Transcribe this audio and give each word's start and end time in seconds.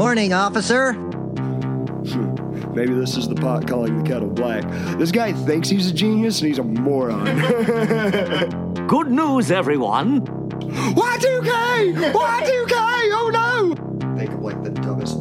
Morning, 0.00 0.32
officer. 0.32 0.94
Maybe 2.74 2.94
this 2.94 3.18
is 3.18 3.28
the 3.28 3.34
pot 3.34 3.68
calling 3.68 4.02
the 4.02 4.08
kettle 4.08 4.30
black. 4.30 4.64
This 4.96 5.12
guy 5.12 5.34
thinks 5.34 5.68
he's 5.68 5.90
a 5.90 5.92
genius 5.92 6.40
and 6.40 6.48
he's 6.48 6.56
a 6.56 6.62
moron. 6.64 7.26
Good 8.86 9.10
news, 9.10 9.50
everyone. 9.50 10.22
Y2K! 10.22 12.12
Y2K! 12.14 12.72
Oh 13.12 13.30
no! 13.30 14.16
Think 14.16 14.32
of 14.32 14.40
like 14.40 14.62
the 14.64 14.70
dumbest 14.70 15.18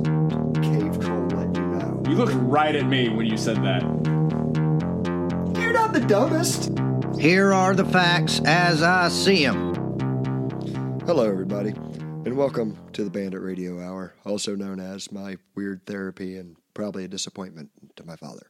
cave 0.64 0.98
troll 1.04 1.27
that 1.27 1.54
you 1.54 1.68
know. 1.68 2.02
You 2.07 2.16
looked 2.16 2.36
right 2.36 2.73
at 2.73 2.86
me 2.86 3.09
when 3.09 3.25
you 3.25 3.36
said 3.36 3.57
that. 3.57 3.82
You're 5.59 5.73
not 5.73 5.91
the 5.91 6.05
dumbest. 6.07 6.71
Here 7.20 7.52
are 7.52 7.75
the 7.75 7.84
facts 7.84 8.39
as 8.46 8.82
I 8.82 9.09
see 9.09 9.46
them. 9.46 9.73
Hello, 11.05 11.30
everybody, 11.30 11.73
and 12.26 12.36
welcome 12.36 12.78
to 12.94 13.04
the 13.04 13.10
Bandit 13.10 13.42
Radio 13.42 13.80
Hour, 13.82 14.14
also 14.25 14.56
known 14.56 14.80
as 14.80 15.12
my 15.12 15.38
weird 15.56 15.86
therapy 15.86 16.38
and 16.38 16.56
probably 16.74 17.06
a 17.06 17.07
disappointment 17.07 17.70
to 17.96 18.06
my 18.06 18.16
father. 18.16 18.48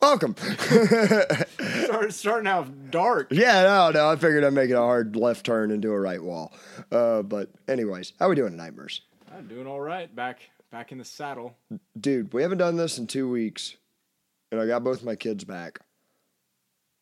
Welcome. 0.00 0.34
Start, 1.84 2.12
starting 2.12 2.48
out 2.48 2.90
dark. 2.90 3.28
yeah, 3.30 3.62
no, 3.62 3.90
no, 3.90 4.10
I 4.10 4.16
figured 4.16 4.44
I'd 4.44 4.52
make 4.52 4.70
it 4.70 4.74
a 4.74 4.78
hard 4.78 5.14
left 5.14 5.46
turn 5.46 5.70
into 5.70 5.92
a 5.92 6.00
right 6.00 6.22
wall. 6.22 6.52
Uh, 6.90 7.22
but 7.22 7.50
anyways, 7.68 8.12
how 8.18 8.28
we 8.28 8.34
doing 8.34 8.52
tonight, 8.52 8.74
Merce? 8.74 9.02
I'm 9.36 9.46
doing 9.46 9.66
all 9.66 9.80
right. 9.80 10.14
Back 10.14 10.40
back 10.70 10.90
in 10.92 10.98
the 10.98 11.04
saddle. 11.04 11.56
Dude, 11.98 12.32
we 12.32 12.42
haven't 12.42 12.58
done 12.58 12.76
this 12.76 12.98
in 12.98 13.06
two 13.06 13.30
weeks, 13.30 13.76
and 14.50 14.60
I 14.60 14.66
got 14.66 14.82
both 14.82 15.04
my 15.04 15.14
kids 15.14 15.44
back, 15.44 15.80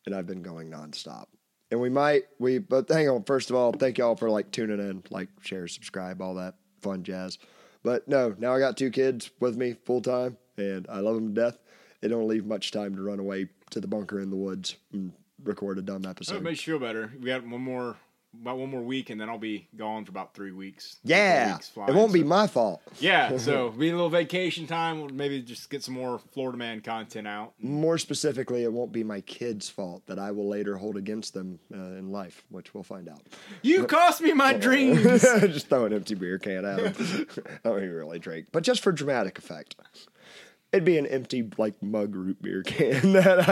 and 0.05 0.13
I've 0.13 0.27
been 0.27 0.43
going 0.43 0.69
nonstop. 0.69 1.25
And 1.71 1.79
we 1.79 1.89
might 1.89 2.23
we, 2.37 2.59
but 2.59 2.89
hang 2.89 3.09
on. 3.09 3.23
First 3.23 3.49
of 3.49 3.55
all, 3.55 3.71
thank 3.71 3.97
y'all 3.97 4.17
for 4.17 4.29
like 4.29 4.51
tuning 4.51 4.79
in, 4.79 5.03
like, 5.09 5.29
share, 5.41 5.67
subscribe, 5.67 6.21
all 6.21 6.35
that 6.35 6.55
fun 6.81 7.03
jazz. 7.03 7.37
But 7.81 8.07
no, 8.07 8.35
now 8.37 8.53
I 8.53 8.59
got 8.59 8.77
two 8.77 8.91
kids 8.91 9.31
with 9.39 9.55
me 9.55 9.75
full 9.85 10.01
time, 10.01 10.37
and 10.57 10.85
I 10.89 10.99
love 10.99 11.15
them 11.15 11.33
to 11.33 11.41
death. 11.41 11.57
They 12.01 12.09
don't 12.09 12.27
leave 12.27 12.45
much 12.45 12.71
time 12.71 12.95
to 12.95 13.01
run 13.01 13.19
away 13.19 13.47
to 13.69 13.79
the 13.79 13.87
bunker 13.87 14.19
in 14.19 14.29
the 14.29 14.35
woods 14.35 14.75
and 14.91 15.13
record 15.43 15.77
a 15.77 15.81
dumb 15.81 16.05
episode 16.05 16.07
it 16.07 16.37
episode. 16.37 16.43
makes 16.43 16.67
you 16.67 16.73
feel 16.77 16.87
better. 16.87 17.11
We 17.19 17.27
got 17.27 17.47
one 17.47 17.61
more 17.61 17.95
about 18.39 18.57
one 18.57 18.69
more 18.69 18.81
week 18.81 19.09
and 19.09 19.19
then 19.19 19.29
I'll 19.29 19.37
be 19.37 19.67
gone 19.75 20.05
for 20.05 20.11
about 20.11 20.33
three 20.33 20.51
weeks. 20.51 20.97
Yeah, 21.03 21.53
weeks 21.53 21.71
it 21.75 21.93
won't 21.93 22.13
be 22.13 22.23
my 22.23 22.47
fault. 22.47 22.81
Yeah, 22.99 23.37
so 23.37 23.69
be 23.69 23.89
a 23.89 23.91
little 23.91 24.09
vacation 24.09 24.67
time. 24.67 25.01
We'll 25.01 25.09
maybe 25.09 25.41
just 25.41 25.69
get 25.69 25.83
some 25.83 25.95
more 25.95 26.19
Florida 26.33 26.57
man 26.57 26.81
content 26.81 27.27
out. 27.27 27.53
More 27.59 27.97
specifically, 27.97 28.63
it 28.63 28.71
won't 28.71 28.91
be 28.91 29.03
my 29.03 29.21
kids' 29.21 29.69
fault 29.69 30.05
that 30.07 30.19
I 30.19 30.31
will 30.31 30.47
later 30.47 30.77
hold 30.77 30.97
against 30.97 31.33
them 31.33 31.59
uh, 31.73 31.77
in 31.77 32.11
life, 32.11 32.43
which 32.49 32.73
we'll 32.73 32.83
find 32.83 33.09
out. 33.09 33.21
You 33.61 33.85
cost 33.85 34.21
me 34.21 34.33
my 34.33 34.53
dreams. 34.57 35.21
just 35.21 35.67
throw 35.67 35.85
an 35.85 35.93
empty 35.93 36.15
beer 36.15 36.39
can 36.39 36.65
at 36.65 36.79
him. 36.79 37.27
I 37.63 37.69
don't 37.69 37.77
even 37.77 37.93
really 37.93 38.19
drink, 38.19 38.47
but 38.51 38.63
just 38.63 38.81
for 38.81 38.91
dramatic 38.91 39.37
effect. 39.37 39.75
It'd 40.73 40.85
be 40.85 40.97
an 40.97 41.05
empty 41.05 41.49
like 41.57 41.81
mug 41.83 42.15
root 42.15 42.41
beer 42.41 42.63
can. 42.65 43.11
that 43.13 43.49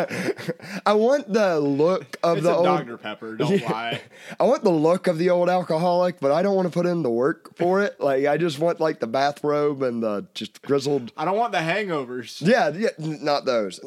I, 0.85 0.91
I 0.91 0.93
want 0.93 1.31
the 1.31 1.59
look 1.59 2.15
of 2.23 2.37
It's 2.37 2.45
the 2.45 2.53
a 2.53 2.55
old. 2.55 2.65
Dr 2.65 2.97
Pepper. 2.97 3.35
Don't 3.35 3.59
Yeah. 3.59 3.69
lie. 3.71 4.01
I 4.39 4.45
want 4.45 4.63
the 4.63 4.69
look 4.69 5.07
of 5.07 5.17
the 5.17 5.29
old 5.29 5.49
alcoholic, 5.49 6.21
but 6.21 6.31
I 6.31 6.41
don't 6.41 6.55
want 6.55 6.67
to 6.69 6.73
put 6.73 6.85
in 6.85 7.03
the 7.03 7.09
work 7.09 7.57
for 7.57 7.81
it. 7.81 7.99
Like 7.99 8.25
I 8.25 8.37
just 8.37 8.57
want 8.59 8.79
like 8.79 9.01
the 9.01 9.07
bathrobe 9.07 9.81
and 9.83 10.01
the 10.01 10.27
just 10.33 10.61
grizzled. 10.61 11.11
I 11.17 11.25
don't 11.25 11.37
want 11.37 11.51
the 11.51 11.57
hangovers. 11.57 12.41
Yeah, 12.41 12.69
yeah, 12.69 12.89
not 12.97 13.43
those. 13.43 13.81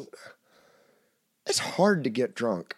It's 1.47 1.59
hard 1.59 2.03
to 2.03 2.09
get 2.11 2.35
drunk. 2.35 2.75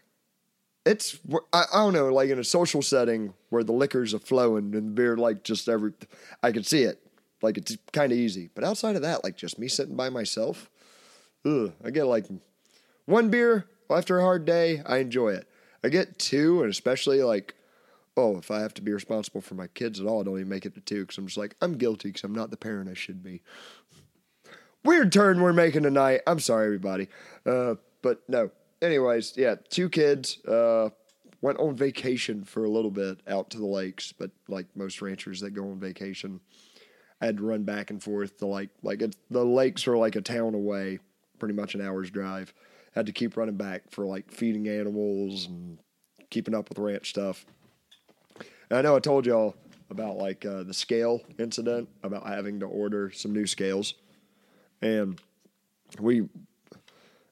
It's 0.86 1.20
I, 1.52 1.64
I 1.74 1.78
don't 1.84 1.94
know, 1.94 2.14
like 2.14 2.30
in 2.30 2.40
a 2.40 2.44
social 2.44 2.82
setting 2.82 3.34
where 3.50 3.64
the 3.64 3.74
liquors 3.74 4.14
are 4.14 4.20
flowing 4.20 4.74
and 4.74 4.74
the 4.74 4.82
beer 4.82 5.18
like 5.18 5.44
just 5.44 5.68
every 5.68 5.92
I 6.42 6.52
can 6.52 6.64
see 6.64 6.84
it. 6.84 7.02
Like 7.46 7.58
it's 7.58 7.78
kind 7.94 8.12
of 8.12 8.18
easy. 8.18 8.50
But 8.54 8.64
outside 8.64 8.96
of 8.96 9.04
that, 9.04 9.24
like 9.24 9.38
just 9.38 9.58
me 9.58 9.68
sitting 9.68 9.96
by 9.96 10.10
myself, 10.10 10.70
ugh, 11.46 11.72
I 11.84 11.92
get 11.92 12.06
like 12.06 12.26
one 13.06 13.30
beer 13.30 13.68
after 13.90 14.20
a 14.20 14.24
hard 14.24 14.46
day, 14.46 14.82
I 14.86 14.98
enjoy 14.98 15.30
it. 15.30 15.48
I 15.84 15.90
get 15.90 16.18
two, 16.18 16.64
and 16.64 16.72
especially 16.72 17.22
like, 17.22 17.54
oh, 18.18 18.38
if 18.38 18.50
I 18.50 18.60
have 18.62 18.74
to 18.76 18.82
be 18.82 18.92
responsible 18.92 19.42
for 19.42 19.54
my 19.54 19.68
kids 19.68 20.00
at 20.00 20.08
all, 20.08 20.22
I 20.22 20.24
don't 20.24 20.40
even 20.40 20.50
make 20.50 20.66
it 20.66 20.74
to 20.74 20.82
two 20.82 21.02
because 21.02 21.18
I'm 21.18 21.28
just 21.28 21.38
like, 21.38 21.56
I'm 21.62 21.78
guilty 21.78 22.10
because 22.10 22.24
I'm 22.24 22.34
not 22.34 22.50
the 22.50 22.58
parent 22.58 22.90
I 22.90 22.96
should 22.96 23.22
be. 23.22 23.44
Weird 24.84 25.12
turn 25.12 25.42
we're 25.42 25.54
making 25.54 25.84
tonight. 25.84 26.22
I'm 26.26 26.40
sorry, 26.40 26.66
everybody. 26.66 27.08
Uh, 27.46 27.76
but 28.02 28.22
no. 28.28 28.50
Anyways, 28.82 29.34
yeah, 29.36 29.56
two 29.70 29.90
kids. 29.90 30.44
Uh, 30.46 30.90
went 31.42 31.60
on 31.60 31.76
vacation 31.76 32.44
for 32.44 32.66
a 32.66 32.70
little 32.70 32.90
bit 32.90 33.20
out 33.28 33.52
to 33.52 33.60
the 33.60 33.66
lakes, 33.66 34.12
but 34.12 34.32
like 34.48 34.66
most 34.76 35.00
ranchers 35.00 35.42
that 35.42 35.52
go 35.52 35.70
on 35.70 35.80
vacation, 35.80 36.40
had 37.26 37.38
to 37.38 37.44
run 37.44 37.64
back 37.64 37.90
and 37.90 38.02
forth 38.02 38.38
to 38.40 38.46
like 38.46 38.70
like 38.84 39.04
the 39.30 39.46
lakes 39.46 39.88
are 39.88 39.98
like 39.98 40.16
a 40.16 40.22
town 40.22 40.54
away, 40.54 41.00
pretty 41.40 41.54
much 41.54 41.76
an 41.76 41.82
hour's 41.82 42.10
drive. 42.10 42.54
Had 42.94 43.06
to 43.08 43.12
keep 43.12 43.36
running 43.36 43.58
back 43.58 43.92
for 43.92 44.06
like 44.06 44.32
feeding 44.32 44.68
animals 44.68 45.48
and 45.48 45.78
keeping 46.30 46.56
up 46.56 46.70
with 46.70 46.80
ranch 46.80 47.10
stuff. 47.10 47.46
And 48.70 48.80
I 48.80 48.82
know 48.82 48.96
I 48.96 49.00
told 49.00 49.26
y'all 49.26 49.56
about 49.90 50.18
like 50.18 50.46
uh, 50.46 50.64
the 50.64 50.74
scale 50.74 51.22
incident 51.38 51.90
about 52.04 52.26
having 52.28 52.60
to 52.62 52.66
order 52.66 53.12
some 53.12 53.34
new 53.34 53.46
scales, 53.46 53.96
and 54.82 55.20
we, 56.00 56.28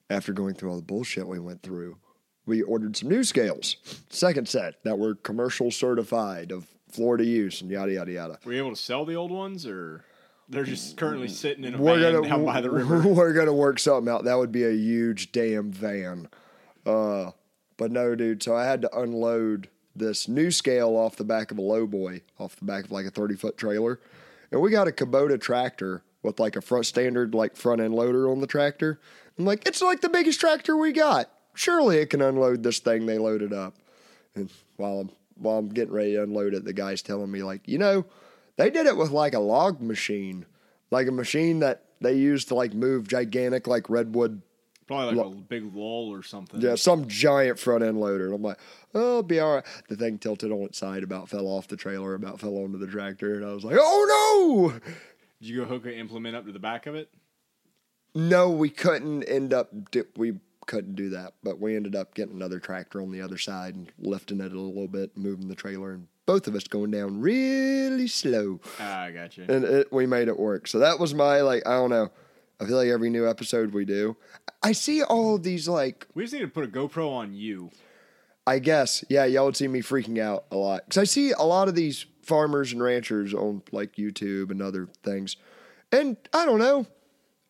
after 0.10 0.34
going 0.34 0.54
through 0.54 0.70
all 0.70 0.76
the 0.76 0.84
bullshit 0.84 1.28
we 1.28 1.40
went 1.40 1.64
through, 1.64 1.98
we 2.46 2.62
ordered 2.62 2.96
some 2.96 3.10
new 3.10 3.24
scales, 3.24 3.78
second 4.10 4.48
set 4.48 4.84
that 4.84 5.00
were 5.00 5.16
commercial 5.16 5.72
certified 5.72 6.52
of 6.52 6.68
Florida 6.94 7.26
use 7.26 7.62
and 7.62 7.72
yada 7.72 7.94
yada 7.94 8.12
yada. 8.12 8.40
Were 8.46 8.54
you 8.54 8.60
able 8.60 8.76
to 8.76 8.82
sell 8.82 9.06
the 9.06 9.16
old 9.16 9.32
ones 9.32 9.66
or 9.66 10.04
they're 10.50 10.64
just 10.64 10.98
currently 10.98 11.28
sitting 11.28 11.64
in 11.64 11.76
a 11.76 11.78
we're 11.78 12.00
van 12.00 12.14
gonna 12.14 12.28
down 12.30 12.46
by 12.46 12.62
the 12.62 12.70
river? 12.70 13.00
we're 13.06 13.34
gonna 13.34 13.54
work 13.54 13.80
something 13.80 14.12
out. 14.12 14.26
That 14.26 14.38
would 14.38 14.52
be 14.52 14.64
a 14.64 14.72
huge 14.72 15.32
damn 15.32 15.72
van. 15.72 16.30
Uh, 16.86 17.32
but 17.78 17.92
no, 17.92 18.16
dude. 18.16 18.44
So 18.44 18.56
I 18.56 18.66
had 18.66 18.82
to 18.84 19.00
unload 19.00 19.70
this 19.96 20.28
new 20.28 20.52
scale 20.52 20.96
off 20.96 21.16
the 21.16 21.24
back 21.24 21.52
of 21.52 21.58
a 21.58 21.62
lowboy, 21.62 22.22
off 22.40 22.56
the 22.56 22.66
back 22.66 22.86
of 22.86 22.92
like 22.92 23.06
a 23.06 23.12
thirty 23.12 23.36
foot 23.36 23.58
trailer, 23.58 24.00
and 24.52 24.62
we 24.62 24.70
got 24.70 24.88
a 24.88 24.92
Kubota 24.92 25.40
tractor 25.40 26.04
with 26.22 26.40
like 26.40 26.56
a 26.56 26.62
front 26.62 26.86
standard 26.86 27.34
like 27.34 27.56
front 27.56 27.82
end 27.82 27.94
loader 27.94 28.30
on 28.30 28.40
the 28.40 28.48
tractor. 28.48 29.00
I'm 29.38 29.46
like, 29.46 29.68
it's 29.68 29.82
like 29.82 30.02
the 30.02 30.10
biggest 30.10 30.40
tractor 30.40 30.78
we 30.78 30.92
got. 30.92 31.30
Surely 31.56 31.98
it 31.98 32.10
can 32.10 32.22
unload 32.22 32.64
this 32.64 32.80
thing 32.80 33.06
they 33.06 33.18
loaded 33.18 33.54
up. 33.54 33.76
And 34.36 34.50
while 34.78 35.00
I'm 35.00 35.10
while 35.36 35.58
I'm 35.58 35.70
getting 35.70 35.94
ready 35.94 36.14
to 36.14 36.24
unload 36.24 36.54
it, 36.54 36.66
the 36.66 36.74
guy's 36.74 37.02
telling 37.02 37.32
me 37.32 37.44
like, 37.44 37.68
you 37.68 37.78
know, 37.78 38.06
they 38.58 38.70
did 38.70 38.86
it 38.86 38.98
with 38.98 39.12
like 39.12 39.34
a 39.34 39.40
log 39.40 39.82
machine, 39.82 40.46
like 40.92 41.08
a 41.08 41.12
machine 41.12 41.60
that 41.60 41.86
they 42.02 42.14
used 42.14 42.48
to 42.50 42.56
like 42.56 42.74
move 42.74 43.08
gigantic 43.08 43.68
like 43.68 43.90
redwood, 43.90 44.42
Probably 44.86 45.16
like 45.16 45.26
a 45.26 45.30
big 45.38 45.74
lull 45.74 46.10
or 46.12 46.24
something. 46.24 46.60
yeah, 46.60 46.76
some 46.76 47.08
giant 47.08 47.58
front 47.58 47.84
end 47.84 48.00
loader. 48.02 48.26
And 48.26 48.36
I'm 48.36 48.42
like, 48.42 48.60
oh, 48.94 49.00
it'll 49.00 49.24
be 49.24 49.40
all 49.40 49.56
right. 49.56 49.66
The 49.88 49.96
thing 49.96 50.18
tilted 50.18 50.52
on 50.52 50.64
its 50.64 50.78
side, 50.78 51.04
about 51.04 51.30
fell 51.30 51.48
off 51.48 51.70
the 51.70 51.78
trailer, 51.78 52.14
about 52.16 52.42
fell 52.42 52.58
onto 52.58 52.78
the 52.78 52.88
tractor, 52.88 53.36
and 53.36 53.46
I 53.46 53.54
was 53.54 53.64
like, 53.64 53.78
oh 53.80 54.72
no. 54.74 54.80
Did 55.40 55.50
you 55.50 55.62
go 55.62 55.66
hook 55.66 55.86
an 55.86 55.94
implement 55.94 56.36
up 56.36 56.46
to 56.46 56.52
the 56.52 56.60
back 56.60 56.86
of 56.86 56.96
it? 56.96 57.10
No, 58.14 58.50
we 58.50 58.70
couldn't 58.70 59.24
end 59.24 59.54
up. 59.54 59.70
We 60.18 60.34
couldn't 60.66 60.96
do 60.96 61.10
that, 61.10 61.34
but 61.44 61.60
we 61.60 61.76
ended 61.76 61.96
up 61.96 62.14
getting 62.16 62.36
another 62.36 62.60
tractor 62.60 63.02
on 63.02 63.12
the 63.12 63.22
other 63.22 63.38
side 63.38 63.76
and 63.76 63.92
lifting 64.00 64.40
it 64.42 64.52
a 64.54 64.60
little 64.60 64.88
bit, 64.88 65.18
moving 65.18 65.48
the 65.48 65.56
trailer, 65.56 65.92
and 65.94 66.08
both 66.26 66.48
of 66.48 66.56
us 66.56 66.68
going 66.68 66.92
down 66.92 67.20
really 67.20 68.08
slow, 68.08 68.60
Ah, 68.80 69.02
I 69.04 69.12
got 69.12 69.38
you. 69.38 69.46
and 69.50 69.64
it, 69.66 69.92
we 69.92 70.06
made 70.06 70.28
it 70.30 70.40
work. 70.40 70.68
So 70.68 70.80
that 70.80 71.00
was 71.00 71.14
my 71.14 71.42
like. 71.42 71.68
I 71.68 71.72
don't 71.72 71.90
know. 71.90 72.10
I 72.62 72.66
feel 72.66 72.78
like 72.78 72.88
every 72.88 73.10
new 73.10 73.28
episode 73.30 73.74
we 73.74 73.84
do, 73.84 74.16
I 74.62 74.72
see 74.72 75.04
all 75.04 75.36
of 75.36 75.44
these 75.44 75.68
like. 75.68 76.08
We 76.14 76.24
just 76.24 76.34
need 76.34 76.40
to 76.42 76.48
put 76.48 76.64
a 76.64 76.68
GoPro 76.68 77.12
on 77.12 77.34
you. 77.34 77.72
I 78.46 78.60
guess 78.60 79.04
yeah, 79.10 79.26
y'all 79.26 79.46
would 79.46 79.56
see 79.58 79.68
me 79.68 79.82
freaking 79.82 80.20
out 80.20 80.46
a 80.52 80.56
lot 80.56 80.84
because 80.86 80.98
I 80.98 81.04
see 81.06 81.32
a 81.32 81.44
lot 81.44 81.68
of 81.68 81.76
these 81.76 82.06
farmers 82.22 82.72
and 82.74 82.82
ranchers 82.84 83.34
on 83.34 83.62
like 83.72 83.96
YouTube 83.96 84.52
and 84.52 84.62
other 84.62 84.88
things, 85.04 85.36
and 85.92 86.16
I 86.34 86.46
don't 86.46 86.60
know, 86.60 86.86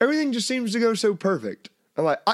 everything 0.02 0.32
just 0.34 0.48
seems 0.48 0.72
to 0.74 0.80
go 0.80 0.94
so 0.94 1.14
perfect. 1.16 1.70
I'm 1.98 2.06
like, 2.06 2.20
I, 2.26 2.34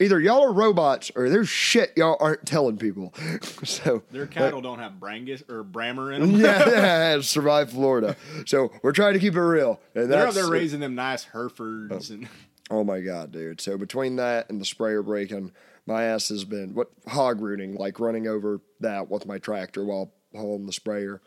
either 0.00 0.20
y'all 0.20 0.44
are 0.44 0.52
robots 0.52 1.10
or 1.14 1.28
there's 1.28 1.48
shit 1.48 1.92
y'all 1.96 2.16
aren't 2.20 2.46
telling 2.46 2.76
people. 2.76 3.14
so 3.64 4.02
Their 4.10 4.26
cattle 4.26 4.60
don't 4.60 4.78
have 4.78 4.92
Brangus 4.92 5.48
or 5.50 5.62
Brahma 5.62 6.08
in 6.08 6.20
them. 6.20 6.30
yeah, 6.40 6.68
yeah, 6.68 7.20
survive 7.20 7.70
Florida. 7.70 8.16
So 8.46 8.70
we're 8.82 8.92
trying 8.92 9.14
to 9.14 9.20
keep 9.20 9.34
it 9.34 9.40
real, 9.40 9.80
and 9.94 10.10
They're 10.10 10.32
there 10.32 10.48
raising 10.48 10.80
them 10.80 10.94
nice 10.94 11.24
Herefords 11.24 12.10
oh. 12.10 12.14
and 12.14 12.28
Oh 12.70 12.84
my 12.84 13.00
god, 13.00 13.32
dude! 13.32 13.62
So 13.62 13.78
between 13.78 14.16
that 14.16 14.50
and 14.50 14.60
the 14.60 14.64
sprayer 14.66 15.02
breaking, 15.02 15.52
my 15.86 16.04
ass 16.04 16.28
has 16.28 16.44
been 16.44 16.74
what 16.74 16.90
hog 17.06 17.40
rooting, 17.40 17.76
like 17.76 17.98
running 17.98 18.28
over 18.28 18.60
that 18.80 19.10
with 19.10 19.24
my 19.24 19.38
tractor 19.38 19.84
while 19.84 20.12
hauling 20.34 20.66
the 20.66 20.72
sprayer. 20.72 21.22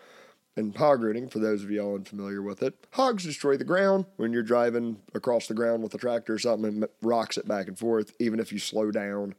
And 0.58 0.76
hog 0.76 1.02
rooting, 1.02 1.30
for 1.30 1.40
those 1.40 1.64
of 1.64 1.72
y'all 1.72 1.96
unfamiliar 1.96 2.42
with 2.42 2.62
it, 2.62 2.76
hogs 2.92 3.24
destroy 3.24 3.56
the 3.56 3.64
ground 3.64 4.06
when 4.18 4.34
you're 4.34 4.44
driving 4.44 4.98
across 5.14 5.48
the 5.48 5.54
ground 5.54 5.82
with 5.82 5.94
a 5.94 5.98
tractor 5.98 6.34
or 6.34 6.40
something 6.40 6.66
and 6.68 6.88
rocks 7.02 7.38
it 7.38 7.48
back 7.48 7.68
and 7.70 7.80
forth. 7.80 8.14
Even 8.20 8.38
if 8.40 8.52
you 8.52 8.60
slow 8.60 8.92
down, 8.92 9.34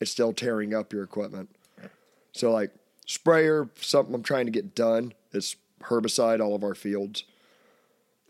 it's 0.00 0.12
still 0.12 0.32
tearing 0.32 0.72
up 0.72 0.92
your 0.92 1.02
equipment. 1.02 1.50
So 2.30 2.52
like 2.52 2.70
sprayer, 3.06 3.68
something 3.80 4.14
I'm 4.14 4.22
trying 4.22 4.46
to 4.46 4.52
get 4.52 4.74
done 4.74 5.14
is 5.32 5.56
herbicide 5.82 6.40
all 6.40 6.54
of 6.54 6.62
our 6.62 6.76
fields. 6.76 7.24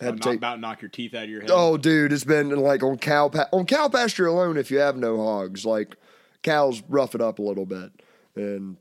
Had 0.01 0.15
About, 0.15 0.23
to 0.23 0.29
take- 0.31 0.39
about 0.39 0.61
knock 0.61 0.81
your 0.81 0.89
teeth 0.89 1.15
out 1.15 1.25
of 1.25 1.31
your 1.31 1.43
head. 1.43 1.51
Oh, 1.53 1.77
dude, 1.77 2.15
it's 2.15 2.25
been 2.25 2.49
like 2.57 2.83
on 2.83 2.97
cow 2.97 3.29
pa- 3.29 3.49
on 3.53 3.67
cow 3.67 3.89
pasture 3.89 4.27
alone. 4.27 4.57
If 4.57 4.71
you 4.71 4.79
have 4.79 4.97
no 4.97 5.19
hogs, 5.19 5.67
like 5.67 5.97
cows 6.43 6.83
rough 6.89 7.15
it 7.15 7.21
up 7.21 7.39
a 7.39 7.43
little 7.43 7.67
bit, 7.67 7.93
and 8.35 8.79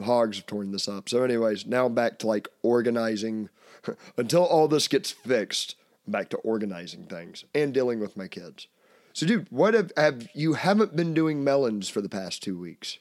hogs 0.00 0.38
have 0.38 0.46
torn 0.46 0.72
this 0.72 0.88
up. 0.88 1.08
So, 1.08 1.22
anyways, 1.22 1.66
now 1.66 1.86
I'm 1.86 1.94
back 1.94 2.18
to 2.20 2.26
like 2.26 2.48
organizing. 2.62 3.48
Until 4.16 4.44
all 4.44 4.68
this 4.68 4.88
gets 4.88 5.10
fixed, 5.10 5.74
I'm 6.06 6.12
back 6.12 6.28
to 6.30 6.36
organizing 6.38 7.04
things 7.04 7.44
and 7.54 7.72
dealing 7.72 7.98
with 8.00 8.16
my 8.16 8.28
kids. 8.28 8.66
So, 9.12 9.26
dude, 9.26 9.46
what 9.50 9.74
have, 9.74 9.92
have 9.96 10.28
you 10.34 10.54
haven't 10.54 10.94
been 10.94 11.14
doing 11.14 11.42
melons 11.42 11.88
for 11.88 12.00
the 12.00 12.08
past 12.08 12.42
two 12.42 12.58
weeks? 12.58 12.98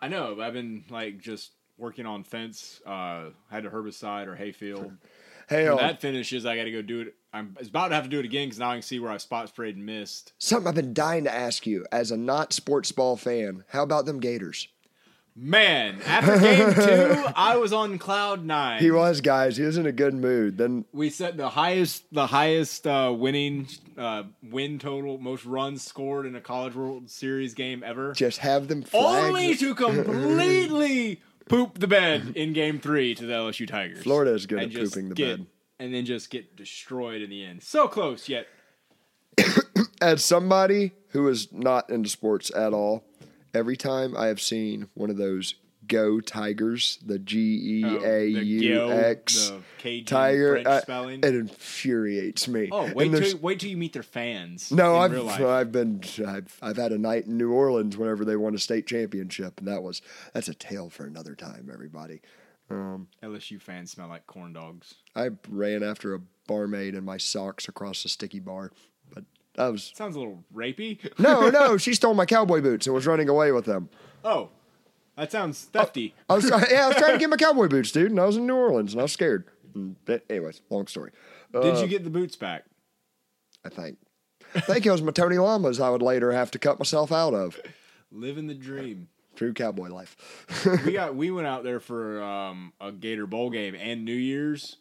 I 0.00 0.08
know. 0.08 0.40
I've 0.40 0.52
been 0.52 0.84
like 0.90 1.20
just 1.20 1.52
working 1.78 2.06
on 2.06 2.24
fence. 2.24 2.80
Uh, 2.86 3.30
had 3.50 3.64
a 3.64 3.70
herbicide 3.70 4.26
or 4.26 4.36
hayfield. 4.36 4.92
Hey, 5.48 5.64
When 5.64 5.78
uh, 5.78 5.88
that 5.88 6.00
finishes, 6.00 6.44
I 6.44 6.56
got 6.56 6.64
to 6.64 6.70
go 6.70 6.82
do 6.82 7.00
it. 7.00 7.14
I'm 7.32 7.56
about 7.60 7.88
to 7.88 7.94
have 7.94 8.04
to 8.04 8.10
do 8.10 8.18
it 8.18 8.24
again 8.24 8.48
because 8.48 8.58
now 8.58 8.70
I 8.70 8.74
can 8.74 8.82
see 8.82 9.00
where 9.00 9.10
I 9.10 9.16
spot 9.16 9.48
sprayed 9.48 9.76
and 9.76 9.84
missed. 9.84 10.32
something 10.38 10.68
I've 10.68 10.74
been 10.74 10.94
dying 10.94 11.24
to 11.24 11.34
ask 11.34 11.66
you 11.66 11.86
as 11.90 12.10
a 12.10 12.16
not 12.16 12.52
sports 12.52 12.92
ball 12.92 13.16
fan. 13.16 13.64
How 13.68 13.82
about 13.82 14.06
them 14.06 14.20
Gators? 14.20 14.68
Man, 15.40 16.00
after 16.04 16.36
game 16.40 16.74
two, 16.74 17.24
I 17.36 17.56
was 17.58 17.72
on 17.72 17.96
cloud 17.98 18.44
nine. 18.44 18.80
He 18.80 18.90
was, 18.90 19.20
guys. 19.20 19.56
He 19.56 19.62
was 19.62 19.76
in 19.78 19.86
a 19.86 19.92
good 19.92 20.12
mood. 20.14 20.58
Then 20.58 20.84
we 20.92 21.10
set 21.10 21.36
the 21.36 21.50
highest 21.50 22.02
the 22.12 22.26
highest 22.26 22.88
uh, 22.88 23.14
winning 23.16 23.68
uh, 23.96 24.24
win 24.42 24.80
total, 24.80 25.16
most 25.18 25.44
runs 25.44 25.84
scored 25.84 26.26
in 26.26 26.34
a 26.34 26.40
college 26.40 26.74
World 26.74 27.08
Series 27.08 27.54
game 27.54 27.84
ever. 27.84 28.12
just 28.14 28.38
have 28.38 28.66
them 28.66 28.82
flags. 28.82 29.28
Only 29.28 29.54
to 29.54 29.74
completely 29.76 31.22
poop 31.48 31.78
the 31.78 31.86
bed 31.86 32.32
in 32.34 32.52
game 32.52 32.80
three 32.80 33.14
to 33.14 33.24
the 33.24 33.32
LSU 33.32 33.68
Tigers. 33.68 34.02
Florida 34.02 34.32
is 34.34 34.46
good 34.46 34.58
at 34.58 34.74
pooping 34.74 35.10
the 35.10 35.14
get- 35.14 35.38
bed. 35.38 35.46
And 35.78 35.94
then 35.94 36.04
just 36.04 36.30
get 36.30 36.56
destroyed 36.56 37.22
in 37.22 37.30
the 37.30 37.44
end. 37.44 37.62
So 37.62 37.86
close, 37.86 38.28
yet 38.28 38.48
as 40.02 40.24
somebody 40.24 40.90
who 41.10 41.28
is 41.28 41.52
not 41.52 41.88
into 41.90 42.08
sports 42.08 42.50
at 42.52 42.72
all, 42.72 43.04
every 43.58 43.76
time 43.76 44.16
I 44.16 44.28
have 44.28 44.40
seen 44.40 44.88
one 44.94 45.10
of 45.10 45.16
those 45.16 45.54
Go 45.86 46.20
Tigers, 46.20 46.98
the 47.04 47.18
G 47.18 47.80
E 47.82 47.84
A 48.04 48.26
U 48.26 48.90
X 48.92 49.50
Oh, 49.50 49.62
Tiger, 50.04 50.62
uh, 50.66 50.80
spelling. 50.82 51.20
it 51.20 51.34
infuriates 51.34 52.46
me. 52.46 52.68
oh, 52.70 52.92
wait 52.94 53.10
till 53.10 53.38
wait 53.38 53.60
till 53.60 53.70
you 53.70 53.76
meet 53.76 53.94
their 53.94 54.02
fans. 54.02 54.70
no, 54.70 54.96
in 54.96 55.02
I've 55.02 55.10
real 55.12 55.24
life. 55.24 55.40
I've 55.40 55.72
been 55.72 56.02
I've 56.26 56.58
I've 56.60 56.76
had 56.76 56.92
a 56.92 56.98
night 56.98 57.24
in 57.26 57.38
New 57.38 57.52
Orleans 57.52 57.96
whenever 57.96 58.24
they 58.24 58.36
won 58.36 58.54
a 58.54 58.58
state 58.58 58.86
championship, 58.86 59.58
and 59.60 59.68
that 59.68 59.82
was 59.82 60.02
that's 60.34 60.48
a 60.48 60.54
tale 60.54 60.90
for 60.90 61.04
another 61.06 61.34
time. 61.34 61.70
Everybody, 61.72 62.20
um, 62.70 63.08
LSU 63.22 63.58
fans 63.60 63.90
smell 63.92 64.08
like 64.08 64.26
corn 64.26 64.52
dogs. 64.52 64.94
I 65.16 65.30
ran 65.48 65.82
after 65.82 66.14
a 66.14 66.20
barmaid 66.46 66.94
in 66.96 67.04
my 67.04 67.16
socks 67.16 67.66
across 67.66 68.02
the 68.02 68.08
sticky 68.10 68.40
bar, 68.40 68.72
that 69.58 69.72
was 69.72 69.92
Sounds 69.94 70.16
a 70.16 70.18
little 70.18 70.42
rapey. 70.54 70.98
no, 71.18 71.50
no. 71.50 71.76
She 71.78 71.92
stole 71.94 72.14
my 72.14 72.24
cowboy 72.26 72.60
boots 72.60 72.86
and 72.86 72.94
was 72.94 73.06
running 73.06 73.28
away 73.28 73.52
with 73.52 73.64
them. 73.66 73.88
oh, 74.24 74.48
that 75.16 75.32
sounds 75.32 75.64
thefty. 75.64 76.14
I 76.28 76.34
was 76.34 76.44
yeah, 76.70 76.84
I 76.84 76.88
was 76.88 76.96
trying 76.96 77.12
to 77.12 77.18
get 77.18 77.28
my 77.28 77.36
cowboy 77.36 77.68
boots, 77.68 77.92
dude, 77.92 78.10
and 78.10 78.20
I 78.20 78.24
was 78.24 78.36
in 78.36 78.46
New 78.46 78.54
Orleans 78.56 78.92
and 78.92 79.00
I 79.00 79.04
was 79.04 79.12
scared. 79.12 79.44
That- 80.06 80.24
anyways, 80.30 80.62
long 80.70 80.86
story. 80.86 81.10
Uh, 81.52 81.60
Did 81.60 81.78
you 81.78 81.86
get 81.88 82.04
the 82.04 82.10
boots 82.10 82.36
back? 82.36 82.64
I 83.64 83.68
think. 83.68 83.98
I 84.54 84.60
think 84.60 84.86
it 84.86 84.90
was 84.90 85.02
my 85.02 85.12
Tony 85.12 85.36
Lamas 85.38 85.78
I 85.80 85.90
would 85.90 86.02
later 86.02 86.32
have 86.32 86.50
to 86.52 86.58
cut 86.58 86.78
myself 86.78 87.12
out 87.12 87.34
of. 87.34 87.60
Living 88.10 88.46
the 88.46 88.54
dream. 88.54 89.08
True 89.36 89.52
cowboy 89.52 89.88
life. 89.88 90.16
we 90.84 90.92
got 90.92 91.14
we 91.14 91.30
went 91.30 91.46
out 91.46 91.62
there 91.64 91.80
for 91.80 92.22
um, 92.22 92.72
a 92.80 92.90
Gator 92.90 93.26
Bowl 93.26 93.50
game 93.50 93.74
and 93.74 94.04
New 94.04 94.14
Year's. 94.14 94.78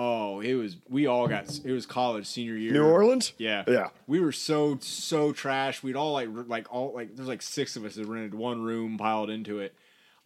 Oh, 0.00 0.38
it 0.38 0.54
was 0.54 0.76
we 0.88 1.08
all 1.08 1.26
got 1.26 1.58
it 1.64 1.72
was 1.72 1.84
college 1.84 2.24
senior 2.24 2.54
year. 2.54 2.72
New 2.72 2.84
Orleans? 2.84 3.32
Yeah, 3.36 3.64
Yeah. 3.66 3.88
We 4.06 4.20
were 4.20 4.30
so 4.30 4.78
so 4.80 5.32
trash. 5.32 5.82
We'd 5.82 5.96
all 5.96 6.12
like 6.12 6.28
like 6.46 6.72
all 6.72 6.94
like 6.94 7.16
there's 7.16 7.26
like 7.26 7.42
six 7.42 7.74
of 7.74 7.84
us 7.84 7.96
that 7.96 8.06
rented 8.06 8.32
one 8.32 8.62
room 8.62 8.96
piled 8.96 9.28
into 9.28 9.58
it. 9.58 9.74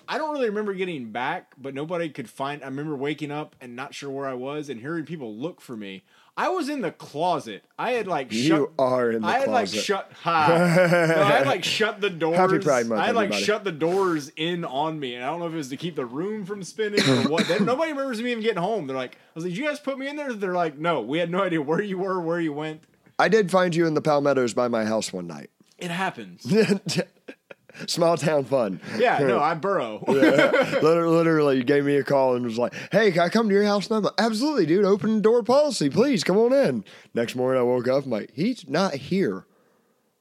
I 0.07 0.19
don't 0.19 0.33
really 0.33 0.51
remember 0.51 0.75
getting 0.75 1.11
back, 1.11 1.55
but 1.57 1.73
nobody 1.73 2.11
could 2.11 2.29
find. 2.29 2.63
I 2.63 2.67
remember 2.67 2.95
waking 2.95 3.31
up 3.31 3.57
and 3.63 3.75
not 3.75 3.95
sure 3.95 4.11
where 4.11 4.27
I 4.29 4.35
was 4.35 4.69
and 4.69 4.79
hearing 4.79 5.07
people 5.07 5.35
look 5.35 5.63
for 5.63 5.75
me. 5.75 6.03
I 6.35 6.49
was 6.49 6.71
in 6.71 6.81
the 6.81 6.91
closet. 6.91 7.63
I 7.79 7.93
had 7.93 8.07
like 8.07 8.33
You 8.33 8.43
shut, 8.43 8.71
are 8.79 9.11
in 9.11 9.21
the 9.21 9.29
I 9.29 9.41
had 9.41 9.49
like 9.49 9.69
shut. 9.69 10.11
Ha. 10.23 10.47
no, 10.49 11.23
I 11.23 11.31
had 11.33 11.47
like 11.47 11.63
shut 11.79 12.01
the 12.01 12.09
doors. 12.09 12.37
Happy 12.39 12.59
Pride 12.59 12.87
Month, 12.87 13.01
I 13.03 13.07
had 13.07 13.15
like 13.15 13.27
everybody. 13.27 13.45
shut 13.45 13.65
the 13.65 13.73
doors 13.73 14.33
in 14.37 14.65
on 14.65 14.99
me, 14.99 15.15
and 15.15 15.25
I 15.25 15.29
don't 15.29 15.41
know 15.41 15.47
if 15.47 15.53
it 15.53 15.57
was 15.57 15.69
to 15.69 15.77
keep 15.77 15.95
the 15.95 16.07
room 16.07 16.47
from 16.47 16.63
spinning 16.63 17.01
or 17.07 17.29
what. 17.29 17.47
Then 17.49 17.67
nobody 17.67 17.93
remembers 17.93 18.23
me 18.23 18.31
even 18.31 18.43
getting 18.43 18.63
home. 18.63 18.87
They're 18.87 18.97
like, 18.97 19.15
I 19.17 19.19
was 19.35 19.45
like, 19.45 19.55
you 19.55 19.65
guys 19.65 19.79
put 19.79 19.99
me 19.99 20.09
in 20.09 20.17
there?" 20.17 20.33
They're 20.33 20.55
like, 20.55 20.79
"No, 20.79 21.03
we 21.03 21.19
had 21.19 21.31
no 21.31 21.43
idea 21.43 21.61
where 21.61 21.83
you 21.83 21.99
were, 21.99 22.21
where 22.21 22.41
you 22.41 22.53
went." 22.55 22.83
I 23.19 23.29
did 23.29 23.51
find 23.51 23.75
you 23.75 23.87
in 23.87 23.93
the 23.95 24.01
Palmettos 24.03 24.55
by 24.55 24.69
my 24.69 24.85
house 24.87 25.13
one 25.13 25.27
night. 25.27 25.51
It 25.79 25.91
happens. 25.91 26.47
Small 27.87 28.17
town 28.17 28.45
fun. 28.45 28.81
Yeah, 28.99 29.19
no, 29.19 29.41
I 29.43 29.55
burrow. 29.55 30.05
literally, 30.09 31.07
literally, 31.17 31.57
you 31.59 31.65
gave 31.65 31.85
me 31.85 31.97
a 31.97 32.05
call 32.05 32.35
and 32.37 32.45
was 32.45 32.59
like, 32.59 32.75
"Hey, 32.93 33.11
can 33.13 33.21
I 33.23 33.29
come 33.29 33.49
to 33.49 33.55
your 33.55 33.65
house?" 33.65 33.89
And 33.89 33.97
I'm 33.97 34.03
like, 34.03 34.15
"Absolutely, 34.19 34.67
dude. 34.67 34.85
Open 34.85 35.21
door 35.23 35.43
policy, 35.43 35.89
please. 35.91 36.23
Come 36.25 36.37
on 36.39 36.53
in." 36.53 36.85
Next 37.15 37.35
morning, 37.35 37.61
I 37.61 37.65
woke 37.65 37.89
up. 37.89 38.05
I'm 38.05 38.11
like, 38.11 38.31
"He's 38.35 38.69
not 38.69 38.95
here." 38.95 39.47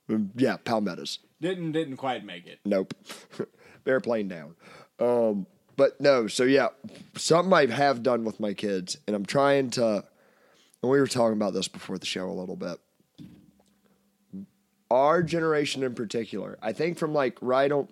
Mm, 0.09 0.29
Yeah, 0.35 0.57
Palmettos. 0.57 1.19
didn't 1.41 1.71
didn't 1.73 1.97
quite 1.97 2.23
make 2.25 2.47
it. 2.47 2.59
Nope. 2.65 2.93
Airplane 3.85 4.27
down. 4.27 4.55
Um, 4.99 5.47
but 5.75 5.99
no, 5.99 6.27
so 6.27 6.43
yeah, 6.43 6.69
something 7.15 7.51
I 7.53 7.65
have 7.67 8.03
done 8.03 8.23
with 8.23 8.39
my 8.39 8.53
kids, 8.53 8.97
and 9.07 9.15
I'm 9.15 9.25
trying 9.25 9.71
to. 9.71 10.03
And 10.83 10.89
we 10.91 10.99
were 10.99 11.07
talking 11.07 11.37
about 11.37 11.53
this 11.53 11.67
before 11.67 11.97
the 11.97 12.05
show 12.05 12.29
a 12.29 12.33
little 12.33 12.55
bit. 12.55 12.77
Our 14.91 15.23
generation 15.23 15.83
in 15.83 15.95
particular, 15.95 16.57
I 16.61 16.73
think 16.73 16.97
from 16.97 17.13
like 17.13 17.37
right 17.41 17.71
on. 17.71 17.87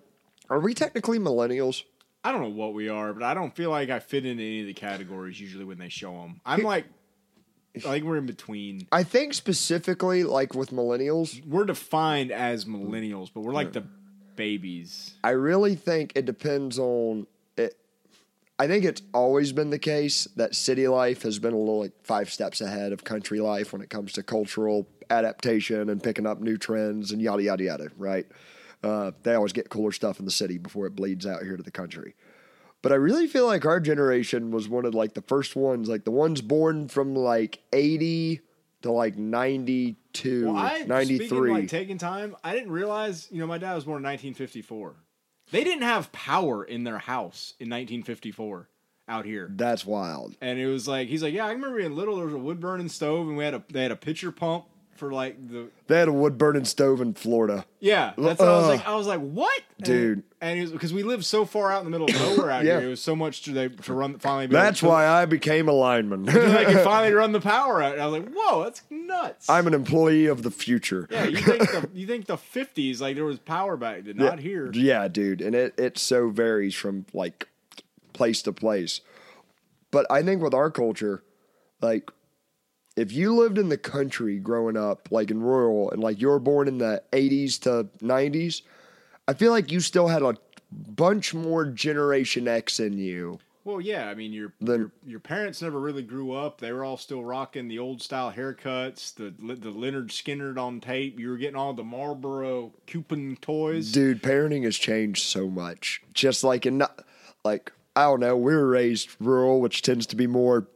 Are 0.50 0.60
we 0.60 0.74
technically 0.74 1.18
millennials? 1.18 1.84
I 2.22 2.30
don't 2.30 2.42
know 2.42 2.50
what 2.50 2.74
we 2.74 2.90
are, 2.90 3.14
but 3.14 3.22
I 3.22 3.32
don't 3.32 3.56
feel 3.56 3.70
like 3.70 3.88
I 3.88 4.00
fit 4.00 4.26
into 4.26 4.42
any 4.42 4.60
of 4.60 4.66
the 4.66 4.74
categories 4.74 5.40
usually 5.40 5.64
when 5.64 5.78
they 5.78 5.88
show 5.88 6.12
them. 6.12 6.42
I'm 6.44 6.62
like, 6.62 6.84
I 7.74 7.78
think 7.78 8.04
we're 8.04 8.18
in 8.18 8.26
between. 8.26 8.86
I 8.92 9.02
think 9.04 9.32
specifically 9.32 10.24
like 10.24 10.54
with 10.54 10.72
millennials, 10.72 11.42
We're 11.46 11.64
defined 11.64 12.32
as 12.32 12.66
millennials, 12.66 13.30
but 13.32 13.40
we're 13.40 13.54
like 13.54 13.72
the 13.72 13.84
babies. 14.36 15.14
I 15.24 15.30
really 15.30 15.76
think 15.76 16.12
it 16.14 16.26
depends 16.26 16.78
on 16.78 17.26
it. 17.56 17.78
I 18.58 18.66
think 18.66 18.84
it's 18.84 19.00
always 19.14 19.52
been 19.52 19.70
the 19.70 19.78
case 19.78 20.28
that 20.36 20.54
city 20.54 20.86
life 20.86 21.22
has 21.22 21.38
been 21.38 21.54
a 21.54 21.58
little 21.58 21.80
like 21.80 21.92
five 22.04 22.30
steps 22.30 22.60
ahead 22.60 22.92
of 22.92 23.04
country 23.04 23.40
life 23.40 23.72
when 23.72 23.80
it 23.80 23.88
comes 23.88 24.12
to 24.12 24.22
cultural 24.22 24.86
adaptation 25.10 25.88
and 25.88 26.02
picking 26.02 26.26
up 26.26 26.40
new 26.40 26.56
trends 26.56 27.12
and 27.12 27.20
yada 27.20 27.42
yada 27.42 27.64
yada. 27.64 27.88
Right? 27.96 28.26
Uh, 28.82 29.12
they 29.22 29.34
always 29.34 29.52
get 29.52 29.68
cooler 29.68 29.92
stuff 29.92 30.18
in 30.18 30.24
the 30.24 30.30
city 30.30 30.56
before 30.56 30.86
it 30.86 30.96
bleeds 30.96 31.26
out 31.26 31.42
here 31.42 31.56
to 31.56 31.62
the 31.62 31.70
country. 31.70 32.14
But 32.82 32.92
I 32.92 32.94
really 32.94 33.26
feel 33.26 33.46
like 33.46 33.66
our 33.66 33.78
generation 33.78 34.50
was 34.50 34.66
one 34.68 34.86
of 34.86 34.94
like 34.94 35.12
the 35.12 35.22
first 35.22 35.54
ones, 35.54 35.88
like 35.88 36.04
the 36.04 36.10
ones 36.10 36.40
born 36.40 36.88
from 36.88 37.14
like 37.14 37.60
eighty 37.72 38.40
to 38.82 38.90
like 38.90 39.16
92, 39.16 40.46
Well, 40.46 40.56
I, 40.56 40.84
93. 40.86 41.26
Speaking 41.26 41.38
of 41.38 41.48
like 41.48 41.68
taking 41.68 41.98
time, 41.98 42.36
I 42.42 42.54
didn't 42.54 42.70
realize, 42.70 43.28
you 43.30 43.38
know, 43.38 43.46
my 43.46 43.58
dad 43.58 43.74
was 43.74 43.84
born 43.84 43.98
in 43.98 44.04
1954. 44.04 44.94
They 45.50 45.64
didn't 45.64 45.82
have 45.82 46.12
power 46.12 46.64
in 46.64 46.84
their 46.84 46.98
house 46.98 47.54
in 47.58 47.68
1954 47.68 48.68
out 49.08 49.24
here. 49.24 49.50
That's 49.54 49.84
wild. 49.84 50.36
And 50.40 50.58
it 50.58 50.66
was 50.66 50.86
like, 50.86 51.08
he's 51.08 51.22
like, 51.22 51.34
yeah, 51.34 51.46
I 51.46 51.52
remember 51.52 51.78
being 51.78 51.96
little, 51.96 52.16
there 52.16 52.26
was 52.26 52.34
a 52.34 52.38
wood 52.38 52.60
burning 52.60 52.88
stove 52.88 53.26
and 53.28 53.36
we 53.36 53.44
had 53.44 53.54
a, 53.54 53.62
they 53.70 53.82
had 53.82 53.90
a 53.90 53.96
pitcher 53.96 54.30
pump 54.30 54.66
for 55.00 55.12
like 55.12 55.48
the, 55.48 55.68
They 55.88 55.98
had 55.98 56.06
a 56.06 56.12
wood 56.12 56.38
burning 56.38 56.64
stove 56.64 57.00
in 57.00 57.14
Florida. 57.14 57.64
yeah, 57.80 58.12
that's 58.16 58.38
what 58.38 58.48
I 58.48 58.58
was 58.58 58.66
like. 58.68 58.86
I 58.86 58.94
was 58.94 59.06
like, 59.08 59.20
what? 59.20 59.60
And- 59.78 59.84
Dude. 59.86 60.22
And 60.42 60.58
it 60.58 60.62
was 60.62 60.70
because 60.72 60.92
we 60.94 61.02
lived 61.02 61.24
so 61.26 61.44
far 61.44 61.70
out 61.70 61.84
in 61.84 61.84
the 61.84 61.90
middle 61.90 62.06
of 62.08 62.14
nowhere 62.36 62.50
out 62.50 62.64
Yeah. 62.64 62.78
here. 62.78 62.86
It 62.86 62.90
was 62.90 63.00
so 63.02 63.14
much 63.16 63.42
to, 63.42 63.52
they, 63.52 63.68
to 63.68 63.92
run, 63.92 64.18
finally. 64.18 64.46
be 64.46 64.52
That's 64.54 64.82
why 64.82 65.06
I 65.06 65.26
became 65.26 65.68
a 65.68 65.72
lineman. 65.72 66.24
They 66.24 66.32
could 66.64 66.80
finally 66.84 67.12
run 67.12 67.32
the 67.32 67.40
power 67.42 67.82
out. 67.82 67.92
And 67.94 68.02
I 68.02 68.06
was 68.06 68.22
like, 68.22 68.32
whoa, 68.34 68.62
that's 68.64 68.82
nuts. 68.88 69.50
I'm 69.50 69.66
an 69.66 69.74
employee 69.74 70.26
of 70.26 70.42
the 70.42 70.50
future. 70.50 71.08
yeah, 71.10 71.24
you 71.24 71.36
think 71.38 71.60
the 71.70 71.88
you 71.94 72.06
think 72.06 72.24
the 72.26 72.38
fifties 72.38 73.00
like 73.02 73.16
there 73.16 73.24
was 73.26 73.38
power 73.38 73.76
back 73.76 74.04
then, 74.04 74.16
not 74.16 74.38
here. 74.38 74.70
Yeah, 74.72 75.08
dude, 75.08 75.42
and 75.42 75.54
it 75.54 75.74
it 75.78 75.98
so 75.98 76.30
varies 76.30 76.74
from 76.74 77.04
like 77.12 77.48
place 78.14 78.40
to 78.42 78.52
place. 78.52 79.00
But 79.90 80.06
I 80.10 80.22
think 80.22 80.40
with 80.42 80.54
our 80.54 80.70
culture, 80.70 81.22
like 81.82 82.10
if 82.96 83.12
you 83.12 83.34
lived 83.36 83.58
in 83.58 83.68
the 83.68 83.78
country 83.78 84.38
growing 84.38 84.76
up, 84.76 85.08
like 85.10 85.30
in 85.30 85.40
rural, 85.42 85.90
and 85.90 86.02
like 86.02 86.20
you 86.20 86.28
were 86.28 86.38
born 86.40 86.68
in 86.68 86.78
the 86.78 87.02
80s 87.12 87.60
to 87.60 87.88
90s, 88.04 88.62
I 89.28 89.34
feel 89.34 89.52
like 89.52 89.70
you 89.70 89.80
still 89.80 90.08
had 90.08 90.22
a 90.22 90.34
bunch 90.70 91.34
more 91.34 91.64
Generation 91.66 92.48
X 92.48 92.80
in 92.80 92.98
you. 92.98 93.38
Well, 93.62 93.80
yeah, 93.80 94.08
I 94.08 94.14
mean 94.14 94.32
your, 94.32 94.52
Then- 94.60 94.78
your 94.80 94.92
your 95.06 95.20
parents 95.20 95.60
never 95.60 95.78
really 95.78 96.02
grew 96.02 96.32
up. 96.32 96.60
They 96.60 96.72
were 96.72 96.82
all 96.84 96.96
still 96.96 97.22
rocking 97.22 97.68
the 97.68 97.78
old 97.78 98.00
style 98.02 98.32
haircuts, 98.32 99.14
the 99.14 99.30
the 99.30 99.70
Lynyrd 99.70 100.08
Skynyrd 100.08 100.58
on 100.58 100.80
tape. 100.80 101.20
You 101.20 101.28
were 101.28 101.36
getting 101.36 101.56
all 101.56 101.74
the 101.74 101.84
Marlboro 101.84 102.72
coupon 102.86 103.36
toys. 103.40 103.92
Dude, 103.92 104.22
parenting 104.22 104.64
has 104.64 104.76
changed 104.76 105.22
so 105.24 105.48
much. 105.48 106.02
Just 106.14 106.42
like 106.42 106.64
in 106.64 106.82
like 107.44 107.70
I 107.94 108.04
don't 108.04 108.20
know, 108.20 108.36
we 108.36 108.54
were 108.54 108.66
raised 108.68 109.10
rural, 109.20 109.60
which 109.60 109.82
tends 109.82 110.06
to 110.06 110.16
be 110.16 110.26
more 110.26 110.66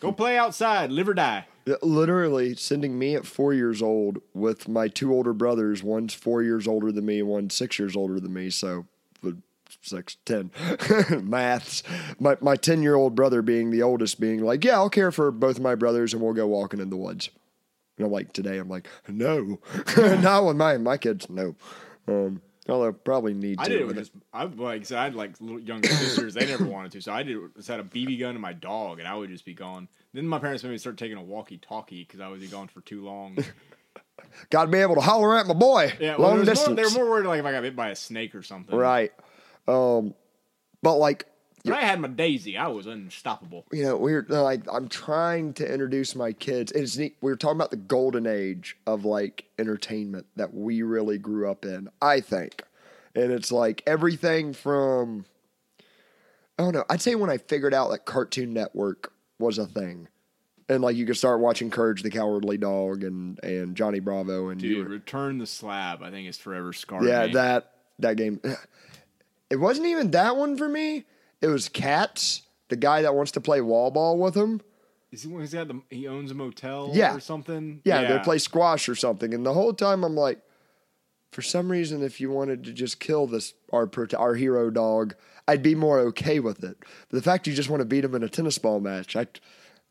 Go 0.00 0.12
play 0.12 0.36
outside, 0.38 0.90
live 0.90 1.08
or 1.08 1.14
die. 1.14 1.46
literally 1.82 2.56
sending 2.56 2.98
me 2.98 3.14
at 3.14 3.26
four 3.26 3.52
years 3.52 3.82
old 3.82 4.20
with 4.34 4.66
my 4.66 4.88
two 4.88 5.12
older 5.12 5.32
brothers. 5.32 5.82
One's 5.82 6.14
four 6.14 6.42
years 6.42 6.66
older 6.66 6.90
than 6.90 7.04
me, 7.04 7.22
one's 7.22 7.54
six 7.54 7.78
years 7.78 7.94
older 7.94 8.18
than 8.18 8.32
me. 8.32 8.50
So, 8.50 8.86
six, 9.82 10.16
ten, 10.24 10.50
maths. 11.22 11.82
My 12.18 12.36
my 12.40 12.56
ten 12.56 12.82
year 12.82 12.94
old 12.94 13.14
brother 13.14 13.42
being 13.42 13.70
the 13.70 13.82
oldest, 13.82 14.18
being 14.18 14.40
like, 14.40 14.64
"Yeah, 14.64 14.74
I'll 14.74 14.90
care 14.90 15.12
for 15.12 15.30
both 15.30 15.56
of 15.56 15.62
my 15.62 15.74
brothers, 15.74 16.12
and 16.12 16.22
we'll 16.22 16.32
go 16.32 16.46
walking 16.46 16.80
in 16.80 16.90
the 16.90 16.96
woods." 16.96 17.30
And 18.00 18.06
I'm 18.06 18.12
like, 18.12 18.32
today, 18.32 18.56
I'm 18.56 18.70
like, 18.70 18.88
no, 19.08 19.58
not 19.96 20.46
with 20.46 20.56
my 20.56 20.78
my 20.78 20.96
kids, 20.96 21.28
no. 21.28 21.54
Um, 22.08 22.40
although 22.70 22.92
probably 22.92 23.34
need 23.34 23.58
to. 23.58 23.64
I 23.64 23.68
did 23.68 23.80
it 23.80 23.86
with 23.86 23.96
this. 23.96 24.10
I 24.32 24.44
like 24.44 24.82
I 24.82 24.84
said, 24.84 24.98
I 24.98 25.04
had 25.04 25.14
like 25.14 25.40
little 25.40 25.60
younger 25.60 25.88
sisters. 25.88 26.34
They 26.34 26.46
never 26.46 26.64
wanted 26.64 26.92
to, 26.92 27.02
so 27.02 27.12
I 27.12 27.22
did. 27.22 27.38
Just 27.56 27.68
had 27.68 27.80
a 27.80 27.84
BB 27.84 28.20
gun 28.20 28.30
and 28.30 28.40
my 28.40 28.52
dog, 28.52 28.98
and 28.98 29.08
I 29.08 29.14
would 29.14 29.30
just 29.30 29.44
be 29.44 29.54
gone. 29.54 29.88
Then 30.12 30.26
my 30.26 30.38
parents 30.38 30.62
made 30.62 30.70
me 30.70 30.78
start 30.78 30.96
taking 30.96 31.16
a 31.16 31.22
walkie-talkie 31.22 32.02
because 32.02 32.20
I 32.20 32.28
was 32.28 32.42
gone 32.48 32.68
for 32.68 32.80
too 32.80 33.04
long. 33.04 33.38
Got 34.50 34.64
to 34.64 34.70
be 34.70 34.78
able 34.78 34.94
to 34.96 35.00
holler 35.00 35.36
at 35.38 35.46
my 35.46 35.54
boy. 35.54 35.92
Yeah, 35.98 36.16
well, 36.18 36.30
long 36.30 36.44
distance. 36.44 36.68
more, 36.68 36.76
they 36.76 36.82
were 36.82 36.90
more 36.90 37.10
worried 37.10 37.26
like 37.26 37.40
if 37.40 37.46
I 37.46 37.52
got 37.52 37.62
bit 37.62 37.74
by 37.74 37.88
a 37.88 37.96
snake 37.96 38.34
or 38.34 38.42
something. 38.42 38.76
right. 38.76 39.12
Um, 39.66 40.14
but 40.82 40.96
like 40.96 41.26
When 41.64 41.74
I 41.74 41.82
had 41.82 42.00
my 42.00 42.08
Daisy, 42.08 42.56
I 42.56 42.68
was 42.68 42.86
unstoppable. 42.86 43.66
you 43.72 43.82
know, 43.84 43.96
we're 43.96 44.24
like, 44.28 44.62
I'm 44.72 44.88
trying 44.88 45.52
to 45.54 45.70
introduce 45.70 46.14
my 46.14 46.32
kids. 46.32 46.72
It's 46.72 46.96
neat. 46.96 47.16
We 47.20 47.30
were 47.30 47.36
talking 47.36 47.56
about 47.58 47.70
the 47.70 47.76
golden 47.76 48.26
age 48.26 48.76
of 48.86 49.04
like 49.04 49.44
entertainment 49.58 50.26
that 50.36 50.54
we 50.54 50.82
really 50.82 51.18
grew 51.18 51.50
up 51.50 51.64
in, 51.64 51.90
I 52.00 52.20
think. 52.20 52.62
And 53.14 53.32
it's 53.32 53.52
like 53.52 53.82
everything 53.86 54.52
from, 54.52 55.26
I 56.58 56.62
don't 56.62 56.72
know, 56.72 56.84
I'd 56.88 57.02
say 57.02 57.14
when 57.14 57.28
I 57.30 57.38
figured 57.38 57.74
out 57.74 57.90
that 57.90 58.06
Cartoon 58.06 58.52
Network 58.54 59.12
was 59.38 59.58
a 59.58 59.66
thing. 59.66 60.08
And 60.68 60.82
like 60.82 60.94
you 60.94 61.04
could 61.04 61.16
start 61.16 61.40
watching 61.40 61.68
Courage 61.68 62.02
the 62.04 62.10
Cowardly 62.10 62.56
Dog 62.56 63.02
and, 63.02 63.42
and 63.42 63.74
Johnny 63.76 63.98
Bravo 63.98 64.48
and 64.50 64.60
Dude, 64.60 64.86
were- 64.86 64.92
Return 64.94 65.38
the 65.38 65.46
Slab, 65.46 66.02
I 66.02 66.10
think 66.10 66.28
is 66.28 66.38
forever 66.38 66.72
scarred 66.72 67.04
yeah, 67.04 67.26
me. 67.26 67.32
that 67.32 67.72
that 67.98 68.16
game. 68.16 68.40
It 69.50 69.56
wasn't 69.56 69.88
even 69.88 70.12
that 70.12 70.36
one 70.36 70.56
for 70.56 70.68
me. 70.68 71.04
It 71.40 71.48
was 71.48 71.68
Katz, 71.68 72.42
the 72.68 72.76
guy 72.76 73.02
that 73.02 73.14
wants 73.14 73.32
to 73.32 73.40
play 73.40 73.60
wall 73.60 73.90
ball 73.90 74.18
with 74.18 74.36
him. 74.36 74.60
Is 75.10 75.22
he 75.22 75.28
one 75.28 75.40
who's 75.40 75.52
got 75.52 75.68
the 75.68 75.80
he 75.90 76.06
owns 76.06 76.30
a 76.30 76.34
motel 76.34 76.90
Yeah. 76.92 77.14
or 77.14 77.20
something? 77.20 77.80
Yeah, 77.84 78.06
they 78.12 78.18
play 78.22 78.38
squash 78.38 78.88
or 78.88 78.94
something. 78.94 79.34
And 79.34 79.44
the 79.44 79.54
whole 79.54 79.72
time 79.72 80.04
I'm 80.04 80.14
like, 80.14 80.40
for 81.32 81.42
some 81.42 81.70
reason, 81.70 82.02
if 82.02 82.20
you 82.20 82.30
wanted 82.30 82.64
to 82.64 82.72
just 82.72 83.00
kill 83.00 83.26
this 83.26 83.54
our 83.72 83.90
our 84.16 84.34
hero 84.34 84.70
dog, 84.70 85.14
I'd 85.48 85.62
be 85.62 85.74
more 85.74 85.98
okay 86.00 86.38
with 86.40 86.62
it. 86.62 86.76
But 86.80 87.16
the 87.16 87.22
fact 87.22 87.46
you 87.46 87.54
just 87.54 87.70
want 87.70 87.80
to 87.80 87.84
beat 87.86 88.04
him 88.04 88.14
in 88.14 88.22
a 88.22 88.28
tennis 88.28 88.58
ball 88.58 88.78
match, 88.80 89.16
I, 89.16 89.26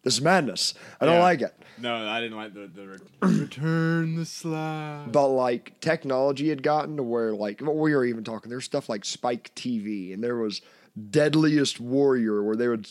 this 0.03 0.15
is 0.15 0.21
madness. 0.21 0.73
I 1.01 1.05
don't 1.05 1.19
like 1.19 1.41
it. 1.41 1.53
No, 1.77 1.95
I 2.07 2.21
didn't 2.21 2.37
like 2.37 2.53
the, 2.53 2.67
the 2.67 2.87
re- 2.87 2.97
Return 3.39 4.15
the 4.15 4.25
Slab. 4.25 5.11
But 5.11 5.27
like 5.29 5.79
technology 5.81 6.49
had 6.49 6.63
gotten 6.63 6.95
to 6.97 7.03
where 7.03 7.33
like 7.33 7.59
well, 7.61 7.75
we 7.75 7.93
were 7.93 8.05
even 8.05 8.23
talking. 8.23 8.49
There's 8.49 8.65
stuff 8.65 8.87
like 8.87 9.03
Spike 9.03 9.51
TV, 9.55 10.13
and 10.13 10.23
there 10.23 10.37
was 10.37 10.61
Deadliest 11.09 11.79
Warrior, 11.79 12.43
where 12.43 12.55
they 12.55 12.67
would 12.67 12.87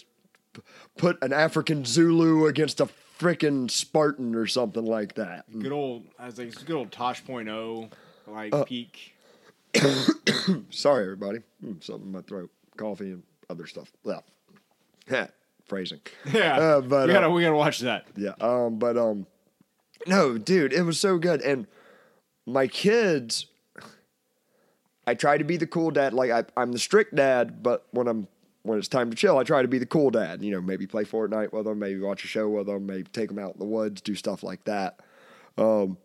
put 0.96 1.22
an 1.22 1.32
African 1.32 1.84
Zulu 1.84 2.46
against 2.46 2.80
a 2.80 2.88
freaking 3.18 3.70
Spartan 3.70 4.34
or 4.34 4.46
something 4.46 4.84
like 4.84 5.14
that. 5.14 5.44
Good 5.58 5.72
old, 5.72 6.04
I 6.18 6.26
was 6.26 6.38
like, 6.38 6.48
it's 6.48 6.62
good 6.62 6.76
old 6.76 6.92
Tosh.0, 6.92 7.90
like 8.26 8.54
Uh, 8.54 8.64
peak. 8.64 9.14
Sorry, 10.70 11.04
everybody. 11.04 11.40
Hmm, 11.60 11.72
Something 11.80 12.06
in 12.06 12.12
my 12.12 12.22
throat, 12.22 12.50
coffee 12.76 13.12
and 13.12 13.22
other 13.50 13.66
stuff. 13.66 13.90
Yeah, 15.10 15.28
phrasing. 15.66 16.00
Yeah, 16.32 16.58
uh, 16.58 16.80
but, 16.82 17.06
we 17.08 17.14
gotta 17.14 17.28
uh, 17.28 17.30
we 17.30 17.40
gotta 17.42 17.56
watch 17.56 17.78
that. 17.80 18.06
Yeah. 18.14 18.34
Um. 18.40 18.78
But 18.78 18.98
um. 18.98 19.26
No, 20.06 20.36
dude, 20.36 20.72
it 20.74 20.82
was 20.82 21.00
so 21.00 21.16
good, 21.18 21.40
and 21.40 21.66
my 22.46 22.66
kids. 22.66 23.46
I 25.08 25.14
try 25.14 25.38
to 25.38 25.44
be 25.44 25.56
the 25.56 25.66
cool 25.66 25.90
dad. 25.90 26.12
Like 26.12 26.30
I, 26.30 26.44
I'm 26.54 26.70
the 26.70 26.78
strict 26.78 27.14
dad, 27.14 27.62
but 27.62 27.86
when 27.92 28.06
I'm 28.06 28.28
when 28.62 28.78
it's 28.78 28.88
time 28.88 29.08
to 29.08 29.16
chill, 29.16 29.38
I 29.38 29.42
try 29.42 29.62
to 29.62 29.68
be 29.68 29.78
the 29.78 29.86
cool 29.86 30.10
dad. 30.10 30.42
You 30.42 30.50
know, 30.50 30.60
maybe 30.60 30.86
play 30.86 31.04
Fortnite 31.04 31.50
with 31.50 31.64
them, 31.64 31.78
maybe 31.78 31.98
watch 31.98 32.24
a 32.24 32.26
show 32.26 32.46
with 32.48 32.66
them, 32.66 32.84
maybe 32.84 33.04
take 33.04 33.28
them 33.28 33.38
out 33.38 33.54
in 33.54 33.58
the 33.58 33.64
woods, 33.64 34.02
do 34.02 34.14
stuff 34.14 34.42
like 34.42 34.64
that. 34.64 35.00
Um, 35.56 35.96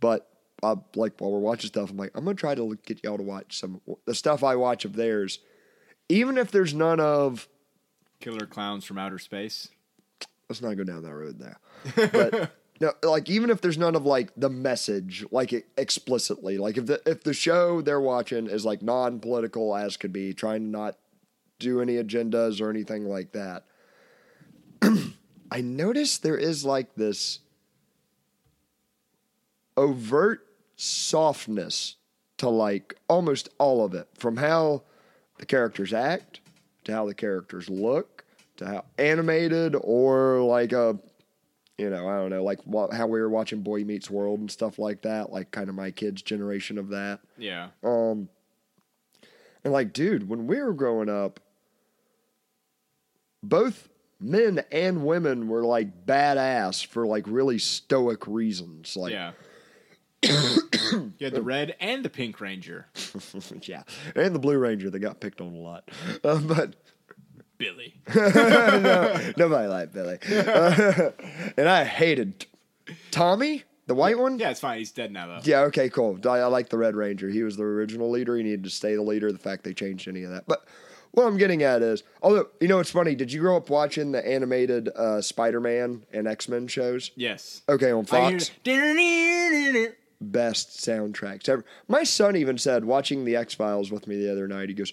but 0.00 0.30
I, 0.62 0.76
like 0.94 1.20
while 1.20 1.30
we're 1.30 1.40
watching 1.40 1.68
stuff, 1.68 1.90
I'm 1.90 1.98
like, 1.98 2.12
I'm 2.14 2.24
gonna 2.24 2.36
try 2.36 2.54
to 2.54 2.78
get 2.86 3.04
y'all 3.04 3.18
to 3.18 3.22
watch 3.22 3.58
some 3.58 3.82
the 4.06 4.14
stuff 4.14 4.42
I 4.42 4.56
watch 4.56 4.86
of 4.86 4.96
theirs, 4.96 5.40
even 6.08 6.38
if 6.38 6.50
there's 6.50 6.72
none 6.72 7.00
of 7.00 7.48
Killer 8.20 8.46
Clowns 8.46 8.86
from 8.86 8.96
Outer 8.96 9.18
Space. 9.18 9.68
let's 10.48 10.62
not 10.62 10.74
go 10.78 10.84
down 10.84 11.02
that 11.02 11.14
road 11.14 11.38
there. 11.38 11.58
But 12.12 12.50
no, 12.80 12.92
like 13.02 13.28
even 13.28 13.50
if 13.50 13.60
there's 13.60 13.78
none 13.78 13.96
of 13.96 14.06
like 14.06 14.30
the 14.36 14.50
message, 14.50 15.24
like 15.30 15.52
explicitly, 15.76 16.58
like 16.58 16.76
if 16.76 16.86
the 16.86 17.02
if 17.06 17.24
the 17.24 17.32
show 17.32 17.80
they're 17.80 18.00
watching 18.00 18.46
is 18.46 18.64
like 18.64 18.82
non-political 18.82 19.74
as 19.74 19.96
could 19.96 20.12
be, 20.12 20.32
trying 20.32 20.60
to 20.60 20.66
not 20.68 20.98
do 21.58 21.80
any 21.80 21.94
agendas 21.94 22.60
or 22.60 22.70
anything 22.70 23.04
like 23.04 23.32
that. 23.32 23.64
I 25.50 25.60
noticed 25.60 26.22
there 26.22 26.36
is 26.36 26.64
like 26.64 26.94
this 26.94 27.40
overt 29.76 30.46
softness 30.76 31.96
to 32.36 32.48
like 32.48 32.94
almost 33.08 33.48
all 33.58 33.84
of 33.84 33.94
it, 33.94 34.08
from 34.14 34.36
how 34.36 34.82
the 35.38 35.46
characters 35.46 35.92
act 35.92 36.40
to 36.84 36.92
how 36.92 37.06
the 37.06 37.14
characters 37.14 37.68
look 37.68 38.24
to 38.58 38.66
how 38.66 38.84
animated 38.98 39.76
or 39.80 40.40
like 40.42 40.72
a 40.72 40.98
you 41.78 41.88
know 41.88 42.08
i 42.08 42.16
don't 42.16 42.30
know 42.30 42.42
like 42.42 42.58
how 42.92 43.06
we 43.06 43.20
were 43.20 43.30
watching 43.30 43.62
boy 43.62 43.84
meets 43.84 44.10
world 44.10 44.40
and 44.40 44.50
stuff 44.50 44.78
like 44.78 45.02
that 45.02 45.32
like 45.32 45.50
kind 45.52 45.68
of 45.68 45.74
my 45.74 45.90
kids 45.90 46.20
generation 46.22 46.76
of 46.76 46.88
that. 46.88 47.20
Yeah, 47.38 47.68
um 47.84 48.28
and 49.64 49.72
like 49.72 49.92
dude 49.92 50.28
when 50.28 50.46
we 50.46 50.60
were 50.60 50.72
growing 50.72 51.08
up 51.08 51.40
both 53.42 53.88
men 54.20 54.64
and 54.72 55.04
women 55.04 55.46
were 55.46 55.62
like 55.62 56.04
badass 56.04 56.84
for 56.84 57.06
like 57.06 57.24
really 57.28 57.58
stoic 57.58 58.26
reasons 58.26 58.96
like 58.96 59.12
yeah. 59.12 59.32
you 60.22 61.12
had 61.20 61.32
the 61.32 61.42
red 61.42 61.76
and 61.78 62.04
the 62.04 62.10
pink 62.10 62.40
ranger, 62.40 62.88
yeah 63.62 63.84
and 64.16 64.34
the 64.34 64.40
blue 64.40 64.58
ranger 64.58 64.90
that 64.90 64.98
got 64.98 65.20
picked 65.20 65.40
on 65.40 65.54
a 65.54 65.58
lot. 65.58 65.88
Uh, 66.24 66.40
but 66.40 66.74
Billy. 67.58 67.94
nobody 69.36 69.66
liked 69.68 69.92
billy 69.92 70.18
and 71.56 71.68
i 71.68 71.84
hated 71.84 72.46
tommy 73.10 73.64
the 73.88 73.94
white 73.94 74.18
one 74.18 74.38
Yeah, 74.38 74.50
it's 74.50 74.60
fine. 74.60 74.78
He's 74.78 74.92
dead 74.92 75.10
now 75.12 75.26
though. 75.26 75.40
Yeah, 75.42 75.60
okay, 75.62 75.88
cool. 75.88 76.18
I, 76.26 76.40
I 76.40 76.44
like 76.44 76.68
the 76.68 76.76
Red 76.76 76.94
Ranger. 76.94 77.30
He 77.30 77.42
was 77.42 77.56
the 77.56 77.62
original 77.62 78.10
leader. 78.10 78.36
He 78.36 78.42
needed 78.42 78.64
to 78.64 78.70
stay 78.70 78.94
the 78.94 79.02
leader. 79.02 79.32
The 79.32 79.38
fact 79.38 79.64
they 79.64 79.72
changed 79.72 80.06
any 80.08 80.24
of 80.24 80.30
that. 80.30 80.44
But 80.46 80.66
what 81.12 81.26
I'm 81.26 81.38
getting 81.38 81.62
at 81.62 81.80
is, 81.80 82.02
although, 82.22 82.48
you 82.60 82.68
know, 82.68 82.80
it's 82.80 82.90
funny. 82.90 83.14
Did 83.14 83.32
you 83.32 83.40
grow 83.40 83.56
up 83.56 83.70
watching 83.70 84.12
the 84.12 84.26
animated 84.26 84.90
uh, 84.94 85.22
Spider 85.22 85.60
Man 85.60 86.04
and 86.12 86.28
X 86.28 86.50
Men 86.50 86.68
shows? 86.68 87.12
Yes. 87.16 87.62
Okay, 87.66 87.90
on 87.90 88.04
Fox. 88.04 88.50
Best 90.20 90.80
soundtracks 90.80 91.48
ever. 91.48 91.64
My 91.88 92.02
son 92.04 92.36
even 92.36 92.58
said, 92.58 92.84
watching 92.84 93.24
the 93.24 93.36
X 93.36 93.54
Files 93.54 93.90
with 93.90 94.06
me 94.06 94.16
the 94.16 94.30
other 94.30 94.46
night, 94.46 94.68
he 94.68 94.74
goes, 94.74 94.92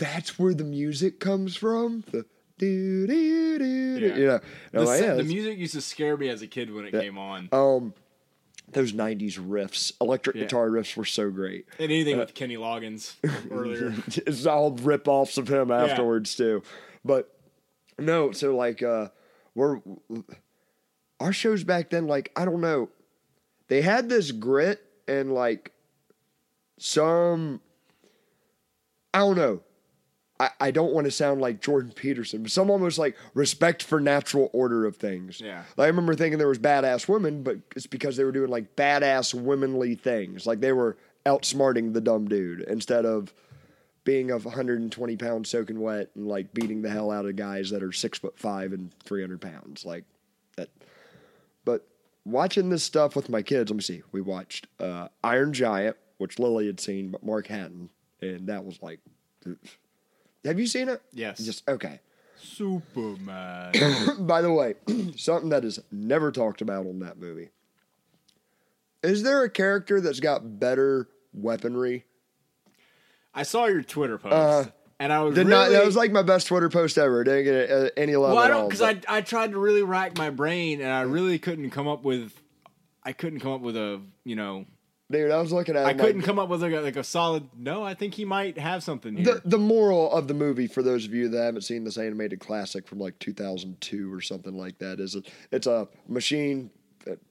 That's 0.00 0.38
where 0.38 0.54
the 0.54 0.64
music 0.64 1.20
comes 1.20 1.54
from? 1.56 2.04
The 2.10 2.24
doo 2.58 3.06
doo 3.06 3.58
doo. 3.58 3.98
Yeah. 4.00 4.16
You 4.16 4.26
know, 4.26 4.40
The, 4.72 4.84
like, 4.84 5.00
yeah, 5.02 5.14
the 5.14 5.24
music 5.24 5.58
used 5.58 5.74
to 5.74 5.80
scare 5.82 6.16
me 6.16 6.28
as 6.30 6.42
a 6.42 6.46
kid 6.46 6.72
when 6.74 6.86
it 6.86 6.90
came 6.92 7.16
on. 7.18 7.48
um, 7.52 7.94
those 8.72 8.92
90s 8.92 9.38
riffs, 9.38 9.92
electric 10.00 10.36
Yeah. 10.36 10.42
guitar 10.42 10.68
riffs 10.68 10.96
were 10.96 11.04
so 11.04 11.28
great. 11.30 11.66
and 11.78 11.90
anything 11.90 12.18
with 12.18 12.34
Kenny 12.34 12.56
Loggins 12.56 13.14
earlier. 13.50 13.94
it's 14.26 14.46
all 14.46 14.72
rip 14.72 15.06
offs 15.08 15.36
of 15.38 15.48
him 15.48 15.70
afterwards 15.70 16.34
too. 16.36 16.62
But 17.04 17.32
no, 17.98 18.32
so 18.32 18.56
like 18.56 18.82
uh 18.82 19.08
we're 19.54 19.80
our 21.18 21.32
shows 21.34 21.64
back 21.64 21.90
then, 21.90 22.06
like, 22.06 22.32
I 22.36 22.44
don't 22.46 22.60
know. 22.62 22.88
They 23.68 23.82
had 23.82 24.08
this 24.08 24.30
grit 24.32 24.80
and 25.08 25.34
like 25.34 25.72
some 26.78 27.60
I 29.12 29.18
don't 29.18 29.36
know. 29.36 29.60
I, 30.40 30.50
I 30.58 30.70
don't 30.70 30.94
want 30.94 31.04
to 31.04 31.10
sound 31.10 31.42
like 31.42 31.60
Jordan 31.60 31.92
Peterson, 31.94 32.42
but 32.42 32.50
some 32.50 32.70
almost 32.70 32.98
like 32.98 33.14
respect 33.34 33.82
for 33.82 34.00
natural 34.00 34.48
order 34.54 34.86
of 34.86 34.96
things. 34.96 35.38
Yeah. 35.38 35.64
Like, 35.76 35.84
I 35.84 35.88
remember 35.88 36.14
thinking 36.14 36.38
there 36.38 36.48
was 36.48 36.58
badass 36.58 37.06
women, 37.06 37.42
but 37.42 37.58
it's 37.76 37.86
because 37.86 38.16
they 38.16 38.24
were 38.24 38.32
doing 38.32 38.50
like 38.50 38.74
badass 38.74 39.34
womanly 39.34 39.94
things. 39.94 40.46
Like 40.46 40.60
they 40.60 40.72
were 40.72 40.96
outsmarting 41.26 41.92
the 41.92 42.00
dumb 42.00 42.26
dude 42.26 42.62
instead 42.62 43.04
of 43.04 43.34
being 44.04 44.30
of 44.30 44.46
120 44.46 45.16
pounds 45.16 45.50
soaking 45.50 45.78
wet 45.78 46.08
and 46.14 46.26
like 46.26 46.54
beating 46.54 46.80
the 46.80 46.88
hell 46.88 47.10
out 47.10 47.26
of 47.26 47.36
guys 47.36 47.68
that 47.68 47.82
are 47.82 47.92
six 47.92 48.18
foot 48.18 48.38
five 48.38 48.72
and 48.72 48.94
300 49.04 49.42
pounds. 49.42 49.84
Like 49.84 50.04
that. 50.56 50.70
But 51.66 51.86
watching 52.24 52.70
this 52.70 52.82
stuff 52.82 53.14
with 53.14 53.28
my 53.28 53.42
kids, 53.42 53.70
let 53.70 53.76
me 53.76 53.82
see. 53.82 54.02
We 54.10 54.22
watched 54.22 54.68
uh, 54.78 55.08
Iron 55.22 55.52
Giant, 55.52 55.98
which 56.16 56.38
Lily 56.38 56.66
had 56.66 56.80
seen, 56.80 57.10
but 57.10 57.22
Mark 57.22 57.48
hadn't, 57.48 57.90
and 58.22 58.48
that 58.48 58.64
was 58.64 58.80
like, 58.80 59.00
have 60.44 60.58
you 60.58 60.66
seen 60.66 60.88
it? 60.88 61.02
Yes. 61.12 61.38
Just 61.38 61.68
okay. 61.68 62.00
Superman. 62.36 63.72
By 64.26 64.42
the 64.42 64.52
way, 64.52 64.74
something 65.16 65.50
that 65.50 65.64
is 65.64 65.80
never 65.90 66.32
talked 66.32 66.62
about 66.62 66.86
on 66.86 67.00
that 67.00 67.18
movie. 67.18 67.50
Is 69.02 69.22
there 69.22 69.42
a 69.44 69.50
character 69.50 70.00
that's 70.00 70.20
got 70.20 70.58
better 70.58 71.08
weaponry? 71.32 72.04
I 73.34 73.44
saw 73.44 73.66
your 73.66 73.82
Twitter 73.82 74.18
post, 74.18 74.34
Uh, 74.34 74.64
and 74.98 75.12
I 75.12 75.22
was 75.22 75.36
really, 75.36 75.50
not. 75.50 75.70
That 75.70 75.86
was 75.86 75.96
like 75.96 76.12
my 76.12 76.22
best 76.22 76.48
Twitter 76.48 76.68
post 76.68 76.98
ever. 76.98 77.24
Didn't 77.24 77.44
get 77.44 77.92
any 77.96 78.16
love 78.16 78.34
well, 78.34 78.42
I 78.42 78.48
don't 78.48 78.68
because 78.68 78.82
I 78.82 79.00
I 79.08 79.20
tried 79.22 79.52
to 79.52 79.58
really 79.58 79.82
rack 79.82 80.18
my 80.18 80.30
brain, 80.30 80.80
and 80.80 80.90
I 80.90 81.02
really 81.02 81.38
couldn't 81.38 81.70
come 81.70 81.88
up 81.88 82.02
with. 82.02 82.32
I 83.02 83.12
couldn't 83.12 83.40
come 83.40 83.52
up 83.52 83.60
with 83.60 83.76
a 83.76 84.00
you 84.24 84.36
know. 84.36 84.66
Dude, 85.10 85.30
I 85.30 85.40
was 85.40 85.52
looking 85.52 85.76
at. 85.76 85.86
I 85.86 85.94
couldn't 85.94 86.18
like, 86.18 86.24
come 86.26 86.38
up 86.38 86.48
with 86.48 86.62
like 86.62 86.72
a, 86.72 86.80
like 86.80 86.96
a 86.96 87.04
solid. 87.04 87.48
No, 87.56 87.82
I 87.82 87.94
think 87.94 88.14
he 88.14 88.24
might 88.24 88.58
have 88.58 88.82
something 88.82 89.16
here. 89.16 89.24
the 89.24 89.42
the 89.44 89.58
moral 89.58 90.10
of 90.12 90.28
the 90.28 90.34
movie 90.34 90.66
for 90.66 90.82
those 90.82 91.04
of 91.04 91.14
you 91.14 91.28
that 91.28 91.42
haven't 91.42 91.62
seen 91.62 91.84
this 91.84 91.98
animated 91.98 92.40
classic 92.40 92.86
from 92.86 92.98
like 92.98 93.18
2002 93.18 94.12
or 94.12 94.20
something 94.20 94.56
like 94.56 94.78
that 94.78 95.00
is 95.00 95.14
it, 95.14 95.30
it's 95.50 95.66
a 95.66 95.88
machine 96.08 96.70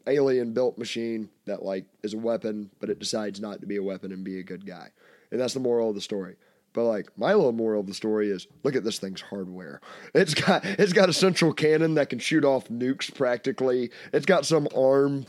alien 0.07 0.53
built 0.53 0.77
machine 0.77 1.29
that 1.45 1.63
like 1.63 1.86
is 2.03 2.13
a 2.13 2.17
weapon 2.17 2.69
but 2.79 2.89
it 2.89 3.00
decides 3.00 3.39
not 3.39 3.62
to 3.62 3.67
be 3.67 3.77
a 3.77 3.83
weapon 3.83 4.12
and 4.12 4.24
be 4.24 4.39
a 4.39 4.43
good 4.43 4.65
guy 4.65 4.89
and 5.31 5.39
that's 5.39 5.53
the 5.53 5.59
moral 5.59 5.89
of 5.89 5.95
the 5.95 6.01
story 6.01 6.36
but 6.74 6.83
like 6.83 7.07
my 7.17 7.33
little 7.33 7.51
moral 7.51 7.81
of 7.81 7.88
the 7.88 7.93
story 7.93 8.29
is 8.29 8.48
look 8.63 8.75
at 8.75 8.83
this 8.83 9.00
thing's 9.00 9.21
hardware 9.21 9.79
it's 10.13 10.33
got 10.33 10.65
it's 10.65 10.93
got 10.93 11.09
a 11.09 11.13
central 11.13 11.53
cannon 11.53 11.93
that 11.95 12.09
can 12.09 12.19
shoot 12.19 12.43
off 12.43 12.67
nukes 12.69 13.13
practically 13.13 13.91
it's 14.12 14.25
got 14.25 14.45
some 14.45 14.67
arm 14.75 15.25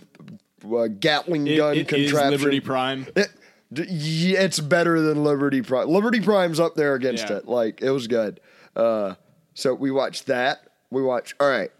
uh, 0.64 0.88
gatling 0.88 1.46
It- 1.46 1.56
gun 1.56 1.76
it 1.76 1.92
is 1.92 2.10
contraption 2.10 2.30
Liberty 2.32 2.60
Prime. 2.60 3.06
it, 3.16 3.28
it's 3.72 4.60
better 4.60 5.00
than 5.00 5.22
Liberty 5.24 5.62
Prime. 5.62 5.88
Liberty 5.88 6.20
Prime's 6.20 6.58
up 6.60 6.74
there 6.74 6.94
against 6.94 7.28
Yeah. 7.30 7.36
it. 7.38 7.46
Like 7.48 7.82
it 7.82 7.90
was 7.90 8.06
good. 8.06 8.40
Uh, 8.76 9.14
so 9.54 9.74
we 9.74 9.90
watched 9.90 10.26
that. 10.26 10.60
We 10.90 11.02
watched. 11.02 11.34
All 11.40 11.48
right. 11.48 11.70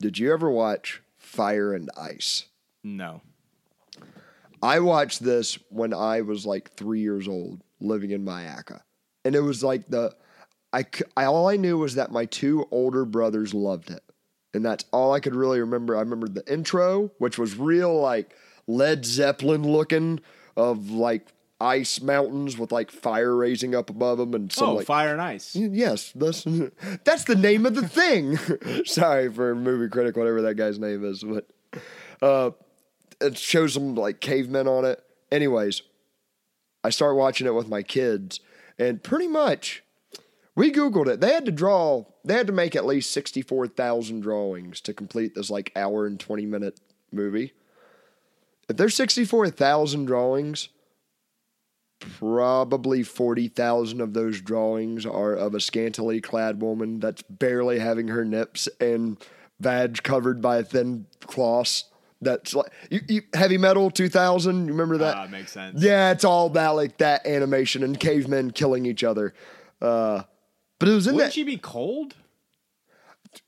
Did 0.00 0.18
you 0.18 0.32
ever 0.32 0.50
watch 0.50 1.00
Fire 1.16 1.72
and 1.74 1.88
Ice? 1.96 2.46
No. 2.82 3.22
I 4.62 4.78
watched 4.80 5.22
this 5.24 5.58
when 5.70 5.92
I 5.92 6.20
was 6.20 6.46
like 6.46 6.72
three 6.72 7.00
years 7.00 7.26
old, 7.26 7.60
living 7.80 8.10
in 8.10 8.24
Mayaca, 8.24 8.80
and 9.24 9.34
it 9.34 9.40
was 9.40 9.62
like 9.64 9.88
the. 9.88 10.14
I. 10.72 10.84
all 11.24 11.48
I 11.48 11.56
knew 11.56 11.78
was 11.78 11.96
that 11.96 12.12
my 12.12 12.24
two 12.26 12.66
older 12.70 13.04
brothers 13.04 13.52
loved 13.54 13.90
it, 13.90 14.02
and 14.54 14.64
that's 14.64 14.84
all 14.92 15.12
I 15.12 15.20
could 15.20 15.34
really 15.34 15.60
remember. 15.60 15.96
I 15.96 16.00
remember 16.00 16.28
the 16.28 16.50
intro, 16.52 17.10
which 17.18 17.38
was 17.38 17.56
real 17.56 17.98
like 17.98 18.34
Led 18.66 19.04
Zeppelin 19.04 19.62
looking, 19.62 20.20
of 20.56 20.90
like 20.90 21.28
ice 21.60 22.00
mountains 22.00 22.58
with 22.58 22.72
like 22.72 22.90
fire 22.90 23.34
raising 23.34 23.74
up 23.74 23.88
above 23.88 24.18
them, 24.18 24.34
and 24.34 24.52
some 24.52 24.70
oh, 24.70 24.74
like 24.74 24.86
Fire 24.86 25.12
and 25.12 25.22
Ice. 25.22 25.54
Yes, 25.54 26.12
that's 26.14 26.44
that's 27.04 27.24
the 27.24 27.36
name 27.36 27.64
of 27.66 27.74
the 27.74 27.88
thing. 27.88 28.36
Sorry 28.84 29.32
for 29.32 29.54
movie 29.54 29.88
critic, 29.88 30.16
whatever 30.16 30.42
that 30.42 30.56
guy's 30.56 30.78
name 30.78 31.04
is, 31.04 31.24
but 31.24 31.48
uh, 32.20 32.50
it 33.20 33.38
shows 33.38 33.74
them 33.74 33.94
like 33.94 34.20
cavemen 34.20 34.66
on 34.66 34.84
it. 34.84 35.02
Anyways, 35.30 35.82
I 36.84 36.90
start 36.90 37.16
watching 37.16 37.46
it 37.46 37.54
with 37.54 37.68
my 37.68 37.82
kids, 37.82 38.40
and 38.78 39.02
pretty 39.02 39.28
much 39.28 39.82
we 40.54 40.72
googled 40.72 41.08
it. 41.08 41.20
They 41.20 41.32
had 41.32 41.46
to 41.46 41.52
draw. 41.52 42.04
They 42.24 42.34
had 42.34 42.46
to 42.46 42.52
make 42.52 42.76
at 42.76 42.86
least 42.86 43.10
sixty 43.10 43.42
four 43.42 43.66
thousand 43.66 44.20
drawings 44.20 44.80
to 44.82 44.94
complete 44.94 45.34
this 45.34 45.50
like 45.50 45.72
hour 45.76 46.06
and 46.06 46.18
twenty 46.18 46.46
minute 46.46 46.80
movie. 47.10 47.52
If 48.68 48.76
there's 48.76 48.94
sixty 48.94 49.24
four 49.24 49.50
thousand 49.50 50.06
drawings, 50.06 50.68
probably 52.18 53.02
40,000 53.02 54.00
of 54.00 54.12
those 54.12 54.40
drawings 54.40 55.06
are 55.06 55.34
of 55.34 55.54
a 55.54 55.60
scantily 55.60 56.20
clad 56.20 56.60
woman 56.60 57.00
that's 57.00 57.22
barely 57.22 57.78
having 57.78 58.08
her 58.08 58.24
nips 58.24 58.68
and 58.80 59.24
vag 59.60 60.02
covered 60.02 60.40
by 60.40 60.58
a 60.58 60.64
thin 60.64 61.06
cloth. 61.20 61.84
That's 62.20 62.54
like 62.54 62.70
you, 62.90 63.00
you, 63.08 63.22
heavy 63.34 63.58
metal 63.58 63.90
2000. 63.90 64.66
You 64.66 64.72
remember 64.72 64.98
that? 64.98 65.16
Ah, 65.16 65.26
makes 65.26 65.52
sense. 65.52 65.82
Yeah, 65.82 66.12
it's 66.12 66.24
all 66.24 66.46
about 66.46 66.76
like 66.76 66.98
that 66.98 67.26
animation 67.26 67.82
and 67.82 67.98
cavemen 67.98 68.52
killing 68.52 68.86
each 68.86 69.02
other. 69.02 69.34
Uh, 69.80 70.22
but 70.82 70.88
it 70.88 70.94
was 70.94 71.06
in 71.06 71.14
Wouldn't 71.14 71.30
that 71.30 71.34
she 71.34 71.44
be 71.44 71.58
cold? 71.58 72.16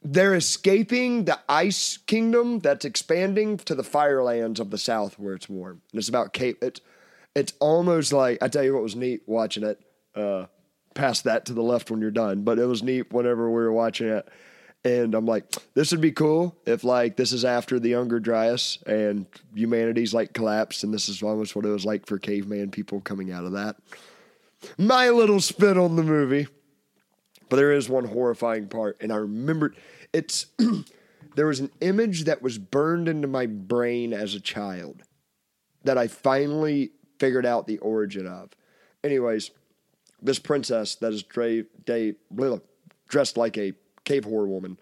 they're 0.03 0.35
escaping 0.35 1.25
the 1.25 1.39
ice 1.49 1.97
kingdom 1.97 2.61
that's 2.61 2.85
expanding 2.85 3.57
to 3.59 3.75
the 3.75 3.83
firelands 3.83 4.61
of 4.61 4.71
the 4.71 4.79
south 4.79 5.19
where 5.19 5.35
it's 5.35 5.49
warm. 5.49 5.83
And 5.93 5.99
it's 5.99 6.09
about 6.09 6.33
Cape. 6.33 6.63
It's 6.63 6.81
it's 7.35 7.53
almost 7.61 8.13
like 8.13 8.39
I 8.41 8.49
tell 8.49 8.63
you 8.63 8.75
what 8.75 8.83
was 8.83 8.97
neat 8.97 9.23
watching 9.27 9.65
it. 9.65 9.81
Uh, 10.15 10.47
pass 10.95 11.23
that 11.23 11.47
to 11.47 11.53
the 11.53 11.63
left 11.63 11.91
when 11.91 12.01
you're 12.01 12.13
done. 12.13 12.45
But 12.45 12.59
it 12.59 12.67
was 12.67 12.83
neat 12.83 13.13
whenever 13.13 13.49
we 13.49 13.57
were 13.57 13.73
watching 13.73 14.07
it. 14.07 14.29
And 14.85 15.15
I'm 15.15 15.27
like, 15.27 15.51
this 15.73 15.91
would 15.91 16.01
be 16.01 16.13
cool 16.13 16.57
if 16.67 16.85
like 16.85 17.17
this 17.17 17.33
is 17.33 17.45
after 17.45 17.81
the 17.81 17.89
Younger 17.89 18.21
Dryas 18.21 18.79
and 18.87 19.27
humanity's 19.55 20.15
like 20.15 20.35
collapsed, 20.35 20.85
and 20.85 20.95
this 20.95 21.09
is 21.09 21.23
almost 21.23 21.57
what 21.57 21.65
it 21.65 21.71
was 21.71 21.85
like 21.85 22.07
for 22.07 22.19
caveman 22.19 22.71
people 22.71 23.01
coming 23.01 23.33
out 23.33 23.45
of 23.45 23.53
that. 23.53 23.77
My 24.79 25.11
little 25.11 25.41
spin 25.41 25.79
on 25.79 25.97
the 25.97 26.03
movie. 26.03 26.47
But 27.49 27.57
there 27.57 27.73
is 27.73 27.89
one 27.89 28.05
horrifying 28.07 28.69
part, 28.69 28.97
and 29.01 29.13
I 29.13 29.17
remember 29.17 29.75
it's 30.13 30.47
there 31.35 31.47
was 31.47 31.61
an 31.61 31.71
image 31.81 32.25
that 32.25 32.43
was 32.43 32.59
burned 32.59 33.09
into 33.09 33.29
my 33.29 33.47
brain 33.47 34.13
as 34.13 34.35
a 34.35 34.41
child 34.41 35.03
that 35.85 35.99
I 35.99 36.09
finally 36.09 36.93
figured 37.19 37.47
out 37.47 37.67
the 37.67 37.79
origin 37.79 38.27
of. 38.27 38.51
Anyways, 39.03 39.51
this 40.23 40.39
princess 40.39 40.95
that 40.97 41.13
is 41.13 41.23
dra- 41.23 41.65
dressed 43.09 43.37
like 43.37 43.59
a 43.59 43.75
cave 44.05 44.25
horror 44.25 44.49
woman 44.49 44.79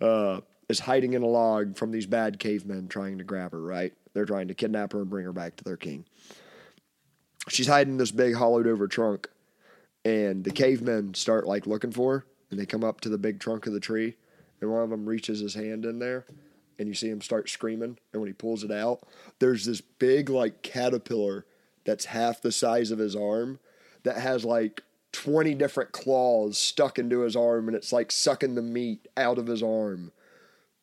uh, 0.00 0.40
is 0.68 0.80
hiding 0.80 1.12
in 1.12 1.22
a 1.22 1.26
log 1.26 1.76
from 1.76 1.92
these 1.92 2.06
bad 2.06 2.38
cavemen 2.38 2.88
trying 2.88 3.18
to 3.18 3.24
grab 3.24 3.52
her, 3.52 3.60
right? 3.60 3.92
They're 4.12 4.24
trying 4.24 4.48
to 4.48 4.54
kidnap 4.54 4.92
her 4.92 5.00
and 5.00 5.10
bring 5.10 5.24
her 5.24 5.32
back 5.32 5.56
to 5.56 5.64
their 5.64 5.76
king. 5.76 6.04
She's 7.48 7.68
hiding 7.68 7.94
in 7.94 7.98
this 7.98 8.10
big 8.10 8.34
hollowed 8.34 8.66
over 8.66 8.88
trunk 8.88 9.28
and 10.04 10.44
the 10.44 10.50
cavemen 10.50 11.14
start 11.14 11.46
like 11.46 11.66
looking 11.66 11.92
for 11.92 12.18
her 12.18 12.26
and 12.50 12.58
they 12.58 12.66
come 12.66 12.84
up 12.84 13.00
to 13.00 13.08
the 13.08 13.18
big 13.18 13.38
trunk 13.40 13.66
of 13.66 13.72
the 13.72 13.80
tree 13.80 14.16
and 14.60 14.70
one 14.70 14.82
of 14.82 14.90
them 14.90 15.06
reaches 15.06 15.40
his 15.40 15.54
hand 15.54 15.84
in 15.84 15.98
there 15.98 16.24
and 16.78 16.88
you 16.88 16.94
see 16.94 17.08
him 17.08 17.20
start 17.20 17.48
screaming 17.48 17.98
and 18.12 18.20
when 18.20 18.28
he 18.28 18.32
pulls 18.32 18.64
it 18.64 18.70
out 18.70 19.00
there's 19.38 19.64
this 19.64 19.80
big 19.80 20.30
like 20.30 20.62
caterpillar 20.62 21.44
that's 21.84 22.06
half 22.06 22.40
the 22.40 22.52
size 22.52 22.90
of 22.90 22.98
his 22.98 23.14
arm 23.14 23.58
that 24.02 24.16
has 24.16 24.44
like 24.44 24.82
20 25.12 25.54
different 25.54 25.92
claws 25.92 26.56
stuck 26.56 26.98
into 26.98 27.20
his 27.20 27.36
arm 27.36 27.68
and 27.68 27.76
it's 27.76 27.92
like 27.92 28.12
sucking 28.12 28.54
the 28.54 28.62
meat 28.62 29.06
out 29.16 29.38
of 29.38 29.46
his 29.46 29.62
arm 29.62 30.12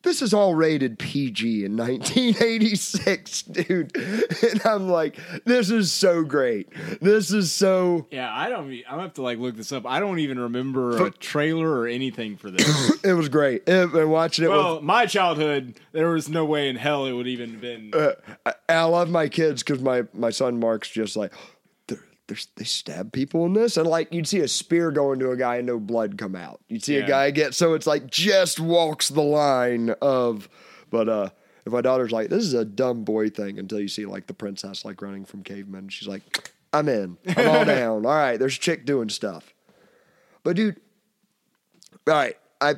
this 0.02 0.22
is 0.22 0.32
all 0.32 0.54
rated 0.54 0.98
PG 0.98 1.64
in 1.64 1.76
1986, 1.76 3.42
dude. 3.42 3.96
And 3.96 4.64
I'm 4.64 4.88
like, 4.88 5.18
this 5.44 5.70
is 5.70 5.90
so 5.92 6.22
great. 6.22 6.68
This 7.00 7.32
is 7.32 7.52
so. 7.52 8.06
Yeah, 8.10 8.32
I 8.34 8.48
don't. 8.48 8.70
I'm 8.70 8.82
gonna 8.88 9.02
have 9.02 9.14
to 9.14 9.22
like 9.22 9.38
look 9.38 9.56
this 9.56 9.72
up. 9.72 9.86
I 9.86 10.00
don't 10.00 10.18
even 10.20 10.38
remember 10.38 11.04
a 11.06 11.10
trailer 11.10 11.68
or 11.70 11.86
anything 11.86 12.36
for 12.36 12.50
this. 12.50 12.68
It 13.04 13.12
was 13.12 13.28
great. 13.28 13.68
And 13.68 13.92
and 13.94 14.10
watching 14.10 14.44
it 14.44 14.48
well, 14.48 14.80
my 14.82 15.06
childhood, 15.06 15.78
there 15.92 16.08
was 16.10 16.28
no 16.28 16.44
way 16.44 16.68
in 16.68 16.76
hell 16.76 17.06
it 17.06 17.12
would 17.12 17.26
even 17.28 17.58
been. 17.58 17.90
with. 17.92 18.16
I, 18.44 18.54
I 18.68 18.82
love 18.84 19.08
my 19.08 19.28
kids 19.28 19.62
because 19.62 19.80
my, 19.82 20.04
my 20.12 20.30
son 20.30 20.58
Mark's 20.60 20.88
just 20.90 21.16
like, 21.16 21.32
"They're- 21.32 21.36
they're- 21.36 21.57
they 22.56 22.64
stab 22.64 23.12
people 23.12 23.46
in 23.46 23.54
this. 23.54 23.76
And 23.76 23.86
like, 23.86 24.12
you'd 24.12 24.28
see 24.28 24.40
a 24.40 24.48
spear 24.48 24.90
go 24.90 25.12
into 25.12 25.30
a 25.30 25.36
guy 25.36 25.56
and 25.56 25.66
no 25.66 25.78
blood 25.80 26.18
come 26.18 26.36
out. 26.36 26.60
You'd 26.68 26.84
see 26.84 26.96
Yeah. 26.98 27.04
a 27.04 27.08
guy 27.08 27.30
get. 27.30 27.54
So 27.54 27.74
it's 27.74 27.86
like, 27.86 28.06
just 28.08 28.60
walks 28.60 29.08
the 29.08 29.22
line 29.22 29.90
of. 30.02 30.48
But, 30.90 31.08
uh, 31.08 31.28
if 31.66 31.72
my 31.72 31.80
daughter's 31.82 32.12
like, 32.12 32.28
this 32.30 32.44
is 32.44 32.54
a 32.54 32.64
dumb 32.64 33.04
boy 33.04 33.28
thing 33.30 33.58
until 33.58 33.80
you 33.80 33.88
see 33.88 34.06
like 34.06 34.26
the 34.26 34.32
princess 34.34 34.84
like 34.84 35.02
running 35.02 35.24
from 35.26 35.42
cavemen. 35.42 35.88
She's 35.90 36.08
like, 36.08 36.50
I'm 36.72 36.88
in. 36.88 37.18
I'm 37.36 37.48
all 37.48 37.64
down. 37.66 38.06
All 38.06 38.12
right, 38.12 38.38
there's 38.38 38.56
a 38.56 38.60
chick 38.60 38.86
doing 38.86 39.08
stuff. 39.10 39.52
But 40.44 40.56
dude, 40.56 40.80
all 42.06 42.14
right, 42.14 42.36
I 42.60 42.76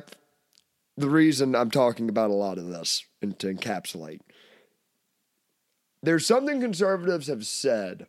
the 0.97 1.09
reason 1.09 1.55
I'm 1.55 1.71
talking 1.71 2.09
about 2.09 2.31
a 2.31 2.33
lot 2.33 2.57
of 2.57 2.67
this 2.67 3.05
and 3.21 3.37
to 3.39 3.53
encapsulate. 3.53 4.19
There's 6.03 6.25
something 6.25 6.59
conservatives 6.59 7.27
have 7.27 7.45
said 7.45 8.07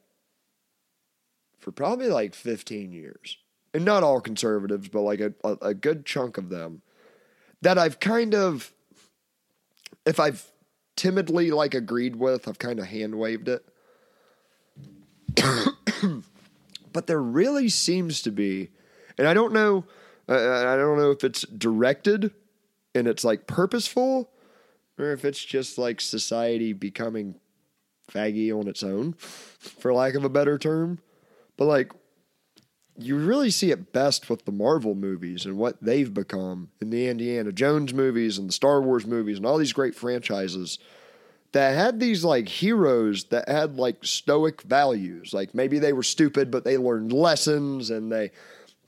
for 1.63 1.73
probably 1.73 2.09
like 2.09 2.35
15 2.35 2.93
years. 2.93 3.39
And 3.73 3.87
not 3.87 4.03
all 4.03 4.21
conservatives, 4.21 4.89
but 4.89 5.01
like 5.01 5.21
a, 5.21 5.33
a, 5.43 5.53
a 5.63 5.75
good 5.75 6.05
chunk 6.05 6.37
of 6.37 6.51
them 6.51 6.83
that 7.63 7.79
I've 7.79 8.01
kind 8.01 8.35
of 8.35 8.71
if 10.05 10.21
I've 10.21 10.47
timidly 10.97 11.51
like 11.51 11.75
agreed 11.75 12.17
with, 12.17 12.49
I've 12.49 12.59
kind 12.59 12.79
of 12.79 12.87
hand 12.87 13.15
waved 13.15 13.49
it. 13.49 13.65
but 16.93 17.07
there 17.07 17.23
really 17.23 17.69
seems 17.69 18.23
to 18.23 18.31
be, 18.31 18.71
and 19.17 19.27
I 19.27 19.35
don't 19.35 19.53
know, 19.53 19.85
I 20.29 20.77
don't 20.77 20.99
know 20.99 21.11
if 21.11 21.25
it's 21.25 21.43
directed 21.43 22.33
and 22.95 23.07
it's 23.07 23.25
like 23.25 23.47
purposeful, 23.47 24.31
or 24.99 25.13
if 25.13 25.25
it's 25.25 25.43
just 25.43 25.79
like 25.79 26.01
society 26.01 26.73
becoming 26.73 27.37
faggy 28.11 28.53
on 28.53 28.69
its 28.69 28.83
own, 28.83 29.15
for 29.15 29.95
lack 29.95 30.15
of 30.15 30.25
a 30.25 30.29
better 30.29 30.59
term. 30.59 30.99
But 31.57 31.67
like, 31.67 31.93
you 32.99 33.17
really 33.17 33.51
see 33.51 33.71
it 33.71 33.93
best 33.93 34.29
with 34.29 34.45
the 34.45 34.53
Marvel 34.53 34.95
movies 34.95 35.47
and 35.47 35.57
what 35.57 35.83
they've 35.83 36.13
become 36.13 36.71
in 36.81 36.91
the 36.91 37.09
Indiana 37.09 37.53
Jones 37.53 37.95
movies 37.95 38.39
and 38.39 38.49
the 38.49 38.53
Star 38.53 38.83
Wars 38.83 39.07
movies 39.07 39.39
and 39.39 39.47
all 39.47 39.59
these 39.59 39.73
great 39.73 39.95
franchises 39.95 40.79
that 41.53 41.75
had 41.75 42.01
these 42.01 42.25
like 42.25 42.49
heroes 42.49 43.25
that 43.25 43.49
had 43.49 43.77
like 43.77 44.05
stoic 44.05 44.63
values. 44.63 45.33
Like 45.33 45.55
maybe 45.55 45.79
they 45.79 45.93
were 45.93 46.03
stupid, 46.03 46.51
but 46.51 46.65
they 46.65 46.77
learned 46.77 47.13
lessons 47.13 47.91
and 47.91 48.11
they, 48.11 48.31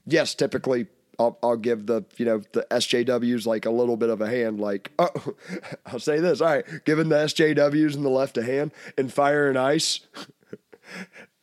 yes, 0.07 0.35
typically 0.35 0.87
I'll, 1.19 1.39
I'll 1.43 1.57
give 1.57 1.87
the 1.87 2.05
you 2.17 2.25
know 2.25 2.43
the 2.53 2.67
SJWs 2.71 3.47
like 3.47 3.67
a 3.67 3.71
little 3.71 3.97
bit 3.97 4.11
of 4.11 4.21
a 4.21 4.29
hand. 4.29 4.61
Like 4.61 4.93
oh, 4.99 5.11
I'll 5.87 6.01
say 6.01 6.21
this. 6.21 6.41
All 6.41 6.49
right, 6.49 6.65
giving 6.85 7.09
the 7.09 7.17
SJWs 7.17 7.95
in 7.95 8.03
the 8.03 8.11
left 8.11 8.37
a 8.39 8.43
hand 8.43 8.73
in 8.99 9.09
Fire 9.09 9.49
and 9.49 9.59
Ice. 9.59 10.01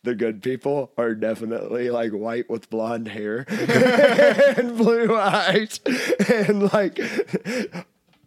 The 0.04 0.14
good 0.14 0.42
people 0.42 0.90
are 0.98 1.14
definitely 1.14 1.90
like 1.90 2.10
white 2.12 2.50
with 2.50 2.68
blonde 2.70 3.08
hair 3.08 3.44
and 3.48 4.76
blue 4.76 5.16
eyes 5.16 5.80
and 6.32 6.72
like 6.72 6.98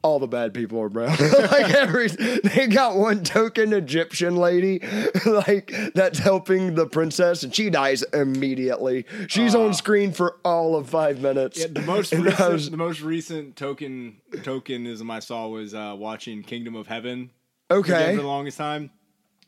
all 0.01 0.19
the 0.19 0.27
bad 0.27 0.53
people 0.53 0.79
are 0.79 0.87
brown. 0.89 1.17
like 1.51 1.73
every 1.73 2.07
they 2.07 2.67
got 2.67 2.95
one 2.95 3.23
token 3.23 3.73
Egyptian 3.73 4.35
lady 4.37 4.79
like 5.25 5.73
that's 5.95 6.19
helping 6.19 6.75
the 6.75 6.85
princess 6.85 7.41
and 7.43 7.53
she 7.53 7.69
dies 7.69 8.03
immediately. 8.13 9.05
She's 9.27 9.55
on 9.55 9.73
screen 9.73 10.11
for 10.13 10.37
all 10.45 10.75
of 10.75 10.87
5 10.89 11.21
minutes. 11.21 11.59
Yeah, 11.59 11.67
the 11.71 11.81
most 11.81 12.13
And 12.13 12.23
recent, 12.23 12.53
was- 12.53 12.69
the 12.71 12.77
most 12.77 13.01
recent 13.01 13.55
token 13.55 14.17
tokenism 14.31 15.09
I 15.11 15.19
saw 15.19 15.47
was 15.47 15.73
uh, 15.73 15.95
watching 15.97 16.43
Kingdom 16.43 16.75
of 16.75 16.87
Heaven. 16.87 17.31
Okay. 17.71 18.15
for 18.15 18.21
the 18.21 18.27
longest 18.27 18.59
time 18.59 18.91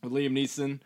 with 0.01 0.11
Liam 0.11 0.31
Neeson, 0.31 0.79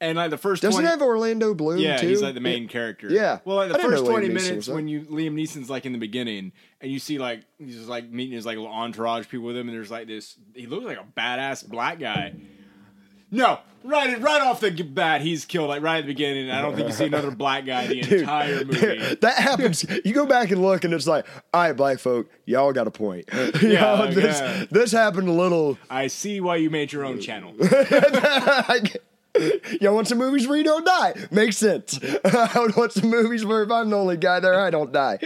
and 0.00 0.16
like 0.16 0.30
the 0.30 0.38
first 0.38 0.62
Doesn't 0.62 0.82
20, 0.82 0.86
it 0.86 0.90
have 0.90 1.02
Orlando 1.02 1.54
Bloom 1.54 1.78
yeah, 1.78 1.96
too? 1.96 2.08
he's 2.08 2.22
like 2.22 2.34
the 2.34 2.40
main 2.40 2.68
character. 2.68 3.08
Yeah. 3.10 3.40
Well, 3.44 3.56
like 3.56 3.68
the 3.68 3.74
didn't 3.74 3.90
first 3.90 4.04
twenty 4.04 4.28
minutes 4.28 4.68
when 4.68 4.88
you 4.88 5.00
Liam 5.02 5.34
Neeson's 5.34 5.68
like 5.68 5.86
in 5.86 5.92
the 5.92 5.98
beginning, 5.98 6.52
and 6.80 6.90
you 6.90 6.98
see 6.98 7.18
like 7.18 7.42
he's 7.58 7.76
just 7.76 7.88
like 7.88 8.08
meeting 8.08 8.34
his 8.34 8.46
like 8.46 8.56
little 8.56 8.72
entourage 8.72 9.28
people 9.28 9.46
with 9.46 9.56
him, 9.56 9.68
and 9.68 9.76
there's 9.76 9.90
like 9.90 10.06
this. 10.06 10.36
He 10.54 10.66
looks 10.66 10.84
like 10.84 10.98
a 10.98 11.20
badass 11.20 11.68
black 11.68 11.98
guy. 11.98 12.34
No, 13.30 13.58
right, 13.84 14.18
right 14.20 14.40
off 14.40 14.60
the 14.60 14.70
bat, 14.70 15.20
he's 15.20 15.44
killed 15.44 15.68
like 15.68 15.82
right 15.82 15.98
at 15.98 16.06
the 16.06 16.12
beginning. 16.12 16.50
I 16.50 16.62
don't 16.62 16.74
think 16.74 16.88
you 16.88 16.94
see 16.94 17.06
another 17.06 17.30
black 17.30 17.66
guy 17.66 17.86
the 17.86 18.00
entire 18.20 18.64
movie. 18.64 19.16
that 19.16 19.34
happens. 19.34 19.84
You 20.04 20.14
go 20.14 20.24
back 20.24 20.50
and 20.50 20.62
look, 20.62 20.84
and 20.84 20.94
it's 20.94 21.06
like, 21.06 21.26
all 21.52 21.62
right, 21.62 21.72
black 21.72 21.98
folk, 21.98 22.30
y'all 22.46 22.72
got 22.72 22.86
a 22.86 22.90
point. 22.90 23.28
Yeah, 23.60 23.80
know, 23.80 24.10
this, 24.10 24.40
yeah. 24.40 24.64
this 24.70 24.92
happened 24.92 25.28
a 25.28 25.32
little. 25.32 25.78
I 25.90 26.06
see 26.06 26.40
why 26.40 26.56
you 26.56 26.70
made 26.70 26.92
your 26.92 27.04
own 27.04 27.20
channel. 27.20 27.54
Y'all 29.80 29.94
want 29.94 30.08
some 30.08 30.18
movies 30.18 30.48
where 30.48 30.56
you 30.56 30.64
don't 30.64 30.86
die? 30.86 31.14
Makes 31.30 31.58
sense. 31.58 31.98
I 32.24 32.60
would 32.60 32.76
want 32.76 32.92
some 32.92 33.10
movies 33.10 33.44
where 33.44 33.62
if 33.62 33.70
I'm 33.70 33.90
the 33.90 33.96
only 33.96 34.16
guy 34.16 34.40
there, 34.40 34.60
I 34.60 34.70
don't 34.70 34.92
die. 34.92 35.18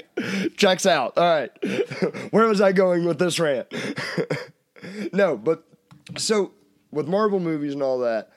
Checks 0.56 0.86
out. 0.86 1.16
All 1.16 1.24
right. 1.24 1.50
Where 2.32 2.46
was 2.46 2.60
I 2.60 2.72
going 2.72 3.04
with 3.04 3.18
this 3.18 3.38
rant? 3.38 3.72
no, 5.12 5.36
but 5.36 5.64
so 6.16 6.52
with 6.90 7.08
Marvel 7.08 7.40
movies 7.40 7.74
and 7.74 7.82
all 7.82 8.00
that, 8.00 8.30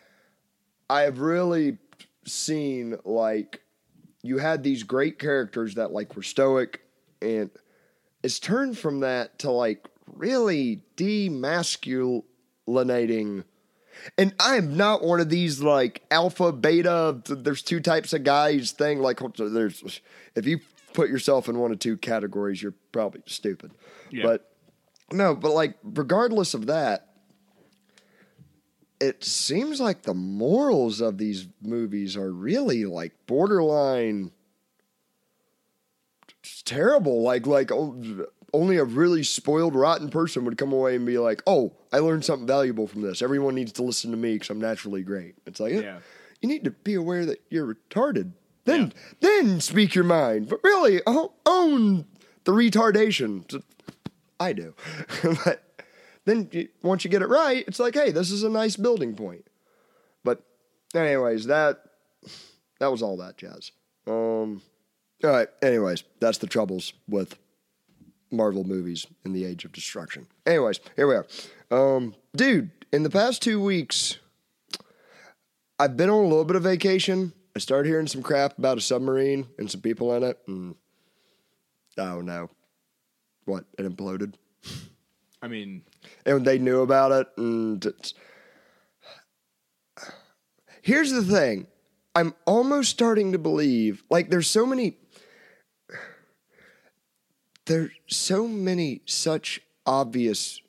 I 0.89 1.01
have 1.01 1.19
really 1.19 1.77
seen 2.25 2.97
like 3.03 3.61
you 4.21 4.37
had 4.37 4.63
these 4.63 4.83
great 4.83 5.19
characters 5.19 5.75
that 5.75 5.91
like 5.91 6.15
were 6.15 6.23
stoic 6.23 6.81
and 7.21 7.49
it's 8.23 8.39
turned 8.39 8.77
from 8.77 9.01
that 9.01 9.39
to 9.39 9.51
like 9.51 9.87
really 10.07 10.81
demasculinating 10.97 13.43
and 14.17 14.33
I'm 14.39 14.77
not 14.77 15.03
one 15.03 15.19
of 15.19 15.29
these 15.29 15.61
like 15.61 16.03
alpha 16.11 16.51
beta. 16.51 17.21
There's 17.25 17.61
two 17.61 17.79
types 17.79 18.13
of 18.13 18.23
guys 18.23 18.71
thing. 18.71 18.99
Like 18.99 19.19
there's 19.37 20.01
if 20.35 20.45
you 20.45 20.59
put 20.93 21.09
yourself 21.09 21.49
in 21.49 21.59
one 21.59 21.71
of 21.71 21.79
two 21.79 21.97
categories, 21.97 22.61
you're 22.61 22.75
probably 22.91 23.21
stupid. 23.25 23.71
Yeah. 24.11 24.23
But 24.23 24.51
no, 25.11 25.35
but 25.35 25.51
like 25.51 25.77
regardless 25.83 26.53
of 26.53 26.67
that, 26.67 27.09
it 28.99 29.23
seems 29.23 29.79
like 29.79 30.03
the 30.03 30.13
morals 30.13 31.01
of 31.01 31.17
these 31.17 31.47
movies 31.61 32.15
are 32.15 32.31
really 32.31 32.85
like 32.85 33.13
borderline 33.27 34.31
it's 36.45 36.61
terrible. 36.61 37.23
Like 37.23 37.47
like 37.47 37.71
oh, 37.71 38.27
only 38.53 38.77
a 38.77 38.83
really 38.83 39.23
spoiled, 39.23 39.75
rotten 39.75 40.09
person 40.09 40.45
would 40.45 40.57
come 40.57 40.71
away 40.71 40.95
and 40.95 41.05
be 41.05 41.17
like, 41.17 41.41
"Oh, 41.47 41.73
I 41.95 41.99
learned 41.99 42.25
something 42.25 42.45
valuable 42.47 42.87
from 42.87 43.01
this. 43.01 43.21
Everyone 43.21 43.55
needs 43.55 43.71
to 43.73 43.83
listen 43.83 44.11
to 44.11 44.17
me 44.17 44.33
because 44.33 44.49
I'm 44.49 44.59
naturally 44.59 45.01
great." 45.03 45.35
It's 45.45 45.59
like, 45.59 45.73
Yeah. 45.73 45.99
you 46.41 46.49
need 46.49 46.63
to 46.65 46.71
be 46.71 46.93
aware 46.95 47.25
that 47.25 47.41
you're 47.49 47.73
retarded. 47.73 48.31
Then 48.65 48.91
then 49.21 49.61
speak 49.61 49.95
your 49.95 50.03
mind. 50.03 50.49
But 50.49 50.59
really, 50.63 51.01
own 51.05 52.05
the 52.43 52.51
retardation. 52.51 53.61
I 54.39 54.53
do. 54.53 54.73
but 55.45 55.63
then 56.25 56.49
once 56.81 57.03
you 57.05 57.09
get 57.11 57.21
it 57.21 57.29
right, 57.29 57.63
it's 57.67 57.79
like, 57.79 57.93
hey, 57.93 58.11
this 58.11 58.31
is 58.31 58.43
a 58.43 58.49
nice 58.49 58.75
building 58.75 59.15
point. 59.15 59.45
But 60.23 60.43
anyways, 60.93 61.45
that 61.45 61.81
that 62.79 62.91
was 62.91 63.01
all 63.01 63.17
that 63.17 63.37
jazz. 63.37 63.71
Um 64.07 64.61
all 65.23 65.31
right, 65.31 65.47
anyways, 65.61 66.03
that's 66.19 66.39
the 66.39 66.47
troubles 66.47 66.91
with 67.07 67.37
Marvel 68.35 68.63
movies 68.63 69.07
in 69.23 69.33
the 69.33 69.45
age 69.45 69.65
of 69.65 69.71
destruction. 69.71 70.27
Anyways, 70.45 70.79
here 70.95 71.07
we 71.07 71.15
are. 71.15 71.25
Um 71.71 72.15
dude, 72.35 72.71
in 72.91 73.03
the 73.03 73.09
past 73.09 73.41
2 73.41 73.61
weeks 73.61 74.17
I've 75.79 75.97
been 75.97 76.09
on 76.09 76.23
a 76.23 76.27
little 76.27 76.45
bit 76.45 76.55
of 76.55 76.63
vacation. 76.63 77.33
I 77.55 77.59
started 77.59 77.89
hearing 77.89 78.07
some 78.07 78.23
crap 78.23 78.57
about 78.57 78.77
a 78.77 78.81
submarine 78.81 79.47
and 79.57 79.69
some 79.69 79.81
people 79.81 80.13
in 80.15 80.23
it 80.23 80.39
and 80.47 80.75
oh 81.97 82.21
no. 82.21 82.49
What? 83.45 83.65
It 83.77 83.83
imploded 83.83 84.33
I 85.45 85.47
mean, 85.47 85.83
and 86.25 86.43
they 86.43 86.57
knew 86.57 86.81
about 86.81 87.11
it. 87.11 87.27
And 87.37 87.85
here's 90.81 91.11
the 91.11 91.21
thing: 91.21 91.67
I'm 92.15 92.33
almost 92.45 92.89
starting 92.89 93.31
to 93.33 93.37
believe. 93.37 94.03
Like, 94.09 94.31
there's 94.31 94.49
so 94.49 94.65
many. 94.65 94.97
There's 97.65 97.91
so 98.07 98.47
many 98.47 99.01
such 99.05 99.61
obvious 99.85 100.61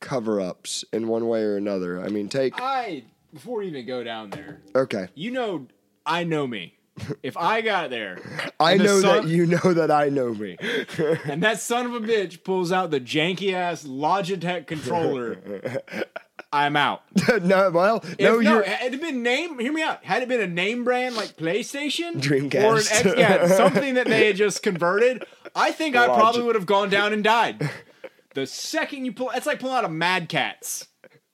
cover-ups 0.00 0.84
in 0.92 1.08
one 1.08 1.28
way 1.28 1.42
or 1.42 1.56
another. 1.56 2.02
I 2.02 2.08
mean, 2.08 2.28
take 2.28 2.60
I 2.60 3.04
before 3.32 3.58
we 3.58 3.68
even 3.68 3.86
go 3.86 4.04
down 4.04 4.30
there, 4.30 4.60
okay. 4.74 5.08
you 5.14 5.30
know, 5.30 5.66
I 6.04 6.24
know 6.24 6.46
me. 6.46 6.74
If 7.22 7.38
I 7.38 7.62
got 7.62 7.88
there, 7.88 8.18
I 8.60 8.76
know 8.76 9.00
son- 9.00 9.22
that 9.22 9.28
you 9.28 9.46
know 9.46 9.72
that 9.72 9.90
I 9.90 10.10
know 10.10 10.34
me. 10.34 10.58
and 11.24 11.42
that 11.42 11.58
son 11.58 11.86
of 11.86 11.94
a 11.94 12.00
bitch 12.00 12.44
pulls 12.44 12.70
out 12.70 12.90
the 12.90 13.00
janky 13.00 13.54
ass 13.54 13.84
Logitech 13.84 14.66
controller, 14.66 15.38
I'm 16.52 16.76
out. 16.76 17.02
no, 17.42 17.70
well, 17.70 18.04
If, 18.04 18.20
no, 18.20 18.40
no, 18.40 18.40
you're. 18.40 18.62
had 18.62 18.92
it 18.92 19.00
been 19.00 19.22
name, 19.22 19.58
hear 19.58 19.72
me 19.72 19.82
out. 19.82 20.04
Had 20.04 20.22
it 20.22 20.28
been 20.28 20.42
a 20.42 20.46
name 20.46 20.84
brand 20.84 21.16
like 21.16 21.34
PlayStation 21.38 22.20
Dreamcast. 22.20 22.64
or 22.64 22.74
an 22.76 23.06
X, 23.08 23.18
yeah, 23.18 23.46
something 23.46 23.94
that 23.94 24.06
they 24.06 24.26
had 24.26 24.36
just 24.36 24.62
converted, 24.62 25.24
I 25.54 25.70
think 25.72 25.96
I 25.96 26.06
probably 26.06 26.42
would 26.42 26.54
have 26.54 26.66
gone 26.66 26.88
down 26.90 27.12
and 27.12 27.22
died. 27.24 27.70
The 28.34 28.46
second 28.46 29.04
you 29.04 29.12
pull, 29.12 29.28
it's 29.34 29.44
like 29.44 29.60
pulling 29.60 29.76
out 29.76 29.84
a 29.84 29.90
Mad 29.90 30.30
Catz. 30.30 30.86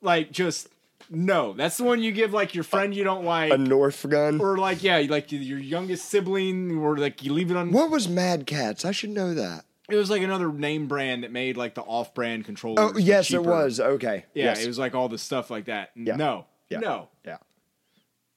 Like 0.02 0.32
just 0.32 0.68
no, 1.08 1.52
that's 1.52 1.76
the 1.76 1.84
one 1.84 2.02
you 2.02 2.10
give 2.10 2.32
like 2.32 2.56
your 2.56 2.64
friend 2.64 2.92
you 2.92 3.04
don't 3.04 3.24
like, 3.24 3.52
A 3.52 3.56
North 3.56 4.04
gun. 4.08 4.40
or 4.40 4.58
like 4.58 4.82
yeah, 4.82 4.98
like 5.08 5.30
your 5.30 5.60
youngest 5.60 6.06
sibling, 6.10 6.76
or 6.76 6.96
like 6.96 7.22
you 7.22 7.32
leave 7.32 7.52
it 7.52 7.56
on. 7.56 7.70
What 7.70 7.90
was 7.92 8.08
Mad 8.08 8.48
Catz? 8.48 8.84
I 8.84 8.90
should 8.90 9.10
know 9.10 9.32
that. 9.32 9.64
It 9.88 9.94
was 9.94 10.10
like 10.10 10.22
another 10.22 10.52
name 10.52 10.88
brand 10.88 11.22
that 11.22 11.30
made 11.30 11.56
like 11.56 11.76
the 11.76 11.82
off-brand 11.82 12.44
controllers. 12.44 12.78
Oh, 12.94 12.98
yes, 12.98 13.28
cheaper. 13.28 13.42
it 13.42 13.46
was. 13.46 13.78
Okay. 13.78 14.24
Yeah, 14.34 14.46
yes. 14.46 14.64
it 14.64 14.66
was 14.66 14.78
like 14.80 14.96
all 14.96 15.08
the 15.08 15.18
stuff 15.18 15.50
like 15.50 15.66
that. 15.66 15.90
Yeah. 15.94 16.16
No, 16.16 16.46
Yeah. 16.68 16.80
no. 16.80 17.08
Yeah. 17.24 17.36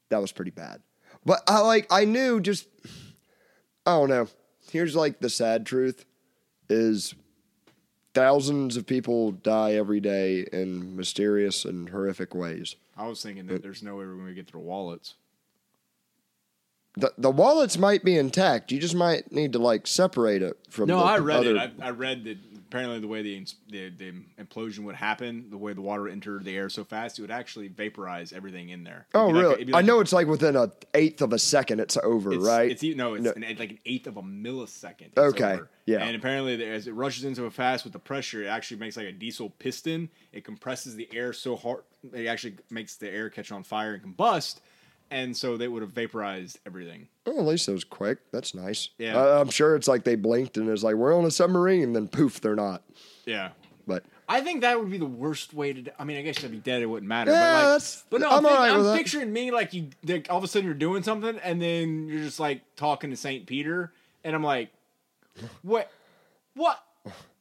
That 0.10 0.22
was 0.22 0.32
pretty 0.32 0.52
bad. 0.52 0.84
But 1.26 1.42
I 1.48 1.62
like 1.62 1.88
I 1.90 2.06
knew 2.06 2.40
just 2.40 2.68
I 3.88 3.94
don't 3.98 4.10
know. 4.10 4.28
Here's 4.72 4.96
like 4.96 5.20
the 5.20 5.30
sad 5.30 5.66
truth 5.66 6.06
is 6.70 7.14
thousands 8.14 8.78
of 8.78 8.86
people 8.86 9.32
die 9.32 9.74
every 9.74 10.00
day 10.00 10.46
in 10.54 10.96
mysterious 10.96 11.66
and 11.66 11.90
horrific 11.90 12.34
ways. 12.34 12.78
I 12.96 13.08
was 13.08 13.22
thinking 13.22 13.48
that 13.48 13.62
there's 13.62 13.84
no 13.84 13.96
way 13.98 14.06
we're 14.06 14.16
going 14.16 14.28
to 14.28 14.34
get 14.34 14.52
their 14.52 14.62
wallets. 14.62 15.16
The 16.96 17.14
the 17.18 17.32
wallets 17.32 17.78
might 17.78 18.04
be 18.04 18.18
intact. 18.18 18.72
You 18.72 18.80
just 18.80 18.96
might 18.96 19.32
need 19.32 19.54
to 19.54 19.60
like 19.60 19.88
separate 19.88 20.42
it 20.42 20.58
from 20.70 20.88
No, 20.88 21.00
the 21.00 21.04
I 21.06 21.18
read 21.20 21.38
other, 21.40 21.56
it. 21.56 21.74
I, 21.82 21.88
I 21.88 21.90
read 21.92 22.24
that 22.26 22.38
apparently 22.72 23.00
the 23.00 23.08
way 23.08 23.22
the, 23.22 23.46
the 23.70 23.90
the 23.90 24.14
implosion 24.42 24.80
would 24.86 24.96
happen, 24.96 25.50
the 25.50 25.58
way 25.58 25.74
the 25.74 25.82
water 25.82 26.08
entered 26.08 26.46
the 26.46 26.56
air 26.56 26.70
so 26.70 26.84
fast, 26.86 27.20
it 27.20 27.22
would 27.22 27.32
actually 27.32 27.68
vaporize 27.68 28.32
everything 28.32 28.70
in 28.70 28.84
there. 28.86 29.08
Oh 29.14 29.26
It'd 29.30 29.36
like 29.36 29.42
a- 29.44 29.44
really? 29.44 29.54
it'd 29.56 29.68
be 29.68 29.74
I 29.76 29.82
know 29.82 30.00
it's 30.00 30.14
like 30.14 30.28
within 30.28 30.56
a 30.56 30.72
eighth 30.94 31.22
of 31.22 31.34
a 31.34 31.40
second 31.40 31.82
it's 31.82 31.98
over, 31.98 32.34
It's, 32.34 32.44
right? 32.46 32.72
It's 32.72 32.82
no, 32.96 33.16
it's 33.16 33.26
No. 33.26 33.32
An, 33.32 33.42
like 33.60 33.72
an 33.72 33.80
eighth 33.86 34.08
of 34.08 34.16
a 34.18 34.22
millisecond. 34.22 35.08
It's 35.08 35.18
Okay, 35.18 35.54
over. 35.54 35.70
yeah. 35.86 36.00
And 36.04 36.16
apparently, 36.16 36.64
as 36.66 36.88
it 36.88 36.94
rushes 36.94 37.26
in 37.26 37.36
so 37.36 37.50
fast 37.50 37.84
with 37.84 37.94
the 37.94 38.00
pressure, 38.00 38.42
it 38.44 38.48
actually 38.48 38.78
makes 38.80 38.96
like 38.98 39.08
a 39.08 39.12
diesel 39.12 39.50
piston. 39.50 40.10
It 40.32 40.44
compresses 40.46 40.96
the 40.96 41.10
air 41.14 41.34
so 41.34 41.56
hard, 41.58 41.84
it 42.14 42.28
actually 42.28 42.56
makes 42.70 42.96
the 42.96 43.10
air 43.10 43.30
catch 43.30 43.52
on 43.52 43.64
fire 43.64 43.94
and 43.96 44.04
combust. 44.18 44.62
And 45.12 45.36
so 45.38 45.58
they 45.58 45.68
would 45.68 45.82
have 45.84 45.92
vaporized 45.92 46.58
everything. 46.66 47.08
Oh, 47.28 47.38
at 47.38 47.46
least 47.46 47.70
it 47.70 47.74
was 47.74 47.84
quick. 47.84 48.18
That's 48.32 48.56
nice. 48.56 48.90
Yeah. 48.98 49.18
I, 49.20 49.40
I'm 49.42 49.50
sure 49.50 49.76
it's 49.76 49.88
like 49.88 50.04
they 50.04 50.16
blinked 50.16 50.58
and 50.58 50.68
it's 50.70 50.82
like 50.84 50.96
we're 50.96 51.16
on 51.16 51.26
a 51.26 51.32
submarine, 51.32 51.84
and 51.84 51.96
then 51.96 52.08
poof, 52.08 52.42
they're 52.42 52.56
not. 52.56 52.82
Yeah. 53.26 53.50
But 53.86 54.04
I 54.30 54.42
think 54.42 54.62
that 54.62 54.80
would 54.80 54.90
be 54.90 54.98
the 54.98 55.06
worst 55.06 55.54
way 55.54 55.74
to. 55.74 56.02
I 56.02 56.06
mean, 56.06 56.18
I 56.18 56.22
guess 56.22 56.44
I'd 56.44 56.52
be 56.52 56.58
dead. 56.58 56.82
It 56.82 56.86
wouldn't 56.86 57.10
matter. 57.10 57.32
Yeah, 57.32 57.40
but 57.52 57.54
like, 57.56 57.64
that's- 57.66 58.06
but 58.10 58.22
no, 58.22 58.30
I'm 58.30 58.38
I'm, 58.38 58.44
think- 58.46 58.60
I'm 58.78 58.84
that. 58.84 58.98
picturing 58.98 59.34
me 59.34 59.52
like 59.52 59.74
you. 59.74 59.90
Like, 60.06 60.28
all 60.30 60.38
of 60.38 60.44
a 60.44 60.48
sudden, 60.48 60.66
you're 60.66 60.74
doing 60.76 61.04
something, 61.04 61.38
and 61.44 61.62
then 61.62 62.08
you're 62.08 62.24
just 62.24 62.40
like 62.40 62.62
talking 62.76 63.10
to 63.10 63.18
Saint 63.18 63.46
Peter, 63.48 63.92
and 64.24 64.36
I'm 64.36 64.44
like, 64.44 64.70
what? 65.64 65.92
What? 66.56 66.82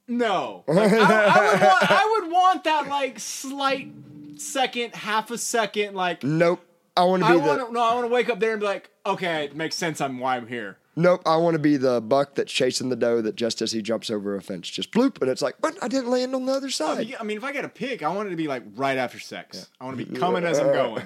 No. 0.08 0.64
Like, 0.66 0.92
I, 0.92 0.96
I 0.96 1.52
would 1.52 1.60
want. 1.62 1.90
I 1.90 2.18
would 2.20 2.32
want 2.32 2.64
that 2.64 2.88
like 2.88 3.20
slight 3.20 3.92
second, 4.36 4.94
half 4.94 5.30
a 5.30 5.38
second, 5.38 5.94
like. 5.94 6.24
nope. 6.24 6.64
I 7.00 7.04
want 7.04 7.22
to 7.22 7.28
I 7.28 7.32
be 7.32 7.38
want 7.38 7.58
the 7.60 7.66
to 7.66 7.72
no. 7.72 7.80
I 7.82 7.94
want 7.94 8.06
to 8.06 8.12
wake 8.12 8.28
up 8.28 8.40
there 8.40 8.52
and 8.52 8.60
be 8.60 8.66
like, 8.66 8.90
okay, 9.06 9.44
it 9.44 9.56
makes 9.56 9.76
sense. 9.76 10.00
I'm 10.00 10.18
why 10.18 10.36
I'm 10.36 10.46
here. 10.46 10.78
nope. 10.96 11.22
I 11.24 11.36
want 11.36 11.54
to 11.54 11.58
be 11.58 11.76
the 11.76 12.00
buck 12.00 12.34
that's 12.34 12.52
chasing 12.52 12.88
the 12.90 12.96
doe 12.96 13.20
that 13.22 13.36
just 13.36 13.62
as 13.62 13.72
he 13.72 13.80
jumps 13.82 14.10
over 14.10 14.34
a 14.36 14.42
fence, 14.42 14.68
just 14.68 14.90
bloop, 14.92 15.20
and 15.20 15.30
it's 15.30 15.42
like, 15.42 15.56
but 15.60 15.76
I 15.82 15.88
didn't 15.88 16.10
land 16.10 16.34
on 16.34 16.46
the 16.46 16.52
other 16.52 16.70
side. 16.70 17.06
you- 17.06 17.16
I 17.18 17.22
mean, 17.24 17.36
if 17.36 17.44
I 17.44 17.52
got 17.52 17.64
a 17.64 17.68
pick, 17.68 18.02
I 18.02 18.08
want 18.14 18.28
it 18.28 18.30
to 18.30 18.36
be 18.36 18.48
like 18.48 18.64
right 18.76 18.98
after 18.98 19.18
sex. 19.18 19.68
I 19.80 19.84
want 19.84 19.98
to 19.98 20.04
be 20.04 20.18
coming 20.18 20.44
as 20.44 20.58
I'm 20.58 20.72
going. 20.72 21.02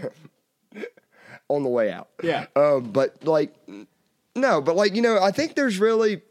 on 1.49 1.63
the 1.63 1.69
way 1.69 1.93
out. 1.93 2.09
Yeah. 2.23 2.47
Um, 2.57 2.85
but 2.91 3.25
like, 3.25 3.55
no, 4.35 4.61
but 4.61 4.77
like 4.77 4.95
you 4.95 5.03
know, 5.03 5.21
I 5.23 5.31
think 5.31 5.55
there's 5.55 5.79
really, 5.79 6.23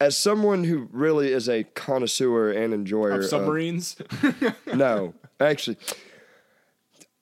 as 0.00 0.16
someone 0.16 0.64
who 0.64 0.88
really 0.92 1.32
is 1.32 1.48
a 1.48 1.64
connoisseur 1.64 2.50
and 2.50 2.72
enjoyer 2.74 3.12
Of 3.12 3.20
of 3.20 3.26
submarines. 3.26 3.96
no, 4.74 5.14
actually, 5.38 5.76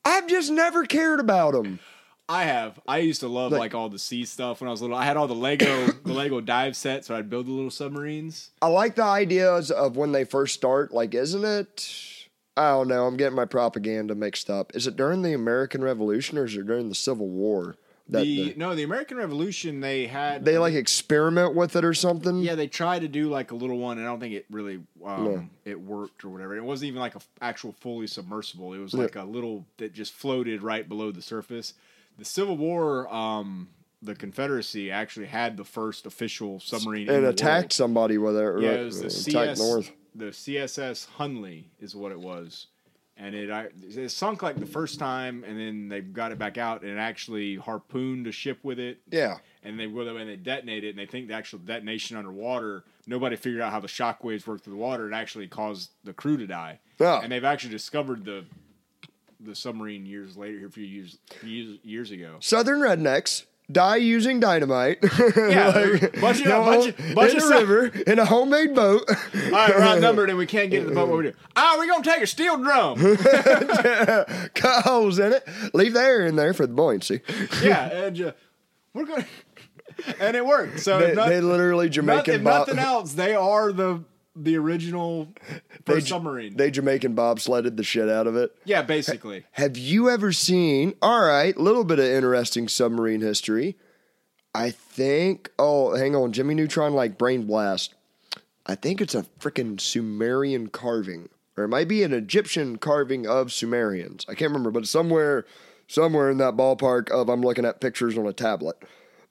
I've 0.04 0.26
just 0.26 0.50
never 0.50 0.84
cared 0.84 1.20
about 1.20 1.52
them. 1.52 1.80
I 2.30 2.44
have. 2.44 2.78
I 2.86 2.98
used 2.98 3.20
to 3.20 3.28
love 3.28 3.52
Like- 3.52 3.58
like, 3.60 3.74
all 3.74 3.88
the 3.88 3.98
sea 3.98 4.24
stuff 4.26 4.60
when 4.60 4.68
I 4.68 4.70
was 4.70 4.82
little. 4.82 4.96
I 4.96 5.04
had 5.04 5.16
all 5.16 5.26
the 5.26 5.34
Lego 5.34 5.86
the 6.04 6.12
Lego 6.12 6.40
dive 6.40 6.76
set, 6.76 7.04
so 7.04 7.16
I'd 7.16 7.30
build 7.30 7.46
the 7.46 7.52
little 7.52 7.70
submarines. 7.70 8.50
I 8.60 8.66
like 8.68 8.96
the 8.96 9.02
ideas 9.04 9.70
of 9.70 9.96
when 9.96 10.12
they 10.12 10.24
first 10.24 10.54
start. 10.54 10.92
Like, 10.92 11.14
isn't 11.14 11.44
it? 11.44 11.88
I 12.56 12.70
don't 12.70 12.88
know. 12.88 13.06
I'm 13.06 13.16
getting 13.16 13.36
my 13.36 13.44
propaganda 13.44 14.14
mixed 14.14 14.50
up. 14.50 14.74
Is 14.74 14.86
it 14.86 14.96
during 14.96 15.22
the 15.22 15.32
American 15.32 15.82
Revolution 15.82 16.36
or 16.36 16.44
is 16.44 16.54
it 16.56 16.66
during 16.66 16.88
the 16.88 16.94
Civil 16.94 17.28
War? 17.28 17.76
That 18.10 18.22
the, 18.22 18.52
the- 18.52 18.58
no, 18.58 18.74
the 18.74 18.84
American 18.84 19.16
Revolution 19.18 19.80
they 19.80 20.06
had 20.06 20.44
they 20.44 20.56
like 20.58 20.74
experiment 20.74 21.54
with 21.54 21.76
it 21.76 21.84
or 21.84 21.92
something. 21.94 22.38
yeah 22.38 22.54
they 22.54 22.66
tried 22.66 23.00
to 23.00 23.08
do 23.08 23.28
like 23.28 23.50
a 23.50 23.54
little 23.54 23.78
one, 23.78 23.98
and 23.98 24.06
I 24.06 24.10
don't 24.10 24.20
think 24.20 24.34
it 24.34 24.46
really 24.50 24.80
um, 25.04 25.50
it 25.64 25.78
worked 25.80 26.24
or 26.24 26.28
whatever. 26.30 26.56
It 26.56 26.64
wasn't 26.64 26.88
even 26.88 27.00
like 27.00 27.14
a 27.14 27.18
f- 27.18 27.28
actual 27.40 27.72
fully 27.80 28.06
submersible. 28.06 28.72
It 28.72 28.78
was 28.78 28.94
like 28.94 29.16
a 29.16 29.24
little 29.24 29.66
that 29.76 29.92
just 29.92 30.12
floated 30.14 30.62
right 30.62 30.88
below 30.88 31.12
the 31.12 31.22
surface. 31.22 31.74
The 32.18 32.24
Civil 32.24 32.56
War, 32.56 33.12
um, 33.14 33.68
the 34.02 34.14
Confederacy 34.14 34.90
actually 34.90 35.26
had 35.26 35.56
the 35.56 35.64
first 35.64 36.06
official 36.06 36.60
submarine 36.60 37.08
in 37.08 37.14
and 37.14 37.26
attacked 37.26 37.72
somebody 37.72 38.16
with 38.18 38.36
it. 38.36 38.60
Yeah, 38.62 38.70
it 38.70 38.84
was 38.84 39.02
the 39.02 39.10
CS, 39.10 39.58
north. 39.58 39.92
the 40.14 40.26
CSS 40.26 41.08
Hunley 41.18 41.64
is 41.78 41.94
what 41.94 42.10
it 42.12 42.18
was, 42.20 42.68
and 43.18 43.34
it 43.34 43.50
I, 43.50 43.68
it 43.82 44.10
sunk 44.10 44.42
like 44.42 44.58
the 44.58 44.66
first 44.66 44.98
time, 44.98 45.44
and 45.46 45.58
then 45.58 45.88
they 45.88 46.00
got 46.00 46.32
it 46.32 46.38
back 46.38 46.56
out, 46.58 46.82
and 46.82 46.90
it 46.90 46.98
actually 46.98 47.56
harpooned 47.56 48.26
a 48.26 48.32
ship 48.32 48.58
with 48.62 48.78
it, 48.78 48.98
Yeah. 49.10 49.38
and 49.62 49.78
they 49.78 49.86
when 49.86 50.26
they 50.26 50.36
detonated, 50.36 50.84
it, 50.84 50.88
and 50.90 50.98
they 50.98 51.06
think 51.06 51.28
the 51.28 51.34
actual 51.34 51.58
detonation 51.58 52.16
underwater, 52.16 52.84
nobody 53.06 53.36
figured 53.36 53.60
out 53.60 53.72
how 53.72 53.80
the 53.80 53.88
shock 53.88 54.22
waves 54.24 54.46
work 54.46 54.62
through 54.62 54.74
the 54.74 54.78
water, 54.78 55.04
and 55.06 55.14
actually 55.14 55.48
caused 55.48 55.90
the 56.04 56.12
crew 56.12 56.36
to 56.36 56.46
die, 56.46 56.78
Yeah. 57.00 57.20
and 57.22 57.30
they've 57.32 57.44
actually 57.44 57.70
discovered 57.72 58.24
the 58.24 58.44
the 59.40 59.54
submarine 59.54 60.04
years 60.04 60.36
later, 60.36 60.58
here 60.58 60.66
a 60.66 60.70
few 60.70 60.84
years 60.84 61.18
years, 61.44 61.78
years 61.84 62.10
ago. 62.10 62.36
Southern 62.40 62.80
rednecks 62.80 63.44
die 63.70 63.96
using 63.96 64.40
dynamite. 64.40 64.98
Yeah, 65.36 65.72
bunch 66.20 66.40
of- 66.40 66.46
know, 66.46 66.64
bunch 66.64 66.86
of- 66.88 67.14
bunch 67.14 67.30
in 67.32 67.36
of 67.38 67.42
a 67.42 67.46
sou- 67.46 67.58
river 67.58 67.86
in 68.06 68.18
a 68.18 68.24
homemade 68.24 68.74
boat. 68.74 69.02
All 69.08 69.14
right, 69.50 69.70
we're 69.74 69.82
outnumbered, 69.82 70.28
and 70.30 70.38
we 70.38 70.46
can't 70.46 70.70
get 70.70 70.80
to 70.80 70.86
the 70.86 70.94
boat. 70.94 71.08
What 71.08 71.18
we 71.18 71.24
do? 71.24 71.32
Ah, 71.56 71.76
we're 71.78 71.86
gonna 71.86 72.02
take 72.04 72.22
a 72.22 72.26
steel 72.26 72.56
drum. 72.56 72.98
Cut 74.54 74.84
holes 74.84 75.18
in 75.18 75.32
it. 75.32 75.46
Leave 75.74 75.92
the 75.94 76.00
air 76.00 76.26
in 76.26 76.36
there 76.36 76.52
for 76.54 76.66
the 76.66 76.72
buoyancy. 76.72 77.20
yeah, 77.62 77.86
and 78.06 78.20
uh, 78.20 78.32
we're 78.94 79.04
gonna, 79.06 79.26
and 80.20 80.36
it 80.36 80.44
worked. 80.46 80.80
So 80.80 80.98
They, 80.98 81.14
not- 81.14 81.28
they 81.28 81.40
literally 81.40 81.86
not- 81.86 81.92
Jamaican 81.92 82.34
if 82.34 82.44
bob. 82.44 82.68
nothing 82.68 82.78
else, 82.82 83.12
they 83.14 83.34
are 83.34 83.72
the 83.72 84.02
the 84.44 84.56
original 84.56 85.28
they, 85.84 85.94
first 85.94 86.06
J- 86.06 86.10
submarine. 86.10 86.56
they 86.56 86.70
Jamaican 86.70 87.14
bobsledded 87.14 87.76
the 87.76 87.84
shit 87.84 88.08
out 88.08 88.26
of 88.26 88.36
it. 88.36 88.54
yeah, 88.64 88.82
basically. 88.82 89.44
Have 89.52 89.76
you 89.76 90.08
ever 90.10 90.32
seen? 90.32 90.94
All 91.02 91.22
right, 91.24 91.54
a 91.56 91.62
little 91.62 91.84
bit 91.84 91.98
of 91.98 92.04
interesting 92.04 92.68
submarine 92.68 93.20
history. 93.20 93.76
I 94.54 94.70
think. 94.70 95.50
Oh, 95.58 95.94
hang 95.96 96.16
on, 96.16 96.32
Jimmy 96.32 96.54
Neutron 96.54 96.94
like 96.94 97.18
brain 97.18 97.46
blast. 97.46 97.94
I 98.66 98.74
think 98.74 99.00
it's 99.00 99.14
a 99.14 99.26
freaking 99.40 99.80
Sumerian 99.80 100.68
carving, 100.68 101.28
or 101.56 101.64
it 101.64 101.68
might 101.68 101.88
be 101.88 102.02
an 102.02 102.12
Egyptian 102.12 102.76
carving 102.76 103.26
of 103.26 103.52
Sumerians. 103.52 104.24
I 104.28 104.34
can't 104.34 104.50
remember, 104.50 104.70
but 104.70 104.86
somewhere, 104.86 105.46
somewhere 105.86 106.30
in 106.30 106.38
that 106.38 106.54
ballpark 106.56 107.10
of 107.10 107.28
I'm 107.28 107.40
looking 107.40 107.64
at 107.64 107.80
pictures 107.80 108.18
on 108.18 108.26
a 108.26 108.32
tablet. 108.32 108.76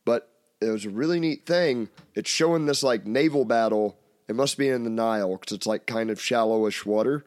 But 0.05 0.29
it 0.59 0.69
was 0.71 0.85
a 0.85 0.89
really 0.89 1.19
neat 1.19 1.45
thing. 1.45 1.89
It's 2.15 2.29
showing 2.29 2.65
this 2.65 2.81
like 2.81 3.05
naval 3.05 3.45
battle. 3.45 3.97
It 4.27 4.35
must 4.35 4.57
be 4.57 4.67
in 4.67 4.83
the 4.83 4.89
Nile 4.89 5.37
because 5.37 5.55
it's 5.55 5.67
like 5.67 5.85
kind 5.85 6.09
of 6.09 6.21
shallowish 6.21 6.85
water 6.85 7.25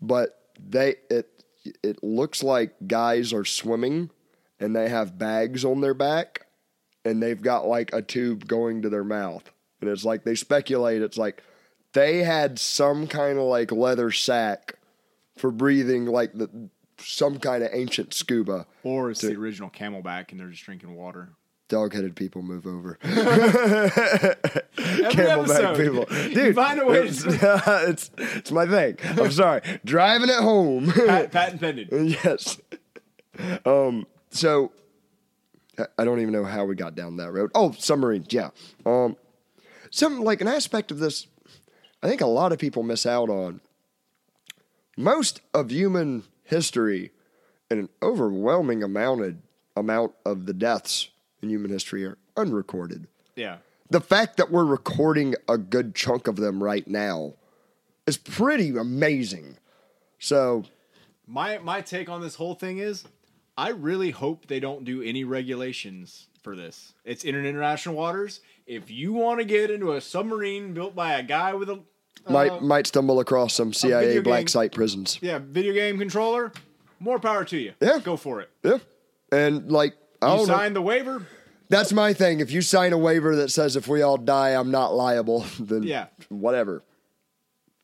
but 0.00 0.40
they 0.58 0.96
it 1.10 1.44
it 1.82 2.02
looks 2.02 2.42
like 2.42 2.74
guys 2.86 3.32
are 3.32 3.44
swimming 3.44 4.10
and 4.58 4.74
they 4.74 4.88
have 4.88 5.18
bags 5.18 5.64
on 5.64 5.80
their 5.80 5.94
back 5.94 6.46
and 7.04 7.22
they've 7.22 7.42
got 7.42 7.66
like 7.66 7.92
a 7.92 8.02
tube 8.02 8.46
going 8.46 8.82
to 8.82 8.88
their 8.88 9.04
mouth 9.04 9.50
and 9.80 9.90
it's 9.90 10.04
like 10.04 10.24
they 10.24 10.34
speculate 10.34 11.02
it's 11.02 11.18
like 11.18 11.42
they 11.92 12.18
had 12.22 12.58
some 12.58 13.06
kind 13.06 13.38
of 13.38 13.44
like 13.44 13.72
leather 13.72 14.10
sack 14.10 14.74
for 15.36 15.50
breathing 15.50 16.06
like 16.06 16.32
the 16.34 16.48
some 16.98 17.38
kind 17.38 17.62
of 17.62 17.70
ancient 17.72 18.12
scuba 18.12 18.66
Or 18.82 19.10
it's 19.10 19.22
the 19.22 19.34
original 19.34 19.70
CamelBak, 19.70 20.30
and 20.30 20.40
they're 20.40 20.48
just 20.48 20.64
drinking 20.64 20.94
water. 20.94 21.30
Dog-headed 21.70 22.14
people 22.14 22.42
move 22.42 22.66
over 22.66 22.98
camelback 24.76 25.76
people 25.76 26.04
dude 26.34 26.54
find 26.54 26.80
a 26.80 26.84
way 26.84 27.06
it's, 27.06 27.24
it's 27.26 28.10
it's 28.18 28.50
my 28.50 28.66
thing 28.66 28.98
i'm 29.18 29.30
sorry 29.30 29.62
driving 29.84 30.28
it 30.28 30.36
home 30.36 30.90
pat, 30.92 31.32
patent 31.32 31.60
pending. 31.60 31.88
yes. 32.22 32.60
Um. 33.64 34.06
So 34.30 34.72
I- 35.98 36.04
don't 36.04 36.20
even 36.20 36.32
know 36.32 36.44
how 36.44 36.64
we 36.66 36.74
got 36.74 36.94
down 36.94 37.16
that 37.16 37.32
road. 37.32 37.50
Oh, 37.54 37.72
submarines. 37.72 38.26
Yeah. 38.30 38.50
Um. 38.84 39.16
Some 39.90 40.20
like 40.20 40.40
an 40.42 40.48
aspect 40.48 40.90
of 40.90 40.98
this. 40.98 41.26
I 42.02 42.08
think 42.08 42.20
a 42.20 42.26
lot 42.26 42.52
of 42.52 42.58
people 42.58 42.82
miss 42.82 43.06
out 43.06 43.30
on. 43.30 43.60
Most 44.96 45.40
of 45.54 45.70
human 45.70 46.24
history, 46.44 47.12
and 47.70 47.80
an 47.80 47.88
overwhelming 48.02 48.82
amount 48.82 49.22
of, 49.22 49.36
amount 49.76 50.12
of 50.26 50.44
the 50.46 50.52
deaths 50.52 51.08
in 51.42 51.50
human 51.50 51.70
history 51.70 52.04
are 52.04 52.18
unrecorded. 52.36 53.06
Yeah. 53.36 53.58
The 53.90 54.00
fact 54.00 54.36
that 54.36 54.50
we're 54.50 54.64
recording 54.64 55.34
a 55.48 55.58
good 55.58 55.94
chunk 55.94 56.28
of 56.28 56.36
them 56.36 56.62
right 56.62 56.86
now 56.86 57.34
is 58.06 58.16
pretty 58.16 58.76
amazing. 58.76 59.56
So 60.18 60.64
My 61.26 61.58
my 61.58 61.80
take 61.80 62.08
on 62.08 62.20
this 62.20 62.36
whole 62.36 62.54
thing 62.54 62.78
is, 62.78 63.04
I 63.56 63.70
really 63.70 64.10
hope 64.10 64.46
they 64.46 64.60
don't 64.60 64.84
do 64.84 65.02
any 65.02 65.24
regulations 65.24 66.28
for 66.42 66.56
this. 66.56 66.94
It's 67.04 67.24
in 67.24 67.34
international 67.34 67.94
waters. 67.94 68.40
If 68.66 68.90
you 68.90 69.12
want 69.12 69.40
to 69.40 69.44
get 69.44 69.70
into 69.70 69.92
a 69.92 70.00
submarine 70.00 70.72
built 70.72 70.94
by 70.94 71.14
a 71.14 71.22
guy 71.22 71.54
with 71.54 71.68
a 71.70 71.80
uh, 72.26 72.32
might 72.32 72.62
might 72.62 72.86
stumble 72.86 73.18
across 73.20 73.54
some 73.54 73.72
CIA 73.72 74.20
black 74.20 74.40
game. 74.40 74.48
site 74.48 74.72
prisons. 74.72 75.18
yeah 75.22 75.38
video 75.42 75.72
game 75.72 75.98
controller, 75.98 76.52
more 76.98 77.18
power 77.18 77.44
to 77.46 77.56
you. 77.58 77.72
Yeah. 77.80 77.98
go 77.98 78.16
for 78.16 78.40
it. 78.40 78.50
Yeah, 78.62 78.78
and 79.32 79.70
like 79.72 79.94
You 80.22 80.28
know. 80.28 80.44
signed 80.44 80.76
the 80.76 80.82
waiver. 80.82 81.26
That's 81.68 81.92
my 81.92 82.12
thing. 82.12 82.40
If 82.40 82.50
you 82.50 82.62
sign 82.62 82.92
a 82.92 82.98
waiver 82.98 83.36
that 83.36 83.50
says 83.50 83.76
if 83.76 83.86
we 83.88 84.02
all 84.02 84.16
die, 84.16 84.50
I'm 84.50 84.70
not 84.70 84.94
liable, 84.94 85.40
then 85.60 85.82
Yeah. 85.84 86.06
whatever. 86.28 86.82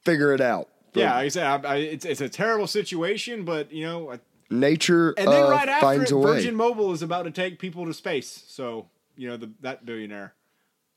Figure 0.05 0.33
it 0.35 0.41
out. 0.41 0.69
But 0.93 1.01
Yeah, 1.01 1.15
like 1.15 1.25
I 1.25 1.29
said, 1.29 1.47
I, 1.47 1.69
I, 1.69 1.77
it's 1.77 2.05
it's 2.05 2.21
a 2.21 2.29
terrible 2.29 2.67
situation, 2.67 3.45
but 3.45 3.73
you 3.73 3.85
know, 3.87 4.13
I- 4.13 4.21
nature 4.51 5.11
and 5.19 5.27
then 5.29 5.43
uh, 5.45 5.49
right 5.51 5.69
after 5.69 5.87
finds 5.87 6.11
it, 6.11 6.15
a 6.15 6.19
way. 6.19 6.35
Virgin 6.35 6.55
Mobile 6.55 6.93
is 6.93 7.03
about 7.03 7.25
to 7.25 7.31
take 7.33 7.59
people 7.59 7.85
to 7.87 7.93
space. 7.95 8.45
So 8.49 8.89
you 9.17 9.29
know, 9.29 9.37
the, 9.37 9.51
that 9.63 9.85
billionaire, 9.87 10.35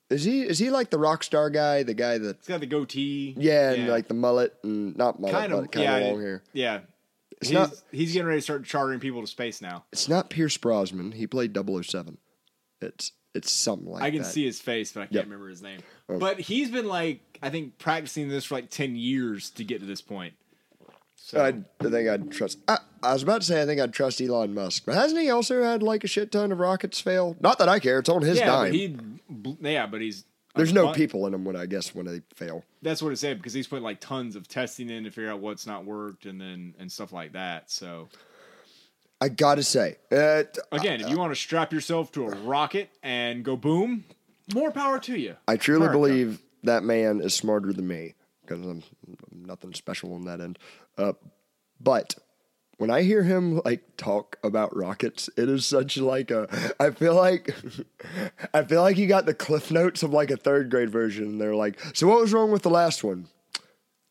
Is 0.09 0.23
he 0.23 0.41
is 0.41 0.59
he 0.59 0.69
like 0.69 0.89
the 0.91 0.99
rock 0.99 1.23
star 1.23 1.49
guy, 1.49 1.83
the 1.83 1.93
guy 1.93 2.17
that 2.17 2.37
he's 2.37 2.47
got 2.47 2.59
the 2.59 2.65
goatee. 2.67 3.33
yeah, 3.37 3.71
and 3.71 3.87
like 3.87 4.07
the 4.07 4.13
mullet 4.13 4.55
and 4.63 4.95
not 4.97 5.19
mullet, 5.19 5.35
kind 5.35 5.53
of 5.53 5.61
but 5.61 5.71
kind 5.71 5.83
yeah, 5.85 5.95
of 5.97 6.07
long 6.13 6.21
hair. 6.21 6.43
Yeah, 6.53 6.79
It's 7.41 7.49
he's, 7.49 7.57
not- 7.57 7.73
he's 7.91 8.13
getting 8.13 8.27
ready 8.27 8.39
to 8.39 8.43
start 8.43 8.65
chartering 8.65 8.99
people 8.99 9.21
to 9.21 9.27
space 9.27 9.61
now. 9.61 9.85
It's 9.91 10.09
not 10.09 10.29
Pierce 10.29 10.57
Brosnan. 10.57 11.13
He 11.13 11.25
played 11.27 11.55
007. 11.55 12.17
It's 12.81 13.11
it's 13.35 13.51
something 13.51 13.87
like 13.87 13.99
that. 14.01 14.05
I 14.05 14.11
can 14.11 14.23
that. 14.23 14.27
see 14.29 14.43
his 14.45 14.59
face, 14.59 14.91
but 14.91 15.01
I 15.01 15.03
can't 15.03 15.13
Yep. 15.15 15.23
remember 15.25 15.49
his 15.49 15.61
name. 15.61 15.81
Oh. 16.09 16.17
But 16.17 16.39
he's 16.39 16.71
been 16.71 16.87
like, 16.87 17.21
I 17.43 17.49
think, 17.51 17.77
practicing 17.77 18.27
this 18.27 18.45
for 18.45 18.55
like 18.55 18.69
ten 18.69 18.95
years 18.95 19.51
to 19.51 19.63
get 19.63 19.79
to 19.81 19.85
this 19.85 20.01
point. 20.01 20.33
So 21.15 21.39
I, 21.43 21.49
I 21.85 21.89
think 21.89 22.09
I'd 22.09 22.31
trust. 22.31 22.57
I, 22.67 22.79
I 23.03 23.13
was 23.13 23.21
about 23.21 23.41
to 23.41 23.47
say 23.47 23.61
I 23.61 23.65
think 23.65 23.79
I'd 23.79 23.93
trust 23.93 24.19
Elon 24.19 24.53
Musk, 24.53 24.83
but 24.85 24.95
hasn't 24.95 25.21
he 25.21 25.29
also 25.29 25.61
had 25.63 25.83
like 25.83 26.03
a 26.03 26.07
shit 26.07 26.31
ton 26.31 26.51
of 26.51 26.59
rockets 26.59 26.99
fail? 26.99 27.35
Not 27.39 27.59
that 27.59 27.69
I 27.69 27.77
care. 27.79 27.99
It's 27.99 28.09
on 28.09 28.21
his 28.23 28.39
yeah, 28.39 28.45
dime. 28.47 28.71
but 28.71 28.73
he, 28.73 28.97
yeah, 29.69 29.85
but 29.85 30.01
he's 30.01 30.23
There's 30.59 30.73
no 30.73 30.91
people 30.91 31.25
in 31.25 31.31
them 31.31 31.45
when 31.45 31.55
I 31.55 31.65
guess 31.65 31.93
when 31.95 32.05
they 32.05 32.21
fail. 32.33 32.63
That's 32.81 33.01
what 33.01 33.11
it 33.11 33.17
said 33.17 33.37
because 33.37 33.53
he's 33.53 33.67
put 33.67 33.81
like 33.81 33.99
tons 33.99 34.35
of 34.35 34.47
testing 34.47 34.89
in 34.89 35.03
to 35.05 35.11
figure 35.11 35.31
out 35.31 35.39
what's 35.39 35.65
not 35.65 35.85
worked 35.85 36.25
and 36.25 36.39
then 36.39 36.75
and 36.79 36.91
stuff 36.91 37.11
like 37.11 37.33
that. 37.33 37.71
So 37.71 38.09
I 39.21 39.29
gotta 39.29 39.63
say, 39.63 39.97
uh, 40.11 40.43
again, 40.71 41.01
if 41.01 41.09
you 41.09 41.17
want 41.17 41.33
to 41.33 41.39
strap 41.39 41.73
yourself 41.73 42.11
to 42.13 42.25
a 42.25 42.35
rocket 42.35 42.89
and 43.03 43.43
go 43.43 43.57
boom, 43.57 44.05
more 44.53 44.71
power 44.71 44.99
to 44.99 45.17
you. 45.17 45.35
I 45.47 45.57
truly 45.57 45.87
America. 45.87 45.97
believe 45.97 46.41
that 46.63 46.83
man 46.83 47.21
is 47.21 47.33
smarter 47.33 47.73
than 47.73 47.87
me 47.87 48.15
because 48.41 48.63
I'm, 48.65 48.83
I'm 49.31 49.45
nothing 49.45 49.73
special 49.73 50.13
on 50.13 50.25
that 50.25 50.41
end. 50.41 50.57
Uh, 50.97 51.13
but 51.79 52.15
when 52.79 52.89
I 52.89 53.03
hear 53.03 53.21
him 53.23 53.61
like 53.63 53.83
talk 53.97 54.37
about 54.43 54.75
rockets, 54.75 55.29
it 55.37 55.47
is 55.49 55.65
such 55.65 55.97
like 55.97 56.31
a. 56.31 56.47
I 56.79 56.89
feel 56.89 57.13
like 57.13 57.53
I 58.53 58.63
feel 58.63 58.81
like 58.81 58.95
he 58.95 59.05
got 59.05 59.25
the 59.27 59.33
cliff 59.33 59.69
notes 59.69 60.01
of 60.01 60.11
like 60.11 60.31
a 60.31 60.37
third 60.37 60.71
grade 60.71 60.89
version. 60.89 61.25
and 61.25 61.41
They're 61.41 61.55
like, 61.55 61.79
so 61.93 62.07
what 62.07 62.19
was 62.21 62.33
wrong 62.33 62.51
with 62.51 62.63
the 62.63 62.69
last 62.71 63.03
one? 63.03 63.27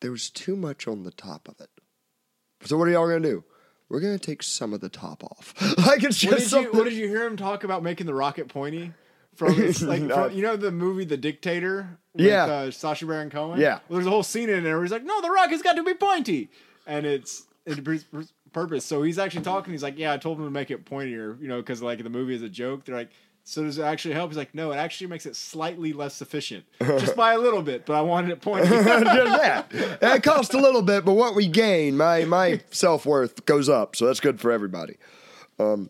There 0.01 0.13
was 0.13 0.31
too 0.31 0.55
much 0.55 0.87
on 0.87 1.03
the 1.03 1.11
top 1.11 1.49
of 1.49 1.61
it. 1.61 1.71
So 2.65 2.77
what 2.77 2.87
are 2.89 2.93
y'all 2.93 3.09
gonna 3.09 3.21
do? 3.21 3.43
We're 3.89 4.01
gonna 4.01 4.19
take 4.19 4.43
some 4.43 4.73
of 4.73 4.81
the 4.81 4.89
top 4.91 5.25
off. 5.25 5.55
like 5.87 6.05
it's 6.05 6.23
What 6.23 6.31
just 6.31 6.31
did, 6.31 6.41
you, 6.41 6.47
something. 6.49 6.77
what 6.79 6.85
did 6.85 6.93
you 6.95 7.09
hear 7.09 7.27
him 7.27 7.37
talk 7.37 7.65
about 7.65 7.83
making 7.83 8.07
the 8.07 8.15
rocket 8.15 8.49
pointy? 8.49 8.93
From, 9.35 9.57
like 9.83 10.03
No. 10.03 10.15
from- 10.29 10.33
you 10.37 10.43
know 10.43 10.57
the 10.57 10.71
movie 10.71 11.05
The 11.05 11.17
Dictator 11.17 11.99
with 12.13 12.27
Yeah. 12.27 12.45
uh, 12.45 12.71
Sacha 12.71 13.07
Baron 13.07 13.31
Cohen. 13.31 13.59
Yeah. 13.61 13.79
well, 13.89 13.97
there's 13.99 14.07
a 14.07 14.11
whole 14.11 14.23
scene 14.23 14.51
in 14.51 14.63
there 14.63 14.75
where 14.75 14.85
he's 14.85 14.93
like, 14.93 15.05
"No, 15.05 15.21
the 15.23 15.31
rocket's 15.31 15.63
got 15.63 15.75
to 15.77 15.83
be 15.85 15.95
pointy," 15.95 16.51
and 16.87 17.07
it's 17.07 17.47
it 17.65 17.83
purpose. 18.53 18.85
So 18.85 19.03
he's 19.03 19.19
actually 19.19 19.43
talking. 19.43 19.73
He's 19.73 19.83
like, 19.83 19.99
"Yeah, 19.99 20.13
I 20.13 20.17
told 20.17 20.39
him 20.39 20.45
to 20.45 20.51
make 20.51 20.71
it 20.71 20.85
pointier," 20.85 21.41
you 21.41 21.49
know, 21.49 21.59
because 21.59 21.83
like 21.83 22.03
the 22.03 22.11
movie 22.11 22.35
is 22.35 22.43
a 22.43 22.49
joke. 22.49 22.85
They're 22.85 22.97
like. 22.97 23.11
So 23.45 23.65
does 23.65 23.79
it 23.79 23.83
actually 23.83 24.13
help? 24.13 24.29
He's 24.29 24.37
like, 24.37 24.55
no, 24.55 24.73
it 24.73 24.77
actually 24.77 25.07
makes 25.07 25.25
it 25.25 25.35
slightly 25.35 25.95
less 25.95 26.21
efficient, 26.21 26.67
just 26.83 27.17
by 27.17 27.33
a 27.33 27.39
little 27.39 27.63
bit. 27.63 27.87
But 27.87 27.95
I 27.95 28.03
wanted 28.03 28.31
it 28.31 28.43
pointy. 28.43 28.69
just 28.69 28.85
that. 28.85 29.69
It 29.73 30.23
costs 30.23 30.53
a 30.53 30.59
little 30.59 30.83
bit, 30.83 31.07
but 31.07 31.15
what 31.15 31.35
we 31.35 31.49
gain, 31.49 31.97
my 31.97 32.27
my 32.27 32.61
self 32.71 33.07
worth 33.07 33.47
goes 33.47 33.71
up, 33.71 33.97
so 33.97 34.05
that's 34.05 34.21
good 34.21 34.39
for 34.39 34.53
everybody. 34.53 34.99
Um, 35.59 35.89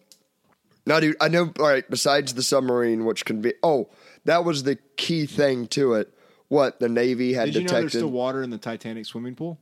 now, 0.86 1.00
dude, 1.00 1.16
I 1.20 1.26
know. 1.26 1.52
All 1.58 1.66
right, 1.66 1.88
besides 1.90 2.34
the 2.34 2.44
submarine, 2.44 3.04
which 3.04 3.24
can 3.24 3.42
be 3.42 3.54
oh, 3.64 3.90
that 4.24 4.44
was 4.44 4.62
the 4.62 4.76
key 4.96 5.26
thing 5.26 5.66
to 5.68 5.94
it. 5.94 6.14
What 6.48 6.80
the 6.80 6.88
Navy 6.88 7.32
had 7.32 7.46
Did 7.46 7.54
you 7.54 7.60
know 7.62 7.66
there's 7.68 7.70
detected. 7.70 7.98
still 7.98 8.10
water 8.10 8.42
in 8.42 8.50
the 8.50 8.58
Titanic 8.58 9.04
swimming 9.04 9.34
pool? 9.34 9.58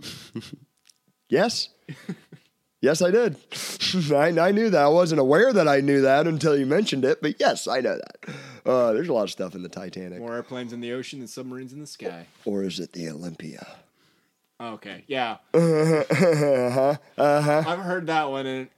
yes, 1.28 1.68
yes, 2.80 3.02
I 3.02 3.10
did. 3.10 3.36
I, 4.12 4.28
I 4.48 4.50
knew 4.52 4.70
that. 4.70 4.82
I 4.82 4.88
wasn't 4.88 5.20
aware 5.20 5.52
that 5.52 5.66
I 5.68 5.80
knew 5.80 6.02
that 6.02 6.26
until 6.26 6.56
you 6.56 6.66
mentioned 6.66 7.04
it, 7.04 7.20
but 7.22 7.36
yes, 7.40 7.66
I 7.68 7.80
know 7.80 7.96
that. 7.98 8.34
Uh, 8.66 8.92
there's 8.92 9.08
a 9.08 9.12
lot 9.12 9.22
of 9.24 9.30
stuff 9.30 9.54
in 9.54 9.62
the 9.62 9.68
Titanic, 9.68 10.18
More 10.18 10.34
airplanes 10.34 10.72
in 10.72 10.80
the 10.80 10.92
ocean 10.92 11.20
than 11.20 11.28
submarines 11.28 11.72
in 11.72 11.80
the 11.80 11.86
sky. 11.86 12.26
or 12.44 12.64
is 12.64 12.78
it 12.80 12.92
the 12.92 13.08
Olympia? 13.08 13.66
Okay, 14.60 15.04
yeah. 15.06 15.36
Uh-huh. 15.54 16.96
I've 17.18 17.78
heard 17.78 18.08
that 18.08 18.30
one, 18.30 18.46
and 18.46 18.68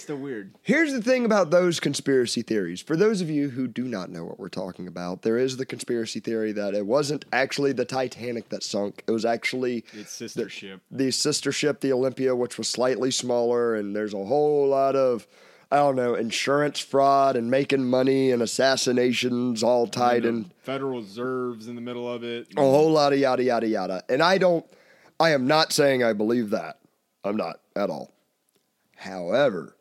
still 0.00 0.16
weird. 0.16 0.54
Here's 0.62 0.92
the 0.92 1.02
thing 1.02 1.24
about 1.24 1.50
those 1.50 1.80
conspiracy 1.80 2.42
theories. 2.42 2.80
For 2.80 2.96
those 2.96 3.20
of 3.20 3.30
you 3.30 3.50
who 3.50 3.66
do 3.68 3.84
not 3.84 4.10
know 4.10 4.24
what 4.24 4.38
we're 4.38 4.48
talking 4.48 4.86
about, 4.86 5.22
there 5.22 5.38
is 5.38 5.56
the 5.56 5.66
conspiracy 5.66 6.20
theory 6.20 6.52
that 6.52 6.74
it 6.74 6.86
wasn't 6.86 7.24
actually 7.32 7.72
the 7.72 7.84
Titanic 7.84 8.48
that 8.50 8.62
sunk. 8.62 9.02
It 9.06 9.10
was 9.12 9.24
actually 9.24 9.84
It's 9.92 10.12
sister 10.12 10.48
ship. 10.48 10.80
the 10.90 11.10
sister 11.10 11.52
ship, 11.52 11.80
the 11.80 11.92
Olympia, 11.92 12.34
which 12.34 12.58
was 12.58 12.68
slightly 12.68 13.10
smaller. 13.10 13.74
And 13.74 13.94
there's 13.94 14.14
a 14.14 14.24
whole 14.24 14.68
lot 14.68 14.96
of, 14.96 15.26
I 15.72 15.76
don't 15.76 15.96
know, 15.96 16.14
insurance 16.14 16.78
fraud 16.80 17.36
and 17.36 17.50
making 17.50 17.84
money 17.84 18.30
and 18.30 18.42
assassinations 18.42 19.62
all 19.62 19.86
tied 19.86 20.24
in. 20.24 20.50
Federal 20.62 21.00
Reserves 21.00 21.68
in 21.68 21.74
the 21.74 21.80
middle 21.80 22.10
of 22.12 22.22
it. 22.24 22.48
A 22.56 22.60
whole 22.60 22.90
lot 22.92 23.12
of 23.12 23.18
yada, 23.18 23.42
yada, 23.44 23.66
yada. 23.68 24.02
And 24.08 24.22
I 24.22 24.38
don't, 24.38 24.64
I 25.20 25.30
am 25.30 25.46
not 25.46 25.72
saying 25.72 26.02
I 26.02 26.12
believe 26.12 26.50
that. 26.50 26.78
I'm 27.22 27.36
not 27.36 27.60
at 27.76 27.88
all. 27.90 28.10
However, 28.96 29.76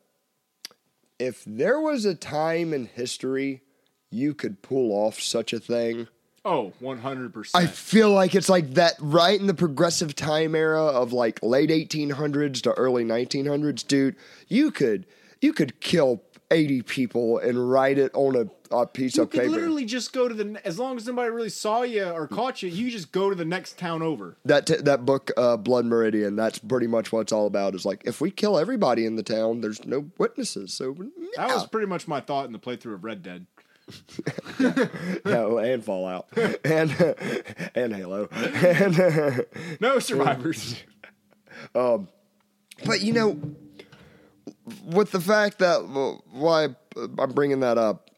if 1.20 1.44
there 1.46 1.80
was 1.80 2.06
a 2.06 2.16
time 2.16 2.74
in 2.74 2.86
history 2.86 3.62
you 4.10 4.34
could 4.34 4.62
pull 4.62 4.92
off 4.92 5.20
such 5.20 5.54
a 5.54 5.60
thing, 5.60 6.08
Oh, 6.46 6.74
100%. 6.82 7.52
I 7.54 7.68
feel 7.68 8.12
like 8.12 8.36
it's 8.36 8.50
like 8.50 8.74
that 8.74 8.96
right 9.00 9.40
in 9.40 9.48
the 9.48 9.54
progressive 9.54 10.14
time 10.14 10.56
era 10.56 10.84
of 10.84 11.14
like 11.14 11.40
late 11.42 11.70
1800s 11.70 12.62
to 12.64 12.74
early 12.74 13.06
1900s, 13.06 13.88
dude. 13.88 14.18
You 14.50 14.70
could 14.70 15.06
you 15.40 15.54
could 15.54 15.80
kill 15.80 16.22
80 16.54 16.84
people 16.84 17.40
and 17.40 17.70
write 17.72 17.98
it 17.98 18.12
on 18.14 18.36
a, 18.36 18.76
a 18.76 18.86
piece 18.88 19.18
you 19.18 19.24
of 19.24 19.32
could 19.32 19.42
paper. 19.42 19.52
literally 19.52 19.86
just 19.86 20.14
go 20.14 20.28
to 20.28 20.34
the, 20.34 20.62
as 20.66 20.78
long 20.78 20.96
as 20.98 21.08
nobody 21.08 21.30
really 21.32 21.50
saw 21.50 21.82
you 21.82 22.06
or 22.06 22.28
caught 22.28 22.62
you, 22.62 22.70
you 22.70 22.92
just 22.92 23.12
go 23.12 23.30
to 23.30 23.36
the 23.36 23.44
next 23.46 23.78
town 23.80 24.02
over. 24.02 24.38
that 24.46 24.68
t- 24.68 24.76
that 24.78 25.06
book 25.06 25.32
uh, 25.36 25.58
blood 25.58 25.86
meridian 25.86 26.36
that's 26.36 26.60
pretty 26.60 26.88
much 26.88 27.12
what 27.12 27.22
it's 27.22 27.32
all 27.32 27.48
about 27.48 27.74
is 27.76 27.86
like 27.86 28.04
if 28.06 28.22
we 28.22 28.30
kill 28.32 28.58
everybody 28.58 29.06
in 29.06 29.16
the 29.16 29.24
town 29.24 29.62
there's 29.62 29.84
no 29.86 30.10
witnesses 30.18 30.74
so 30.74 30.96
That 31.36 31.48
was 31.50 31.66
pretty 31.68 31.88
much 31.88 32.08
my 32.08 32.22
thought 32.22 32.46
in 32.46 32.52
the 32.54 32.60
playthrough 32.60 32.94
of 32.94 33.04
Red 33.04 33.24
Dead. 33.24 33.48
no, 35.26 35.58
and 35.58 35.84
fallout 35.84 36.28
and 36.64 36.92
and 37.76 37.94
halo 37.96 38.28
and 38.32 39.46
No 39.82 40.00
survivors. 40.00 40.82
Um, 41.76 42.08
but 42.86 43.02
you 43.02 43.12
know 43.14 43.40
with 44.86 45.12
the 45.12 45.20
fact 45.20 45.60
that 45.60 45.80
why 46.32 46.70
i'm 47.20 47.32
bringing 47.32 47.60
that 47.62 47.78
up 47.78 48.10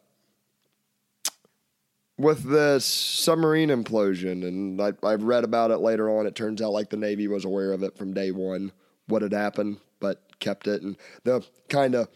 with 2.18 2.44
this 2.44 2.86
submarine 2.86 3.70
implosion 3.70 4.48
and 4.48 4.82
I, 4.82 4.94
i've 5.04 5.24
read 5.24 5.44
about 5.44 5.72
it 5.72 5.78
later 5.78 6.10
on 6.10 6.28
it 6.28 6.36
turns 6.36 6.62
out 6.62 6.72
like 6.72 6.90
the 6.90 6.98
navy 6.98 7.28
was 7.28 7.46
aware 7.46 7.74
of 7.74 7.84
it 7.84 7.98
from 7.98 8.14
day 8.14 8.32
one 8.32 8.72
what 9.08 9.22
had 9.22 9.34
happened 9.34 9.78
but 10.00 10.22
kept 10.40 10.68
it 10.68 10.82
and 10.82 10.98
the 11.24 11.44
kind 11.70 11.96
of 11.96 12.08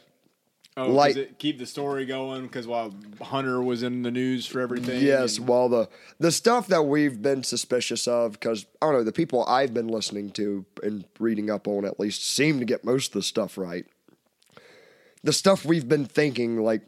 Oh, 0.78 0.92
Like- 0.92 1.18
it 1.18 1.40
keep 1.40 1.58
the 1.58 1.66
story 1.66 2.06
going 2.06 2.44
because 2.44 2.66
while 2.66 2.94
Hunter 3.22 3.62
was 3.62 3.84
in 3.84 4.02
the 4.04 4.12
news 4.12 4.46
for 4.46 4.62
everything. 4.62 5.04
Yes, 5.04 5.38
and- 5.38 5.46
while 5.46 5.68
the 5.68 5.90
the 6.20 6.32
stuff 6.32 6.68
that 6.68 6.84
we've 6.84 7.22
been 7.22 7.44
suspicious 7.44 8.08
of, 8.08 8.34
because 8.34 8.66
I 8.82 8.86
don't 8.86 8.94
know, 8.94 9.04
the 9.04 9.12
people 9.12 9.44
I've 9.46 9.74
been 9.74 9.90
listening 9.90 10.30
to 10.32 10.66
and 10.82 11.04
reading 11.20 11.50
up 11.50 11.68
on 11.68 11.84
at 11.84 12.00
least 12.00 12.26
seem 12.26 12.60
to 12.60 12.66
get 12.66 12.86
most 12.86 13.08
of 13.08 13.14
the 13.14 13.24
stuff 13.24 13.58
right. 13.58 13.88
The 15.24 15.34
stuff 15.34 15.66
we've 15.66 15.88
been 15.88 16.06
thinking, 16.06 16.62
like 16.64 16.82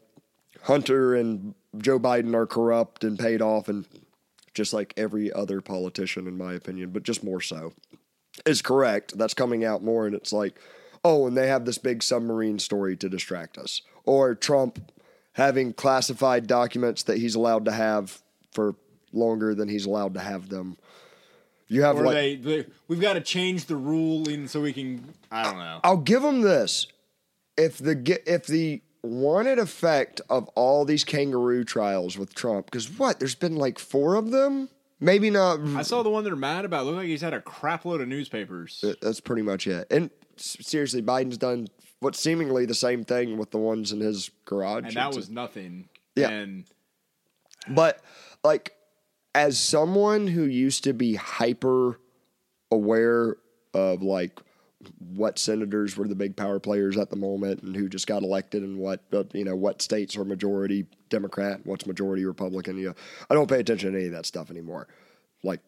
Hunter 0.63 1.15
and 1.15 1.54
Joe 1.78 2.00
Biden 2.00 2.34
are 2.34 2.46
corrupt 2.46 3.04
and 3.04 3.17
paid 3.17 3.41
off, 3.41 3.67
and 3.67 3.86
just 4.54 4.74
like 4.74 4.94
every 4.98 5.32
other 5.32 5.62
politician, 5.62 6.28
in 6.28 6.38
my 6.38 6.54
opinion, 6.54 6.91
but 6.91 7.04
just 7.04 7.24
more 7.24 7.41
so, 7.41 7.74
is 8.46 8.62
correct. 8.62 9.17
That's 9.17 9.34
coming 9.34 9.65
out 9.65 9.84
more, 9.84 10.06
and 10.06 10.15
it's 10.15 10.34
like, 10.34 10.60
oh, 11.04 11.28
and 11.28 11.36
they 11.36 11.48
have 11.48 11.65
this 11.65 11.78
big 11.78 12.04
submarine 12.04 12.60
story 12.60 12.96
to 12.98 13.10
distract 13.10 13.58
us, 13.58 13.82
or 14.06 14.36
Trump 14.36 14.91
having 15.34 15.74
classified 15.74 16.48
documents 16.48 17.04
that 17.04 17.17
he's 17.17 17.36
allowed 17.36 17.65
to 17.65 17.72
have 17.72 18.22
for 18.52 18.76
longer 19.13 19.56
than 19.56 19.70
he's 19.70 19.86
allowed 19.86 20.13
to 20.13 20.20
have 20.20 20.50
them. 20.50 20.78
You 21.67 21.84
have 21.84 21.98
Or 21.98 22.06
like, 22.06 22.15
they, 22.15 22.36
they, 22.36 22.65
we've 22.89 23.00
got 23.00 23.13
to 23.13 23.22
change 23.22 23.65
the 23.65 23.78
ruling 23.78 24.48
so 24.48 24.62
we 24.62 24.74
can. 24.74 25.13
I 25.32 25.44
don't 25.44 25.58
know. 25.58 25.80
I'll 25.86 25.98
give 25.98 26.22
them 26.22 26.41
this: 26.41 26.88
if 27.62 27.78
the 27.78 28.21
if 28.26 28.47
the 28.47 28.82
wanted 29.04 29.60
effect 29.60 30.21
of 30.30 30.47
all 30.50 30.86
these 30.86 31.04
kangaroo 31.04 31.63
trials 31.63 32.17
with 32.17 32.34
Trump, 32.36 32.65
because 32.67 32.89
what? 32.97 33.19
There's 33.19 33.36
been 33.36 33.56
like 33.56 33.80
four 33.80 34.15
of 34.15 34.32
them. 34.32 34.69
Maybe 35.00 35.30
not. 35.32 35.60
I 35.76 35.82
saw 35.82 36.04
the 36.04 36.10
one 36.12 36.24
they're 36.24 36.36
mad 36.36 36.63
about. 36.65 36.86
Looked 36.86 36.97
like 36.97 37.08
he's 37.08 37.21
had 37.21 37.34
a 37.34 37.41
crap 37.41 37.86
load 37.86 38.02
of 38.02 38.08
newspapers. 38.08 38.84
That's 39.02 39.19
pretty 39.19 39.41
much 39.41 39.65
it. 39.65 39.88
And 39.91 40.12
seriously, 40.38 41.02
Biden's 41.02 41.38
done 41.38 41.67
what's 42.02 42.19
seemingly 42.19 42.65
the 42.65 42.76
same 42.76 43.04
thing 43.04 43.38
with 43.38 43.52
the 43.52 43.58
ones 43.58 43.91
in 43.91 44.00
his 44.00 44.30
garage. 44.45 44.84
and 44.86 44.93
that 44.93 45.13
was 45.15 45.30
nothing. 45.30 45.89
Yeah. 46.15 46.30
And 46.30 46.66
But 47.68 48.01
like 48.43 48.74
as 49.34 49.57
someone 49.59 50.28
who 50.28 50.43
used 50.43 50.84
to 50.84 50.93
be 50.93 51.16
hyper 51.16 51.99
aware 52.70 53.38
of 53.74 54.01
like 54.03 54.39
what 54.99 55.39
senators 55.39 55.97
were 55.97 56.07
the 56.07 56.15
big 56.15 56.36
power 56.36 56.59
players 56.59 56.97
at 56.97 57.09
the 57.09 57.15
moment 57.15 57.61
and 57.63 57.75
who 57.75 57.89
just 57.89 58.07
got 58.07 58.23
elected 58.23 58.63
and 58.63 58.77
what 58.77 59.01
uh, 59.13 59.23
you 59.34 59.43
know 59.43 59.55
what 59.55 59.82
states 59.82 60.15
are 60.15 60.25
majority 60.25 60.86
Democrat, 61.09 61.61
what's 61.65 61.86
majority 61.86 62.25
Republican, 62.25 62.77
you 62.77 62.88
know, 62.88 62.95
I 63.29 63.36
don't 63.36 63.49
pay 63.49 63.59
attention 63.59 63.91
to 63.91 63.97
any 63.97 64.07
of 64.07 64.13
that 64.13 64.25
stuff 64.25 64.49
anymore. 64.49 64.88
Like 65.43 65.59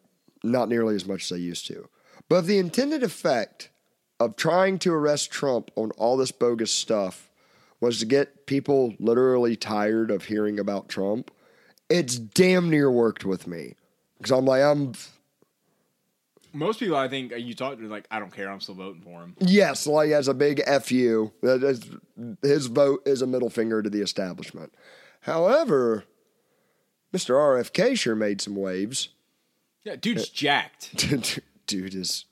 not 0.42 0.68
nearly 0.68 0.94
as 0.94 1.06
much 1.06 1.24
as 1.24 1.32
I 1.32 1.40
used 1.40 1.66
to. 1.68 1.88
But 2.28 2.46
the 2.46 2.58
intended 2.58 3.02
effect 3.02 3.70
of 4.18 4.36
trying 4.36 4.78
to 4.80 4.92
arrest 4.92 5.30
Trump 5.30 5.70
on 5.76 5.90
all 5.92 6.16
this 6.16 6.32
bogus 6.32 6.72
stuff 6.72 7.30
was 7.80 7.98
to 7.98 8.06
get 8.06 8.46
people 8.46 8.94
literally 8.98 9.56
tired 9.56 10.10
of 10.10 10.24
hearing 10.24 10.58
about 10.58 10.88
Trump. 10.88 11.30
It's 11.90 12.16
damn 12.16 12.70
near 12.70 12.90
worked 12.90 13.24
with 13.24 13.46
me 13.46 13.74
because 14.16 14.32
I'm 14.32 14.46
like 14.46 14.62
I'm 14.62 14.94
Most 16.54 16.80
people, 16.80 16.96
I 16.96 17.08
think, 17.08 17.32
uh, 17.32 17.36
you 17.36 17.54
talk 17.54 17.78
to, 17.78 17.88
like, 17.88 18.06
I 18.10 18.18
don't 18.18 18.32
care. 18.32 18.48
I'm 18.48 18.60
still 18.60 18.76
voting 18.76 19.02
for 19.02 19.22
him. 19.22 19.36
Yes, 19.40 19.86
like 19.86 20.10
as 20.10 20.28
a 20.28 20.34
big 20.34 20.62
fu. 20.82 21.32
His 22.42 22.66
vote 22.66 23.02
is 23.06 23.22
a 23.22 23.26
middle 23.26 23.50
finger 23.50 23.82
to 23.82 23.90
the 23.90 24.00
establishment. 24.00 24.72
However, 25.22 26.04
Mr. 27.14 27.34
RFK 27.34 27.98
sure 27.98 28.14
made 28.14 28.40
some 28.40 28.56
waves. 28.56 29.10
Yeah, 29.84 29.96
dude's 29.96 30.28
jacked. 30.28 30.96
Dude 31.66 31.94
is. 31.94 32.24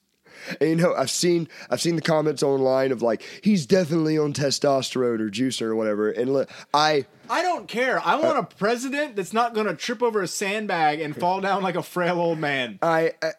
And 0.60 0.70
you 0.70 0.76
know, 0.76 0.94
I've 0.94 1.10
seen 1.10 1.48
I've 1.70 1.80
seen 1.80 1.96
the 1.96 2.02
comments 2.02 2.42
online 2.42 2.90
of 2.90 3.02
like 3.02 3.22
he's 3.42 3.66
definitely 3.66 4.18
on 4.18 4.32
testosterone 4.32 5.20
or 5.20 5.30
juicer 5.30 5.62
or 5.62 5.76
whatever. 5.76 6.10
And 6.10 6.32
look, 6.32 6.50
I 6.74 7.06
I 7.30 7.42
don't 7.42 7.68
care. 7.68 8.00
I 8.04 8.16
want 8.16 8.38
a 8.38 8.56
president 8.56 9.16
that's 9.16 9.32
not 9.32 9.54
going 9.54 9.66
to 9.66 9.74
trip 9.74 10.02
over 10.02 10.20
a 10.20 10.26
sandbag 10.26 11.00
and 11.00 11.16
fall 11.16 11.40
down 11.40 11.62
like 11.62 11.76
a 11.76 11.82
frail 11.82 12.20
old 12.20 12.38
man. 12.38 12.78
I, 12.82 13.12
I 13.22 13.32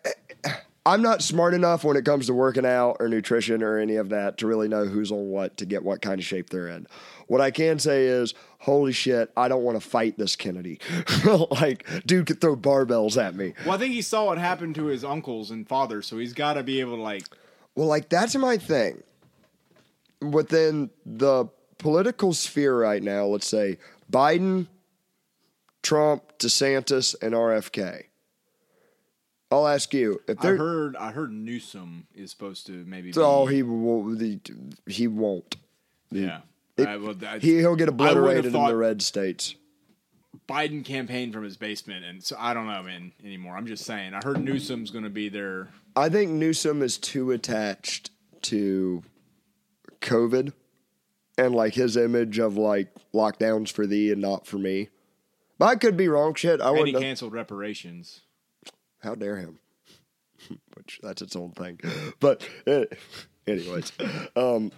I'm 0.86 1.02
not 1.02 1.22
smart 1.22 1.54
enough 1.54 1.86
when 1.86 1.96
it 1.96 2.04
comes 2.04 2.28
to 2.28 2.34
working 2.34 2.66
out 2.66 2.98
or 3.00 3.08
nutrition 3.08 3.64
or 3.64 3.78
any 3.78 3.96
of 3.96 4.10
that 4.10 4.38
to 4.40 4.48
really 4.48 4.68
know 4.68 4.86
who's 4.86 5.12
on 5.12 5.30
what 5.30 5.56
to 5.58 5.66
get 5.66 5.84
what 5.84 6.02
kind 6.02 6.20
of 6.20 6.26
shape 6.26 6.50
they're 6.50 6.68
in. 6.68 6.88
What 7.28 7.40
I 7.40 7.52
can 7.52 7.80
say 7.80 8.06
is, 8.08 8.34
holy 8.60 8.92
shit, 8.92 9.32
I 9.38 9.48
don't 9.48 9.64
want 9.64 9.82
to 9.82 9.88
fight 9.88 10.18
this 10.18 10.36
Kennedy. 10.36 10.80
like, 11.52 11.88
dude 12.06 12.26
could 12.26 12.42
throw 12.42 12.58
barbells 12.58 13.22
at 13.22 13.34
me. 13.34 13.54
Well, 13.66 13.76
I 13.76 13.78
think 13.78 13.94
he 13.94 14.02
saw 14.02 14.26
what 14.26 14.38
happened 14.38 14.76
to 14.76 14.86
his 14.86 15.06
uncles 15.06 15.52
and 15.52 15.68
father, 15.68 16.02
so 16.02 16.18
he's 16.18 16.34
got 16.34 16.56
to 16.56 16.64
be 16.64 16.82
able 16.82 16.98
to 16.98 17.02
like. 17.02 17.24
Well, 17.76 17.88
like 17.88 18.10
that's 18.10 18.36
my 18.36 18.58
thing. 18.58 19.04
Within 20.22 20.90
the 21.06 21.46
political 21.78 22.34
sphere 22.34 22.78
right 22.78 23.02
now, 23.02 23.26
let's 23.26 23.48
say 23.48 23.78
Biden, 24.12 24.68
Trump, 25.82 26.38
DeSantis, 26.40 27.16
and 27.22 27.34
RFK. 27.34 28.06
I'll 29.54 29.68
ask 29.68 29.94
you 29.94 30.22
if 30.28 30.44
I 30.44 30.48
heard. 30.50 30.96
I 30.98 31.12
heard 31.12 31.32
Newsom 31.32 32.08
is 32.16 32.32
supposed 32.32 32.66
to 32.68 32.84
maybe. 32.86 33.12
Be, 33.12 33.20
Oh, 33.20 33.46
he 33.46 33.64
will. 33.64 34.16
He 34.88 35.08
won't. 35.08 35.56
yeah. 36.12 36.42
It- 36.78 36.88
I- 36.88 36.98
well, 36.98 37.14
that- 37.16 37.42
He 37.44 37.58
he'll 37.58 37.76
get 37.76 37.88
would've 37.88 37.94
obliterated 37.96 38.46
in 38.48 38.52
thought- 38.52 38.70
the 38.70 38.76
red 38.76 39.02
states. 39.02 39.56
Biden 40.50 40.84
campaigned 40.84 41.32
from 41.34 41.44
his 41.44 41.56
basement, 41.56 42.04
and 42.04 42.22
so 42.24 42.36
I 42.40 42.54
don't 42.54 42.66
know, 42.68 42.82
man, 42.84 43.12
anymore. 43.24 43.56
I'm 43.56 43.68
just 43.68 43.86
saying. 43.86 44.14
I 44.14 44.20
heard 44.24 44.44
Newsom's 44.44 44.90
going 44.92 45.04
to 45.04 45.10
be 45.10 45.30
there. 45.30 45.70
I 45.96 46.10
think 46.10 46.32
Newsom 46.32 46.82
is 46.82 46.98
too 46.98 47.32
attached 47.32 48.10
to 48.44 49.04
COVID 50.02 50.52
and 51.38 51.56
like 51.56 51.76
his 51.76 51.96
image 51.96 52.40
of 52.40 52.58
like 52.58 52.90
lockdowns 53.14 53.72
for 53.72 53.86
thee 53.88 54.12
and 54.12 54.22
not 54.22 54.46
for 54.48 54.58
me. 54.58 54.90
But 55.60 55.66
I 55.68 55.76
could 55.76 55.96
be 55.96 56.08
wrong. 56.08 56.34
Shit, 56.34 56.60
I 56.60 56.70
And 56.70 56.76
he 56.78 56.82
wouldn't. 56.82 56.94
know. 56.96 57.00
canceled 57.02 57.34
reparations. 57.34 58.22
How 59.04 59.16
dare 59.16 59.38
him? 59.38 59.60
Which 60.76 61.00
that's 61.04 61.22
its 61.22 61.36
own 61.36 61.52
thing. 61.52 61.80
But 62.20 62.48
eh, 62.66 62.86
anyways, 63.48 63.92
um, 64.36 64.72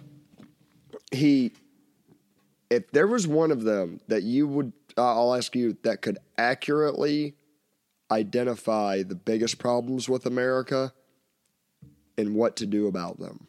he. 1.12 1.52
If 2.68 2.90
there 2.90 3.06
was 3.06 3.28
one 3.28 3.52
of 3.52 3.62
them 3.62 4.00
that 4.08 4.24
you 4.24 4.48
would, 4.48 4.72
uh, 4.98 5.14
I'll 5.14 5.36
ask 5.36 5.54
you 5.54 5.76
that 5.84 6.02
could 6.02 6.18
accurately 6.36 7.36
identify 8.10 9.04
the 9.04 9.14
biggest 9.14 9.58
problems 9.58 10.08
with 10.08 10.26
America 10.26 10.92
and 12.18 12.34
what 12.34 12.56
to 12.56 12.66
do 12.66 12.88
about 12.88 13.20
them. 13.20 13.46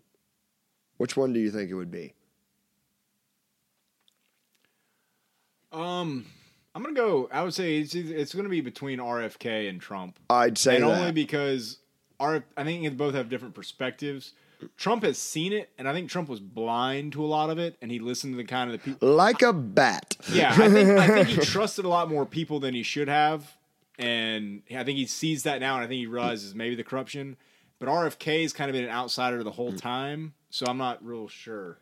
Which 0.98 1.18
one 1.18 1.34
do 1.34 1.40
you 1.40 1.50
think 1.50 1.72
it 1.72 1.76
would 1.76 1.92
be? 1.92 2.14
Um, 5.72 6.26
I'm 6.78 6.84
gonna 6.84 6.94
go. 6.94 7.28
I 7.32 7.42
would 7.42 7.56
say 7.56 7.80
it's 7.80 7.96
it's 7.96 8.36
gonna 8.36 8.50
be 8.50 8.62
between 8.62 9.00
RFK 9.00 9.68
and 9.68 9.82
Trump, 9.82 10.20
I'd 10.30 10.60
say 10.60 10.76
and 10.76 10.84
that. 10.84 11.00
only 11.00 11.12
because 11.12 11.80
R. 12.20 12.44
I 12.56 12.64
think 12.64 12.84
they 12.84 12.90
both 12.90 13.16
have 13.16 13.30
different 13.30 13.56
perspectives. 13.56 14.34
Trump 14.76 15.02
has 15.02 15.18
seen 15.18 15.54
it, 15.54 15.72
and 15.80 15.90
I 15.90 15.94
think 15.94 16.08
Trump 16.12 16.30
was 16.30 16.40
blind 16.40 17.14
to 17.14 17.24
a 17.24 17.26
lot 17.26 17.50
of 17.50 17.58
it, 17.58 17.78
and 17.82 17.90
he 17.90 17.98
listened 17.98 18.34
to 18.34 18.38
the 18.38 18.44
kind 18.44 18.72
of 18.72 18.74
the 18.74 18.92
people. 18.92 19.10
like 19.10 19.42
a 19.42 19.54
bat. 19.54 20.18
Yeah, 20.32 20.52
I 20.52 20.70
think 20.70 20.90
I 21.00 21.08
think 21.08 21.28
he 21.30 21.38
trusted 21.42 21.84
a 21.84 21.90
lot 21.90 22.12
more 22.12 22.28
people 22.28 22.60
than 22.60 22.76
he 22.76 22.84
should 22.84 23.08
have, 23.08 23.58
and 23.98 24.62
I 24.70 24.84
think 24.84 25.00
he 25.00 25.08
sees 25.08 25.42
that 25.44 25.60
now, 25.60 25.78
and 25.78 25.84
I 25.84 25.88
think 25.88 25.98
he 25.98 26.06
realizes 26.06 26.54
maybe 26.54 26.76
the 26.76 26.84
corruption. 26.84 27.38
But 27.80 27.90
RFK's 27.90 28.54
kind 28.54 28.70
of 28.70 28.74
been 28.74 28.84
an 28.84 28.92
outsider 28.92 29.44
the 29.44 29.50
whole 29.50 29.74
time, 29.74 30.36
so 30.52 30.68
I'm 30.68 30.78
not 30.78 31.04
real 31.04 31.28
sure. 31.28 31.80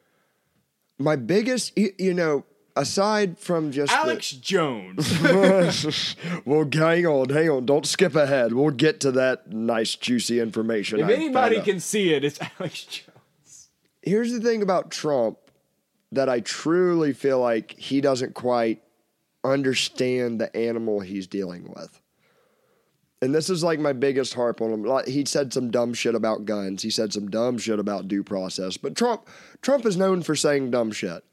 My 0.97 1.17
biggest, 1.17 1.77
you, 1.77 1.91
you 1.97 2.13
know, 2.13 2.45
aside 2.75 3.37
from 3.39 3.71
just 3.71 3.91
the- 3.91 3.97
Alex 3.99 4.31
Jones. 4.31 5.19
well, 6.45 6.67
hang 6.71 7.05
on, 7.05 7.29
hang 7.29 7.49
on. 7.49 7.65
Don't 7.65 7.85
skip 7.85 8.15
ahead. 8.15 8.53
We'll 8.53 8.71
get 8.71 8.99
to 9.01 9.11
that 9.13 9.51
nice, 9.51 9.95
juicy 9.95 10.39
information. 10.39 10.99
if 10.99 11.07
I 11.07 11.13
anybody 11.13 11.61
can 11.61 11.79
see 11.79 12.13
it, 12.13 12.23
it's 12.23 12.39
Alex 12.59 12.83
Jones. 12.83 13.69
Here's 14.01 14.31
the 14.31 14.39
thing 14.39 14.61
about 14.61 14.91
Trump 14.91 15.37
that 16.11 16.29
I 16.29 16.39
truly 16.39 17.13
feel 17.13 17.39
like 17.39 17.71
he 17.71 18.01
doesn't 18.01 18.35
quite 18.35 18.81
understand 19.43 20.39
the 20.39 20.55
animal 20.55 20.99
he's 20.99 21.27
dealing 21.27 21.71
with. 21.75 22.01
And 23.21 23.33
this 23.33 23.49
is 23.49 23.63
like 23.63 23.79
my 23.79 23.93
biggest 23.93 24.33
harp 24.33 24.61
on 24.61 24.71
him. 24.71 24.83
Like, 24.83 25.07
he 25.07 25.25
said 25.25 25.51
some 25.51 25.71
dumb 25.71 25.93
shit 25.93 26.13
about 26.13 26.45
guns. 26.45 26.83
He 26.83 26.89
said 26.89 27.13
some 27.13 27.29
dumb 27.29 27.57
shit 27.57 27.79
about 27.79 28.07
due 28.07 28.23
process. 28.23 28.77
But 28.77 28.95
Trump, 28.95 29.27
Trump 29.61 29.85
is 29.85 29.97
known 29.97 30.21
for 30.21 30.35
saying 30.35 30.71
dumb 30.71 30.91
shit. 30.91 31.23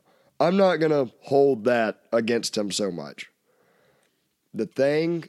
I'm 0.43 0.57
not 0.57 0.77
gonna 0.77 1.11
hold 1.21 1.65
that 1.65 2.01
against 2.13 2.59
him 2.59 2.71
so 2.71 2.91
much. 2.91 3.31
The 4.53 4.67
thing 4.67 5.29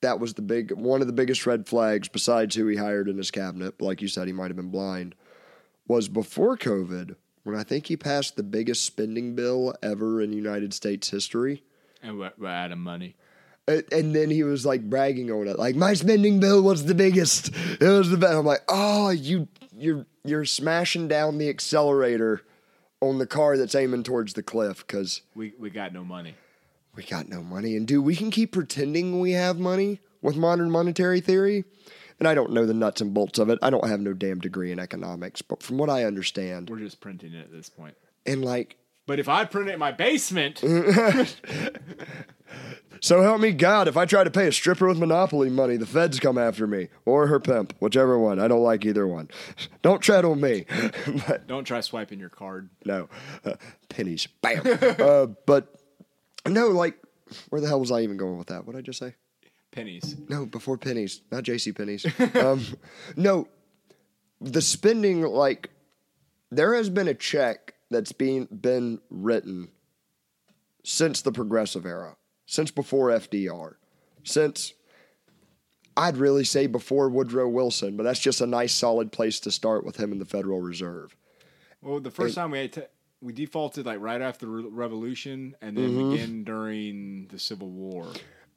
that 0.00 0.20
was 0.20 0.34
the 0.34 0.42
big 0.42 0.72
one 0.72 1.00
of 1.00 1.06
the 1.06 1.12
biggest 1.12 1.46
red 1.46 1.66
flags, 1.66 2.08
besides 2.08 2.54
who 2.54 2.66
he 2.66 2.76
hired 2.76 3.08
in 3.08 3.16
his 3.16 3.30
cabinet, 3.30 3.80
like 3.80 4.02
you 4.02 4.08
said, 4.08 4.26
he 4.26 4.32
might 4.32 4.48
have 4.48 4.56
been 4.56 4.70
blind, 4.70 5.14
was 5.86 6.08
before 6.08 6.56
COVID, 6.56 7.16
when 7.44 7.56
I 7.56 7.62
think 7.62 7.86
he 7.86 7.96
passed 7.96 8.36
the 8.36 8.42
biggest 8.42 8.84
spending 8.84 9.36
bill 9.36 9.74
ever 9.82 10.20
in 10.20 10.32
United 10.32 10.74
States 10.74 11.10
history. 11.10 11.62
And 12.02 12.18
we're, 12.18 12.32
we're 12.36 12.48
out 12.48 12.72
of 12.72 12.78
money. 12.78 13.14
And 13.68 13.84
and 13.92 14.14
then 14.14 14.30
he 14.30 14.42
was 14.42 14.66
like 14.66 14.82
bragging 14.90 15.30
on 15.30 15.46
it, 15.46 15.58
like 15.58 15.76
my 15.76 15.94
spending 15.94 16.40
bill 16.40 16.62
was 16.62 16.84
the 16.84 16.94
biggest. 16.94 17.50
It 17.80 17.88
was 17.88 18.10
the 18.10 18.16
best. 18.16 18.34
I'm 18.34 18.44
like, 18.44 18.64
oh, 18.68 19.10
you, 19.10 19.48
you're 19.72 20.06
you're 20.24 20.44
smashing 20.44 21.06
down 21.08 21.38
the 21.38 21.48
accelerator 21.48 22.42
on 23.00 23.18
the 23.18 23.26
car 23.26 23.56
that's 23.56 23.74
aiming 23.74 24.02
towards 24.02 24.32
the 24.34 24.42
cliff 24.42 24.86
because 24.86 25.22
We 25.34 25.52
we 25.58 25.70
got 25.70 25.92
no 25.92 26.04
money. 26.04 26.34
we 26.94 27.02
got 27.02 27.28
no 27.28 27.42
money. 27.42 27.76
And 27.76 27.86
dude, 27.86 28.04
we 28.04 28.16
can 28.16 28.30
keep 28.30 28.52
pretending 28.52 29.20
we 29.20 29.32
have 29.32 29.58
money 29.58 30.00
with 30.22 30.36
modern 30.36 30.70
monetary 30.70 31.20
theory. 31.20 31.64
And 32.18 32.26
I 32.26 32.34
don't 32.34 32.52
know 32.52 32.64
the 32.64 32.72
nuts 32.72 33.02
and 33.02 33.12
bolts 33.12 33.38
of 33.38 33.50
it. 33.50 33.58
I 33.60 33.68
don't 33.68 33.86
have 33.86 34.00
no 34.00 34.14
damn 34.14 34.38
degree 34.40 34.72
in 34.72 34.78
economics, 34.78 35.42
but 35.42 35.62
from 35.62 35.76
what 35.76 35.90
I 35.90 36.04
understand, 36.04 36.70
We're 36.70 36.78
just 36.78 37.00
printing 37.00 37.34
it 37.34 37.40
at 37.40 37.52
this 37.52 37.68
point. 37.68 37.94
and 38.24 38.42
like 38.42 38.78
But 39.06 39.18
if 39.20 39.28
I 39.28 39.44
print 39.44 39.68
it 39.68 39.74
in 39.74 39.78
my 39.78 39.92
basement, 39.92 40.62
So 43.00 43.22
help 43.22 43.40
me 43.40 43.52
God, 43.52 43.88
if 43.88 43.96
I 43.96 44.04
try 44.04 44.24
to 44.24 44.30
pay 44.30 44.48
a 44.48 44.52
stripper 44.52 44.88
with 44.88 44.98
Monopoly 44.98 45.50
money, 45.50 45.76
the 45.76 45.86
feds 45.86 46.18
come 46.18 46.38
after 46.38 46.66
me. 46.66 46.88
Or 47.04 47.26
her 47.26 47.38
pimp, 47.38 47.74
whichever 47.78 48.18
one. 48.18 48.40
I 48.40 48.48
don't 48.48 48.62
like 48.62 48.84
either 48.84 49.06
one. 49.06 49.28
Don't 49.82 50.00
tread 50.00 50.24
on 50.24 50.40
me. 50.40 50.64
but 51.28 51.46
don't 51.46 51.62
try 51.64 51.80
swiping 51.80 52.18
your 52.18 52.28
card. 52.28 52.68
no, 52.84 53.08
uh, 53.44 53.54
pennies. 53.88 54.26
Bam. 54.42 54.62
uh, 54.98 55.26
but 55.46 55.72
no, 56.44 56.68
like, 56.68 56.98
where 57.50 57.60
the 57.60 57.68
hell 57.68 57.78
was 57.78 57.92
I 57.92 58.00
even 58.00 58.16
going 58.16 58.38
with 58.38 58.48
that? 58.48 58.66
What 58.66 58.74
did 58.74 58.80
I 58.80 58.82
just 58.82 58.98
say? 58.98 59.14
Pennies. 59.70 60.16
No, 60.28 60.44
before 60.44 60.76
pennies, 60.76 61.20
not 61.30 61.44
JC 61.44 61.76
pennies. 61.76 62.04
um, 62.34 62.64
no, 63.14 63.46
the 64.40 64.60
spending, 64.60 65.22
like, 65.22 65.70
there 66.50 66.74
has 66.74 66.90
been 66.90 67.06
a 67.06 67.14
check 67.14 67.75
that's 67.90 68.12
been, 68.12 68.46
been 68.46 69.00
written 69.10 69.68
since 70.84 71.22
the 71.22 71.32
progressive 71.32 71.84
era, 71.86 72.16
since 72.46 72.70
before 72.70 73.08
FDR, 73.10 73.74
since 74.24 74.72
I'd 75.96 76.16
really 76.16 76.44
say 76.44 76.66
before 76.66 77.08
Woodrow 77.08 77.48
Wilson, 77.48 77.96
but 77.96 78.02
that's 78.02 78.20
just 78.20 78.40
a 78.40 78.46
nice 78.46 78.74
solid 78.74 79.12
place 79.12 79.40
to 79.40 79.50
start 79.50 79.84
with 79.84 79.96
him 79.96 80.12
in 80.12 80.18
the 80.18 80.24
Federal 80.24 80.60
Reserve. 80.60 81.16
Well, 81.82 82.00
the 82.00 82.10
first 82.10 82.34
time 82.34 82.50
we 82.50 82.58
had 82.58 82.72
to, 82.74 82.88
we 83.22 83.32
defaulted 83.32 83.86
like 83.86 84.00
right 84.00 84.20
after 84.20 84.46
the 84.46 84.52
revolution, 84.52 85.56
and 85.62 85.76
then 85.76 85.90
Mm-hmm. 85.90 86.12
again 86.12 86.44
during 86.44 87.26
the 87.28 87.38
Civil 87.38 87.70
War. 87.70 88.08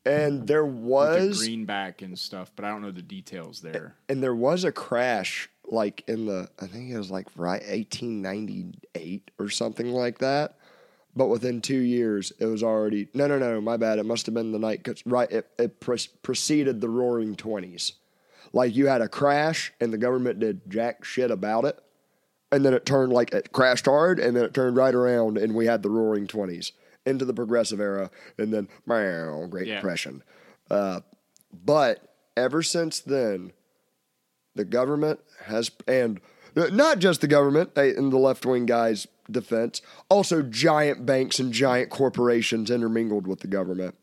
And 0.06 0.48
there 0.48 0.66
was 0.66 1.40
the 1.40 1.46
greenback 1.46 2.02
and 2.02 2.18
stuff, 2.18 2.52
but 2.56 2.66
I 2.66 2.70
don't 2.70 2.82
know 2.82 2.92
the 2.92 3.02
details 3.02 3.62
there. 3.62 3.96
and 4.08 4.22
there 4.24 4.36
was 4.36 4.64
a 4.64 4.72
crash 4.72 5.50
like 5.72 6.04
in 6.08 6.26
the 6.26 6.50
I 6.60 6.68
think 6.68 6.90
it 6.92 6.98
was 6.98 7.12
like 7.12 7.28
right 7.36 7.62
1898 7.62 9.32
or 9.40 9.50
something 9.50 9.92
like 9.92 10.20
that. 10.20 10.56
But 11.16 11.28
within 11.28 11.60
two 11.62 11.80
years, 11.80 12.32
it 12.40 12.46
was 12.46 12.64
already 12.64 13.10
no, 13.14 13.28
no, 13.28 13.40
no. 13.40 13.60
My 13.60 13.78
bad. 13.78 14.00
It 14.00 14.06
must 14.06 14.26
have 14.28 14.36
been 14.36 14.52
the 14.52 14.60
night. 14.60 14.84
'cause- 14.84 15.04
right, 15.06 15.30
it, 15.32 15.48
it 15.58 15.80
pre- 15.80 15.98
preceded 16.22 16.82
the 16.82 16.90
Roaring 16.90 17.36
Twenties. 17.36 17.94
Like 18.54 18.76
you 18.76 18.88
had 18.88 19.02
a 19.02 19.08
crash, 19.10 19.74
and 19.80 19.92
the 19.92 19.98
government 19.98 20.40
did 20.40 20.62
jack 20.70 21.04
shit 21.04 21.30
about 21.32 21.66
it, 21.66 21.80
and 22.52 22.64
then 22.66 22.74
it 22.74 22.86
turned 22.86 23.12
like 23.12 23.34
it 23.34 23.52
crashed 23.52 23.86
hard, 23.86 24.20
and 24.20 24.36
then 24.36 24.44
it 24.46 24.54
turned 24.54 24.76
right 24.78 24.94
around, 24.96 25.38
and 25.38 25.54
we 25.56 25.66
had 25.66 25.84
the 25.84 25.90
Roaring 25.90 26.26
Twenties 26.28 26.72
into 27.06 27.26
the 27.26 27.34
Progressive 27.34 27.80
era, 27.80 28.10
and 28.38 28.54
then 28.54 28.68
meow, 28.86 29.46
Great 29.48 29.68
Yeah. 29.68 29.76
Depression. 29.76 30.24
Uh, 30.70 31.02
but 31.52 32.16
ever 32.38 32.62
since 32.64 33.00
then, 33.00 33.52
the 34.60 34.66
government 34.66 35.22
has, 35.46 35.72
and 35.88 36.20
uh, 36.58 36.68
not 36.74 37.00
just 37.00 37.22
the 37.22 37.28
government, 37.28 37.78
in 37.78 38.10
the 38.10 38.18
left 38.18 38.46
wing 38.46 38.66
guys' 38.66 39.08
defense, 39.32 39.82
also 40.10 40.42
giant 40.42 41.06
banks 41.06 41.40
and 41.40 41.54
giant 41.54 41.90
corporations 41.90 42.70
intermingled 42.70 43.26
with 43.26 43.40
the 43.40 43.48
government, 43.48 43.96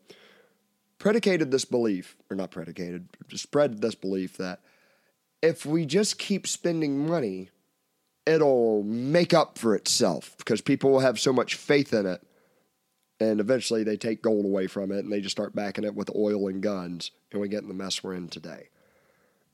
predicated 0.97 1.51
this 1.51 1.63
belief, 1.63 2.17
or 2.31 2.35
not 2.35 2.49
predicated, 2.49 3.07
spread 3.35 3.81
this 3.81 3.93
belief 3.93 4.35
that 4.37 4.61
if 5.43 5.63
we 5.63 5.85
just 5.85 6.17
keep 6.17 6.47
spending 6.47 7.07
money, 7.07 7.51
it'll 8.25 8.81
make 8.81 9.35
up 9.35 9.59
for 9.59 9.75
itself 9.75 10.35
because 10.39 10.59
people 10.59 10.89
will 10.89 11.01
have 11.01 11.19
so 11.19 11.31
much 11.31 11.53
faith 11.53 11.93
in 11.93 12.07
it. 12.07 12.23
And 13.19 13.39
eventually 13.39 13.83
they 13.83 13.97
take 13.97 14.23
gold 14.23 14.45
away 14.45 14.65
from 14.65 14.91
it 14.91 15.03
and 15.03 15.13
they 15.13 15.21
just 15.21 15.35
start 15.35 15.55
backing 15.55 15.83
it 15.83 15.93
with 15.93 16.09
oil 16.15 16.47
and 16.47 16.63
guns. 16.63 17.11
And 17.31 17.39
we 17.39 17.47
get 17.47 17.61
in 17.61 17.67
the 17.67 17.75
mess 17.75 18.03
we're 18.03 18.15
in 18.15 18.27
today. 18.27 18.69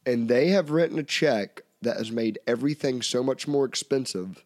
And 0.05 0.27
they 0.27 0.49
have 0.49 0.69
written 0.71 0.99
a 0.99 1.03
check 1.03 1.61
that 1.81 1.97
has 1.97 2.11
made 2.11 2.39
everything 2.47 3.01
so 3.01 3.23
much 3.23 3.47
more 3.47 3.65
expensive. 3.65 4.43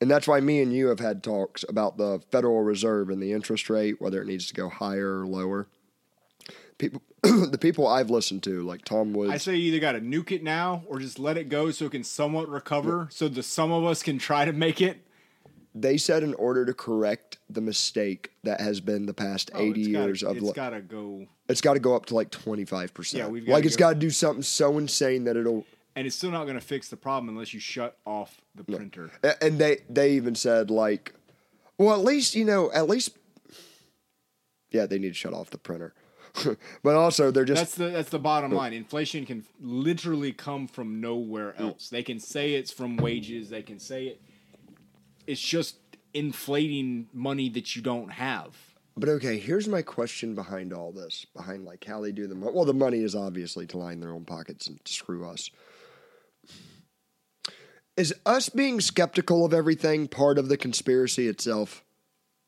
And 0.00 0.10
that's 0.10 0.28
why 0.28 0.40
me 0.40 0.60
and 0.60 0.72
you 0.72 0.88
have 0.88 1.00
had 1.00 1.22
talks 1.22 1.64
about 1.68 1.96
the 1.96 2.20
Federal 2.30 2.62
Reserve 2.62 3.08
and 3.08 3.22
the 3.22 3.32
interest 3.32 3.70
rate, 3.70 4.00
whether 4.00 4.20
it 4.20 4.26
needs 4.26 4.46
to 4.48 4.54
go 4.54 4.68
higher 4.68 5.20
or 5.20 5.26
lower. 5.26 5.68
People, 6.76 7.00
the 7.22 7.56
people 7.58 7.86
I've 7.86 8.10
listened 8.10 8.42
to, 8.42 8.62
like 8.62 8.84
Tom 8.84 9.14
Woods, 9.14 9.32
I 9.32 9.38
say 9.38 9.56
you 9.56 9.68
either 9.72 9.80
got 9.80 9.92
to 9.92 10.00
nuke 10.00 10.32
it 10.32 10.42
now 10.42 10.82
or 10.86 10.98
just 10.98 11.18
let 11.18 11.38
it 11.38 11.48
go 11.48 11.70
so 11.70 11.86
it 11.86 11.92
can 11.92 12.04
somewhat 12.04 12.50
recover, 12.50 13.08
so 13.10 13.28
the 13.28 13.42
some 13.42 13.72
of 13.72 13.84
us 13.84 14.02
can 14.02 14.18
try 14.18 14.44
to 14.44 14.52
make 14.52 14.82
it. 14.82 14.98
they 15.74 15.96
said 15.96 16.22
in 16.22 16.34
order 16.34 16.66
to 16.66 16.74
correct 16.74 17.38
the 17.48 17.62
mistake 17.62 18.32
that 18.44 18.60
has 18.60 18.80
been 18.80 19.06
the 19.06 19.14
past 19.14 19.50
Oh, 19.54 19.60
80 19.62 19.80
it's 19.80 19.88
gotta- 19.92 20.04
years 20.06 20.22
of 20.22 20.36
it's 20.36 20.44
li- 20.46 20.52
got 20.52 20.70
to 20.70 20.82
go, 20.82 21.26
it's 21.48 21.60
got 21.60 21.74
to 21.74 21.80
go 21.80 21.94
up 21.94 22.06
to 22.06 22.14
like 22.14 22.30
25%. 22.30 23.12
Yeah, 23.14 23.28
we've 23.28 23.46
like 23.46 23.64
it's 23.64 23.76
go- 23.76 23.86
got 23.86 23.94
to 23.94 23.98
do 23.98 24.10
something 24.10 24.42
so 24.42 24.78
insane 24.78 25.24
that 25.24 25.36
it'll 25.36 25.64
and 25.94 26.06
it's 26.06 26.16
still 26.16 26.30
not 26.30 26.44
going 26.44 26.58
to 26.58 26.64
fix 26.64 26.88
the 26.88 26.96
problem 26.96 27.28
unless 27.30 27.54
you 27.54 27.60
shut 27.60 27.96
off 28.04 28.40
the 28.54 28.64
printer. 28.64 29.10
and 29.40 29.58
they 29.58 29.78
they 29.88 30.12
even 30.12 30.34
said 30.34 30.70
like 30.70 31.14
well 31.78 31.94
at 31.94 32.04
least 32.04 32.34
you 32.34 32.44
know 32.44 32.70
at 32.72 32.88
least 32.88 33.16
yeah 34.70 34.86
they 34.86 34.98
need 34.98 35.08
to 35.08 35.14
shut 35.14 35.32
off 35.32 35.50
the 35.50 35.58
printer 35.58 35.94
but 36.82 36.94
also 36.96 37.30
they're 37.30 37.44
just 37.46 37.60
That's 37.60 37.74
the 37.76 37.88
that's 37.88 38.10
the 38.10 38.18
bottom 38.18 38.52
line. 38.52 38.74
Inflation 38.74 39.24
can 39.24 39.44
literally 39.58 40.32
come 40.32 40.66
from 40.66 41.00
nowhere 41.00 41.54
else. 41.58 41.88
They 41.88 42.02
can 42.02 42.20
say 42.20 42.54
it's 42.54 42.70
from 42.70 42.98
wages. 42.98 43.48
They 43.48 43.62
can 43.62 43.78
say 43.78 44.08
it. 44.08 44.20
It's 45.26 45.40
just 45.40 45.76
inflating 46.12 47.08
money 47.14 47.48
that 47.50 47.74
you 47.74 47.80
don't 47.80 48.10
have. 48.10 48.54
But 48.96 49.08
okay 49.08 49.38
here's 49.38 49.68
my 49.68 49.82
question 49.82 50.34
behind 50.34 50.72
all 50.72 50.90
this 50.92 51.26
behind 51.34 51.64
like 51.64 51.84
how 51.84 52.00
they 52.00 52.12
do 52.12 52.26
the 52.26 52.34
money 52.34 52.52
well 52.54 52.64
the 52.64 52.72
money 52.74 53.02
is 53.02 53.14
obviously 53.14 53.66
to 53.66 53.76
line 53.78 54.00
their 54.00 54.12
own 54.12 54.24
pockets 54.24 54.66
and 54.66 54.82
to 54.84 54.92
screw 54.92 55.28
us 55.28 55.50
is 57.96 58.14
us 58.26 58.48
being 58.48 58.80
skeptical 58.80 59.44
of 59.44 59.54
everything 59.54 60.06
part 60.08 60.38
of 60.38 60.48
the 60.48 60.56
conspiracy 60.56 61.28
itself 61.28 61.84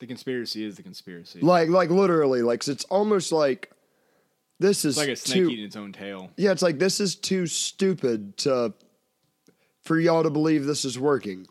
The 0.01 0.07
conspiracy 0.07 0.65
is 0.65 0.77
the 0.77 0.83
conspiracy. 0.83 1.41
like 1.41 1.69
like 1.69 1.91
literally 1.91 2.43
like 2.43 2.67
it's 2.69 2.85
almost 2.85 3.33
like 3.33 3.71
this 4.61 4.85
is 4.85 4.99
it's 4.99 5.07
like 5.07 5.13
a 5.13 5.17
snake 5.17 5.37
too, 5.37 5.51
eating 5.51 5.65
its 5.65 5.77
own 5.77 5.93
tail. 5.93 6.31
yeah 6.37 6.51
it's 6.53 6.63
like 6.63 6.79
this 6.79 7.01
is 7.01 7.15
too 7.15 7.47
stupid 7.47 8.37
to 8.39 8.73
for 9.83 9.99
y'all 9.99 10.23
to 10.23 10.31
believe 10.31 10.65
this 10.67 10.85
is 10.85 10.99
working 10.99 11.47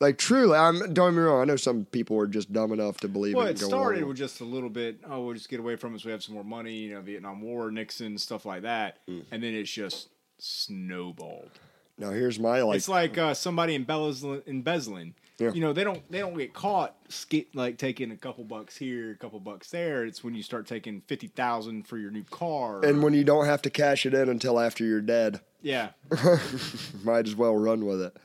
like 0.00 0.16
truly 0.18 0.56
i'm 0.56 0.78
don't 0.94 1.10
get 1.12 1.14
me 1.14 1.18
wrong 1.22 1.40
i 1.42 1.44
know 1.44 1.56
some 1.56 1.84
people 1.86 2.18
are 2.18 2.26
just 2.26 2.52
dumb 2.52 2.72
enough 2.72 2.96
to 2.98 3.08
believe 3.08 3.34
Well, 3.34 3.46
it 3.46 3.60
it 3.60 3.64
started 3.64 4.04
with 4.04 4.16
just 4.16 4.40
a 4.40 4.44
little 4.44 4.70
bit. 4.70 4.98
Oh, 5.08 5.24
we'll 5.24 5.34
just 5.34 5.48
get 5.48 5.60
away 5.60 5.76
from 5.76 5.94
it 5.94 6.00
so 6.00 6.06
we 6.06 6.12
have 6.12 6.22
some 6.22 6.34
more 6.34 6.44
money. 6.44 6.74
You 6.74 6.94
know, 6.94 7.00
Vietnam 7.00 7.40
War, 7.42 7.70
Nixon, 7.70 8.16
stuff 8.18 8.44
like 8.46 8.62
that, 8.62 8.98
Mm. 9.08 9.24
and 9.30 9.42
then 9.42 9.54
it's 9.54 9.70
just 9.70 10.08
snowballed. 10.38 11.50
now 11.98 12.10
here's 12.10 12.38
my 12.38 12.62
like 12.62 12.76
it's 12.76 12.88
like 12.88 13.18
uh, 13.18 13.34
somebody 13.34 13.74
embezzling, 13.74 14.42
embezzling. 14.46 15.14
Yeah. 15.38 15.52
You 15.52 15.60
know, 15.62 15.72
they 15.72 15.84
don't 15.84 16.02
they 16.10 16.18
don't 16.18 16.36
get 16.36 16.52
caught 16.52 16.94
sk- 17.08 17.48
like 17.54 17.78
taking 17.78 18.10
a 18.10 18.16
couple 18.16 18.44
bucks 18.44 18.76
here, 18.76 19.10
a 19.12 19.16
couple 19.16 19.40
bucks 19.40 19.70
there. 19.70 20.04
It's 20.04 20.22
when 20.22 20.34
you 20.34 20.42
start 20.42 20.66
taking 20.66 21.00
fifty 21.06 21.28
thousand 21.28 21.86
for 21.86 21.96
your 21.98 22.10
new 22.10 22.24
car. 22.24 22.84
and 22.84 23.02
when 23.02 23.14
you 23.14 23.24
don't 23.24 23.46
have 23.46 23.62
to 23.62 23.70
cash 23.70 24.04
it 24.06 24.12
in 24.14 24.28
until 24.28 24.58
after 24.60 24.84
you're 24.84 25.00
dead 25.00 25.40
yeah, 25.62 25.90
might 27.04 27.26
as 27.26 27.36
well 27.36 27.54
run 27.56 27.84
with 27.84 28.00
it 28.00 28.16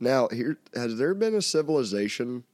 now 0.00 0.28
here 0.28 0.58
has 0.74 0.96
there 0.96 1.14
been 1.14 1.34
a 1.34 1.42
civilization 1.42 2.44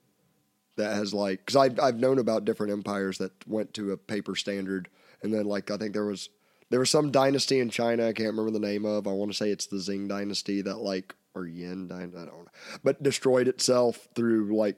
that 0.76 0.94
has 0.94 1.14
like 1.14 1.40
because 1.40 1.56
I've, 1.56 1.78
I've 1.80 2.00
known 2.00 2.18
about 2.18 2.44
different 2.44 2.72
empires 2.72 3.18
that 3.18 3.32
went 3.46 3.74
to 3.74 3.92
a 3.92 3.96
paper 3.96 4.34
standard 4.34 4.88
and 5.22 5.32
then 5.32 5.44
like 5.46 5.70
i 5.70 5.76
think 5.76 5.92
there 5.92 6.06
was 6.06 6.30
there 6.70 6.80
was 6.80 6.90
some 6.90 7.10
dynasty 7.10 7.60
in 7.60 7.70
china 7.70 8.08
i 8.08 8.12
can't 8.12 8.30
remember 8.30 8.50
the 8.50 8.58
name 8.58 8.84
of. 8.84 9.06
I 9.06 9.12
want 9.12 9.30
to 9.30 9.36
say 9.36 9.50
it's 9.50 9.66
the 9.66 9.76
Qing 9.76 10.08
dynasty 10.08 10.62
that 10.62 10.78
like 10.78 11.14
or 11.34 11.46
yin 11.46 11.88
dynasty 11.88 12.16
i 12.16 12.24
don't 12.24 12.44
know 12.44 12.50
but 12.82 13.02
destroyed 13.02 13.48
itself 13.48 14.08
through 14.14 14.56
like 14.56 14.76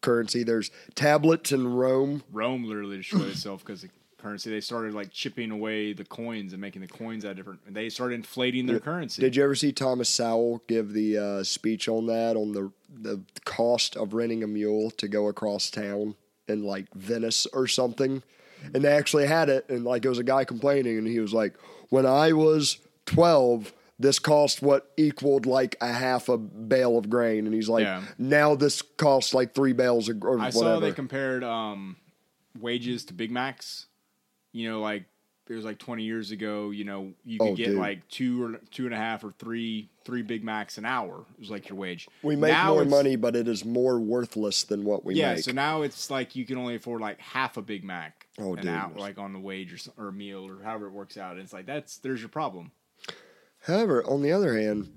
currency. 0.00 0.42
There's 0.42 0.70
tablets 0.94 1.52
in 1.52 1.74
rome. 1.74 2.22
Rome 2.30 2.64
literally 2.64 2.98
destroyed 2.98 3.28
itself 3.28 3.64
because 3.64 3.84
of 3.84 3.90
currency. 4.18 4.50
They 4.50 4.60
started 4.60 4.94
like 4.94 5.10
chipping 5.10 5.50
away 5.50 5.92
the 5.92 6.04
coins 6.04 6.52
and 6.52 6.60
making 6.60 6.82
the 6.82 6.88
coins 6.88 7.24
out 7.24 7.32
of 7.32 7.36
different. 7.36 7.72
They 7.72 7.88
started 7.88 8.14
inflating 8.16 8.66
their 8.66 8.80
currency. 8.80 9.22
did 9.22 9.36
you 9.36 9.44
ever 9.44 9.54
see 9.54 9.72
thomas 9.72 10.08
sowell 10.08 10.62
give 10.68 10.92
the 10.92 11.16
uh, 11.18 11.42
speech 11.44 11.88
on 11.88 12.06
that 12.06 12.36
on 12.36 12.52
the 12.52 12.70
the 12.92 13.20
cost 13.44 13.96
of 13.96 14.14
renting 14.14 14.42
a 14.42 14.46
mule 14.46 14.90
to 14.92 15.08
go 15.08 15.28
across 15.28 15.70
town 15.70 16.14
in 16.48 16.62
like 16.64 16.92
venice 16.94 17.46
or 17.52 17.66
something 17.66 18.22
and 18.74 18.82
they 18.84 18.90
actually 18.92 19.26
had 19.26 19.48
it 19.48 19.68
and 19.68 19.84
like 19.84 20.04
it 20.04 20.08
was 20.08 20.18
a 20.18 20.24
guy 20.24 20.44
complaining 20.44 20.96
and 20.98 21.06
he 21.06 21.20
was 21.20 21.32
like 21.34 21.54
when 21.90 22.06
i 22.06 22.32
was 22.32 22.78
12 23.06 23.72
this 24.00 24.18
cost 24.18 24.62
what 24.62 24.90
equaled 24.96 25.44
like 25.44 25.76
a 25.80 25.92
half 25.92 26.28
a 26.28 26.38
bale 26.38 26.96
of 26.96 27.10
grain 27.10 27.46
and 27.46 27.54
he's 27.54 27.68
like 27.68 27.84
Yeah. 27.84 28.02
now 28.16 28.54
this 28.54 28.80
costs 28.82 29.34
like 29.34 29.54
three 29.54 29.72
bales 29.74 30.08
of, 30.08 30.22
or 30.24 30.38
I 30.38 30.46
whatever 30.46 30.52
saw 30.52 30.80
they 30.80 30.92
compared 30.92 31.44
um, 31.44 31.96
wages 32.58 33.04
to 33.06 33.14
Big 33.14 33.30
Macs. 33.30 33.86
You 34.52 34.70
know, 34.70 34.80
like 34.80 35.04
it 35.48 35.54
was 35.54 35.64
like 35.64 35.78
20 35.78 36.02
years 36.02 36.30
ago. 36.30 36.70
You 36.70 36.84
know, 36.84 37.12
you 37.24 37.38
could 37.38 37.48
Oh, 37.48 37.54
get 37.54 37.66
dude. 37.68 37.78
like 37.78 38.06
two 38.08 38.42
or 38.44 38.60
two 38.70 38.84
and 38.84 38.92
a 38.94 38.98
half 38.98 39.24
or 39.24 39.32
three 39.38 39.88
three 40.04 40.22
Big 40.22 40.42
Macs 40.44 40.78
an 40.78 40.84
hour. 40.86 41.24
It 41.34 41.40
was 41.40 41.50
like 41.50 41.68
your 41.68 41.76
wage. 41.78 42.08
we 42.22 42.34
make 42.36 42.52
Now 42.52 42.74
more 42.74 42.84
money 42.86 43.16
but 43.16 43.36
it 43.36 43.46
is 43.48 43.64
more 43.64 43.98
worthless 44.00 44.62
than 44.62 44.84
what 44.84 45.04
we 45.04 45.14
Yeah, 45.14 45.34
make 45.34 45.44
so 45.44 45.52
now 45.52 45.82
it's 45.82 46.10
like 46.10 46.34
you 46.36 46.44
can 46.46 46.56
only 46.56 46.74
afford 46.76 47.00
like 47.02 47.18
half 47.20 47.56
a 47.58 47.62
Big 47.62 47.84
Mac 47.84 48.26
Oh, 48.38 48.54
an 48.54 48.62
dude. 48.62 48.70
hour, 48.70 48.92
like 48.96 49.18
on 49.18 49.32
the 49.34 49.38
wage 49.38 49.72
or, 49.98 50.04
or 50.04 50.08
a 50.08 50.12
meal 50.12 50.46
or 50.48 50.62
however 50.62 50.86
it 50.86 50.92
works 50.92 51.16
out. 51.18 51.32
And 51.32 51.40
It's 51.42 51.52
like 51.52 51.66
that's 51.66 51.98
there's 51.98 52.20
your 52.20 52.28
problem. 52.30 52.72
However, 53.66 54.02
on 54.04 54.22
the 54.22 54.32
other 54.32 54.56
hand, 54.58 54.90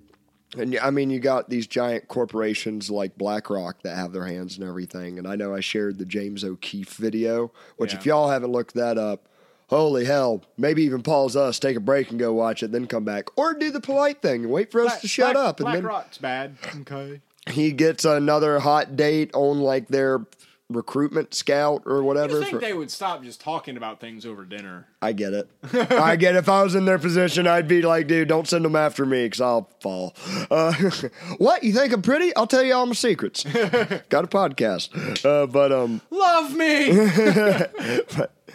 and 0.57 0.77
I 0.79 0.91
mean, 0.91 1.09
you 1.09 1.19
got 1.19 1.49
these 1.49 1.65
giant 1.65 2.07
corporations 2.09 2.89
like 2.89 3.17
BlackRock 3.17 3.81
that 3.83 3.95
have 3.95 4.11
their 4.13 4.25
hands 4.25 4.57
in 4.57 4.67
everything. 4.67 5.17
And 5.17 5.25
I 5.27 5.35
know 5.35 5.53
I 5.55 5.61
shared 5.61 5.97
the 5.97 6.05
James 6.05 6.43
O'Keefe 6.43 6.93
video, 6.95 7.51
which, 7.77 7.93
Yeah. 7.93 7.99
if 7.99 8.05
y'all 8.05 8.29
haven't 8.29 8.51
looked 8.51 8.73
that 8.75 8.97
up, 8.97 9.27
holy 9.71 10.05
hell, 10.05 10.43
maybe 10.57 10.83
even 10.83 11.01
pause 11.01 11.35
us, 11.35 11.57
take 11.57 11.75
a 11.75 11.79
break 11.79 12.11
and 12.11 12.19
go 12.19 12.31
watch 12.33 12.61
it, 12.61 12.71
then 12.71 12.85
come 12.85 13.03
back. 13.03 13.29
Or 13.37 13.55
do 13.55 13.71
the 13.71 13.81
polite 13.81 14.21
thing 14.21 14.43
and 14.43 14.51
wait 14.53 14.71
for 14.71 14.81
us 14.81 14.87
Black- 14.91 15.01
to 15.01 15.07
shut 15.07 15.33
Black- 15.33 15.45
up. 15.47 15.59
And 15.59 15.65
Black 15.65 15.75
then 15.77 15.83
Rock's 15.85 16.17
bad. 16.19 16.55
Okay. 16.81 17.21
he 17.49 17.71
gets 17.71 18.05
another 18.05 18.59
hot 18.59 18.95
date 18.95 19.31
on 19.33 19.61
like 19.61 19.87
their 19.87 20.25
recruitment 20.69 21.33
scout 21.33 21.83
or 21.85 22.01
whatever. 22.01 22.37
I 22.37 22.41
think 22.43 22.51
for- 22.51 22.59
they 22.59 22.71
would 22.73 22.89
stop 22.91 23.23
just 23.23 23.41
talking 23.41 23.75
about 23.75 23.99
things 23.99 24.25
over 24.25 24.45
dinner. 24.45 24.87
I 25.01 25.11
get 25.11 25.33
it. 25.33 25.49
I 25.91 26.15
get 26.15 26.35
it. 26.35 26.39
If 26.39 26.47
I 26.49 26.63
was 26.63 26.75
in 26.75 26.85
their 26.85 26.99
position, 26.99 27.45
I'd 27.47 27.67
be 27.67 27.81
like, 27.81 28.07
dude, 28.07 28.29
don't 28.29 28.47
send 28.47 28.63
them 28.63 28.75
after 28.77 29.05
me 29.05 29.25
because 29.25 29.41
I'll 29.41 29.69
fall. 29.81 30.13
Uh, 30.49 30.71
what? 31.39 31.63
You 31.63 31.73
think 31.73 31.91
I'm 31.91 32.01
pretty? 32.01 32.33
I'll 32.37 32.47
tell 32.47 32.63
you 32.63 32.73
all 32.73 32.85
my 32.85 32.93
secrets. 32.93 33.43
Got 33.43 34.23
a 34.23 34.27
podcast. 34.27 35.25
Uh, 35.25 35.45
but, 35.47 35.71
um, 35.73 35.99
Love 36.09 36.53
me. 36.55 36.91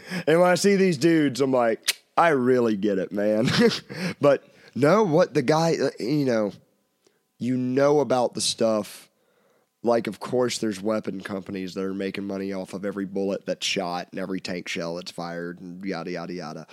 and 0.27 0.41
when 0.41 0.51
I 0.51 0.55
see 0.55 0.77
these 0.77 0.99
dudes, 0.99 1.41
I'm 1.41 1.53
like, 1.53 2.01
I 2.17 2.29
really 2.29 2.77
get 2.77 2.99
it, 2.99 3.13
man. 3.13 3.49
but 4.21 4.45
no, 4.75 5.05
what 5.05 5.35
the 5.35 5.43
guy, 5.43 5.77
uh, 5.81 5.91
you 5.99 6.25
know, 6.25 6.53
you 7.39 7.57
know 7.57 8.01
about 8.01 8.35
the 8.35 8.41
stuff. 8.41 9.09
Like, 9.83 10.07
of 10.07 10.19
course, 10.19 10.59
there's 10.59 10.81
weapon 10.81 11.21
companies 11.21 11.75
that 11.75 11.85
are 11.85 11.95
making 11.95 12.25
money 12.25 12.53
off 12.53 12.75
of 12.75 12.85
every 12.85 13.05
bullet 13.05 13.47
that's 13.47 13.67
shot 13.67 14.09
and 14.11 14.19
every 14.19 14.41
tank 14.41 14.69
shell 14.69 14.97
that's 14.97 15.13
fired 15.13 15.61
and 15.61 15.85
yada, 15.85 16.11
yada, 16.11 16.33
yada. 16.33 16.67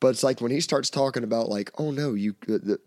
But 0.00 0.08
it's 0.08 0.22
like 0.22 0.40
when 0.40 0.50
he 0.50 0.60
starts 0.60 0.90
talking 0.90 1.24
about, 1.24 1.48
like, 1.48 1.70
oh 1.78 1.90
no, 1.90 2.14
you. 2.14 2.34
Uh, 2.42 2.58
the, 2.62 2.80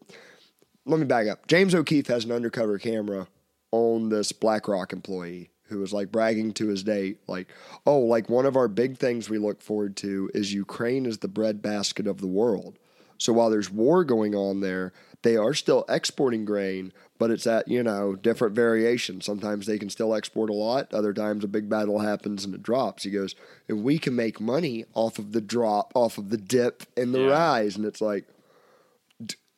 let 0.85 0.99
me 0.99 1.05
back 1.05 1.27
up. 1.27 1.47
James 1.47 1.73
O'Keefe 1.73 2.07
has 2.07 2.25
an 2.25 2.31
undercover 2.31 2.77
camera 2.77 3.27
on 3.71 4.09
this 4.09 4.31
BlackRock 4.31 4.93
employee 4.93 5.49
who 5.67 5.79
was 5.79 5.93
like 5.93 6.11
bragging 6.11 6.53
to 6.53 6.67
his 6.67 6.83
date, 6.83 7.19
like, 7.27 7.47
oh, 7.85 7.99
like 7.99 8.29
one 8.29 8.45
of 8.45 8.55
our 8.55 8.67
big 8.67 8.97
things 8.97 9.29
we 9.29 9.37
look 9.37 9.61
forward 9.61 9.95
to 9.97 10.29
is 10.33 10.53
Ukraine 10.53 11.05
is 11.05 11.19
the 11.19 11.27
breadbasket 11.27 12.07
of 12.07 12.21
the 12.21 12.27
world. 12.27 12.77
So 13.17 13.31
while 13.33 13.49
there's 13.49 13.71
war 13.71 14.03
going 14.03 14.35
on 14.35 14.59
there, 14.59 14.91
they 15.21 15.37
are 15.37 15.53
still 15.53 15.85
exporting 15.87 16.45
grain, 16.45 16.91
but 17.17 17.31
it's 17.31 17.47
at, 17.47 17.67
you 17.67 17.81
know, 17.81 18.13
different 18.15 18.53
variations. 18.53 19.25
Sometimes 19.25 19.65
they 19.65 19.79
can 19.79 19.89
still 19.89 20.13
export 20.13 20.49
a 20.49 20.53
lot, 20.53 20.93
other 20.93 21.13
times 21.13 21.43
a 21.43 21.47
big 21.47 21.69
battle 21.69 21.99
happens 21.99 22.43
and 22.45 22.53
it 22.53 22.61
drops. 22.61 23.03
He 23.03 23.11
goes, 23.11 23.33
and 23.69 23.83
we 23.83 23.97
can 23.97 24.15
make 24.15 24.39
money 24.41 24.85
off 24.93 25.17
of 25.17 25.31
the 25.31 25.41
drop, 25.41 25.93
off 25.95 26.17
of 26.17 26.29
the 26.29 26.37
dip 26.37 26.83
and 26.97 27.13
the 27.13 27.21
Yeah. 27.21 27.27
rise. 27.27 27.75
And 27.77 27.85
it's 27.85 28.01
like, 28.01 28.25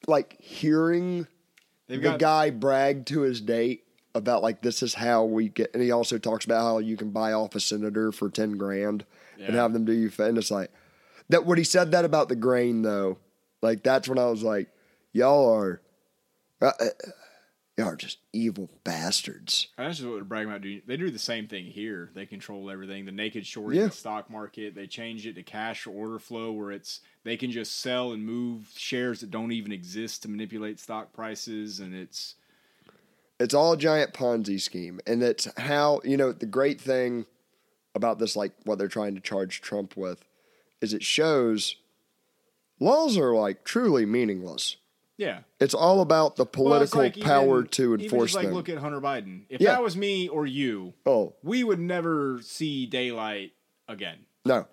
like 0.08 0.40
hearing 0.40 1.28
They've 1.88 2.00
the 2.02 2.12
got 2.12 2.20
guy 2.20 2.50
brag 2.52 3.06
to 3.08 3.22
his 3.22 3.42
date 3.42 3.84
about 4.18 4.44
like 4.44 4.62
this 4.62 4.84
is 4.84 4.94
how 4.94 5.24
we 5.24 5.50
get, 5.50 5.74
and 5.74 5.82
he 5.82 5.92
also 5.92 6.18
talks 6.18 6.46
about 6.46 6.62
how 6.62 6.80
you 6.80 6.98
can 6.98 7.12
buy 7.12 7.34
off 7.34 7.56
a 7.56 7.60
senator 7.60 8.12
for 8.12 8.30
ten 8.30 8.58
grand 8.58 9.06
and 9.40 9.56
have 9.56 9.74
them 9.74 9.86
do 9.86 9.94
you. 9.94 10.12
And 10.20 10.38
it's 10.38 10.52
like 10.52 10.72
that. 11.30 11.46
When 11.46 11.58
he 11.58 11.64
said 11.64 11.92
that 11.92 12.06
about 12.06 12.30
the 12.30 12.36
grain, 12.36 12.82
though, 12.82 13.18
like 13.62 13.84
that's 13.84 14.08
when 14.10 14.20
I 14.20 14.26
was 14.26 14.44
like, 14.44 14.70
y'all 15.14 15.54
are, 15.54 15.82
uh, 16.62 16.72
uh, 16.80 16.86
y'all 17.78 17.88
are 17.90 17.96
just 17.96 18.18
evil 18.34 18.70
bastards. 18.84 19.68
That's 19.78 19.98
just 19.98 20.08
what 20.10 20.16
they're 20.16 20.24
bragging 20.24 20.50
about. 20.50 20.62
Doing. 20.62 20.82
They 20.88 20.98
do 20.98 21.12
the 21.12 21.20
same 21.20 21.48
thing 21.48 21.66
here. 21.66 22.10
They 22.16 22.26
control 22.26 22.70
everything. 22.72 23.06
The 23.06 23.12
naked 23.12 23.46
short 23.46 23.74
Yeah. 23.76 23.86
the 23.86 23.92
stock 23.92 24.30
market. 24.30 24.74
They 24.76 24.88
change 24.88 25.26
it 25.28 25.36
to 25.36 25.44
cash 25.44 25.86
or 25.86 25.92
order 25.92 26.20
flow, 26.20 26.52
where 26.52 26.72
it's 26.72 27.02
they 27.24 27.38
can 27.38 27.52
just 27.52 27.80
sell 27.80 28.12
and 28.14 28.26
move 28.26 28.72
shares 28.76 29.20
that 29.22 29.30
don't 29.32 29.52
even 29.52 29.72
exist 29.72 30.24
to 30.24 30.30
manipulate 30.30 30.80
stock 30.80 31.14
prices, 31.14 31.80
and 31.80 31.94
it's 31.94 32.36
It's 33.40 33.54
all 33.54 33.74
a 33.74 33.78
giant 33.78 34.14
Ponzi 34.14 34.60
scheme. 34.60 35.00
And 35.06 35.22
it's 35.22 35.48
how, 35.60 36.02
you 36.04 36.18
know, 36.18 36.32
the 36.32 36.46
great 36.46 36.82
thing 36.82 37.26
about 37.96 38.20
this, 38.20 38.36
like 38.36 38.52
what 38.64 38.78
they're 38.80 38.88
trying 38.88 39.16
to 39.16 39.22
charge 39.22 39.62
Trump 39.62 39.96
with, 39.96 40.24
is 40.82 40.94
it 40.94 41.04
shows 41.04 41.76
laws 42.80 43.18
are 43.18 43.34
like 43.36 43.64
truly 43.64 44.06
meaningless. 44.06 44.78
yeah. 45.18 45.40
It's 45.60 45.74
all 45.74 46.02
about 46.02 46.36
the 46.36 46.44
Well, 46.44 46.52
political 46.52 47.02
like 47.02 47.20
power 47.20 47.60
even- 47.60 47.70
to 47.72 47.94
even 47.96 48.02
enforce 48.06 48.32
just 48.32 48.36
like 48.36 48.46
them. 48.46 48.54
look 48.54 48.70
at 48.70 48.78
Hunter 48.78 49.02
Biden. 49.02 49.46
If 49.50 49.60
Yeah. 49.62 49.72
that 49.72 49.82
was 49.84 49.98
me 49.98 50.28
or 50.30 50.46
you, 50.46 50.94
oh, 51.08 51.34
we 51.42 51.64
would 51.64 51.80
never 51.80 52.40
see 52.44 52.86
daylight 52.86 53.54
again. 53.88 54.26
no. 54.46 54.68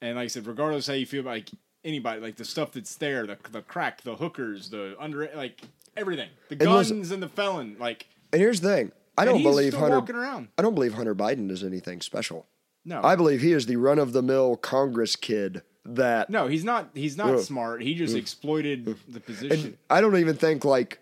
And 0.00 0.16
like 0.16 0.24
I 0.24 0.26
said, 0.26 0.46
regardless 0.46 0.86
how 0.88 0.92
you 0.94 1.06
feel 1.06 1.20
about 1.20 1.30
like 1.30 1.50
anybody, 1.84 2.20
like 2.20 2.36
the 2.36 2.44
stuff 2.44 2.72
that's 2.72 2.96
there, 2.96 3.26
the 3.26 3.38
the 3.52 3.62
crack, 3.62 4.02
the 4.02 4.16
hookers, 4.16 4.68
the 4.70 4.96
under, 4.98 5.30
like 5.34 5.62
everything, 5.96 6.28
the 6.48 6.54
And 6.54 6.60
guns 6.62 6.90
listen- 6.90 7.14
and 7.14 7.22
the 7.22 7.28
felon, 7.28 7.76
like 7.78 8.06
And 8.32 8.40
here's 8.40 8.60
the 8.60 8.68
thing 8.68 8.92
I 9.16 9.24
don't 9.24 9.42
believe 9.42 9.74
Hunter. 9.74 9.98
walking 10.00 10.16
around. 10.16 10.48
I 10.58 10.62
don't 10.62 10.74
believe 10.74 10.94
Hunter 10.94 11.14
Biden 11.14 11.50
is 11.50 11.62
anything 11.62 12.00
special. 12.00 12.46
No, 12.84 13.00
I 13.02 13.16
believe 13.16 13.40
he 13.40 13.52
is 13.52 13.66
the 13.66 13.76
run 13.76 13.98
of 13.98 14.12
the 14.12 14.22
mill 14.22 14.56
Congress 14.56 15.16
kid 15.16 15.62
that. 15.84 16.28
no, 16.30 16.48
he's 16.48 16.64
not. 16.64 16.90
He's 16.94 17.16
not 17.16 17.34
Ugh. 17.34 17.40
smart. 17.40 17.82
He 17.82 17.94
just 17.94 18.16
exploited 18.16 18.96
the 19.08 19.20
position. 19.20 19.66
And 19.66 19.78
I 19.88 20.00
don't 20.00 20.16
even 20.18 20.36
think 20.36 20.64
like 20.64 20.98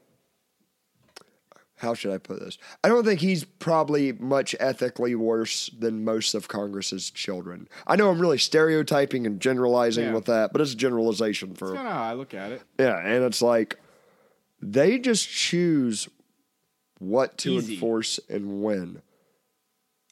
how 1.78 1.94
should 1.94 2.12
I 2.12 2.18
put 2.18 2.38
this? 2.38 2.58
I 2.84 2.88
don't 2.88 3.04
think 3.04 3.18
he's 3.20 3.42
probably 3.42 4.12
much 4.12 4.54
ethically 4.60 5.16
worse 5.16 5.68
than 5.76 6.04
most 6.04 6.32
of 6.34 6.46
Congress's 6.46 7.10
children. 7.10 7.66
I 7.88 7.96
know 7.96 8.08
I'm 8.08 8.20
really 8.20 8.38
stereotyping 8.38 9.26
and 9.26 9.40
generalizing 9.40 10.04
Yeah. 10.06 10.14
with 10.14 10.26
that, 10.26 10.52
but 10.52 10.60
it's 10.60 10.74
a 10.74 10.76
generalization 10.76 11.54
for 11.56 11.66
That's 11.68 11.76
kind 11.78 11.88
of 11.88 11.94
how 11.94 12.04
I 12.04 12.12
look 12.12 12.34
at 12.34 12.52
it. 12.52 12.62
yeah, 12.78 12.98
and 13.04 13.24
it's 13.24 13.42
like 13.42 13.80
they 14.62 14.98
just 14.98 15.28
choose 15.28 16.08
what 16.98 17.36
to 17.38 17.54
Easy. 17.54 17.74
enforce 17.74 18.20
and 18.28 18.62
when. 18.62 19.02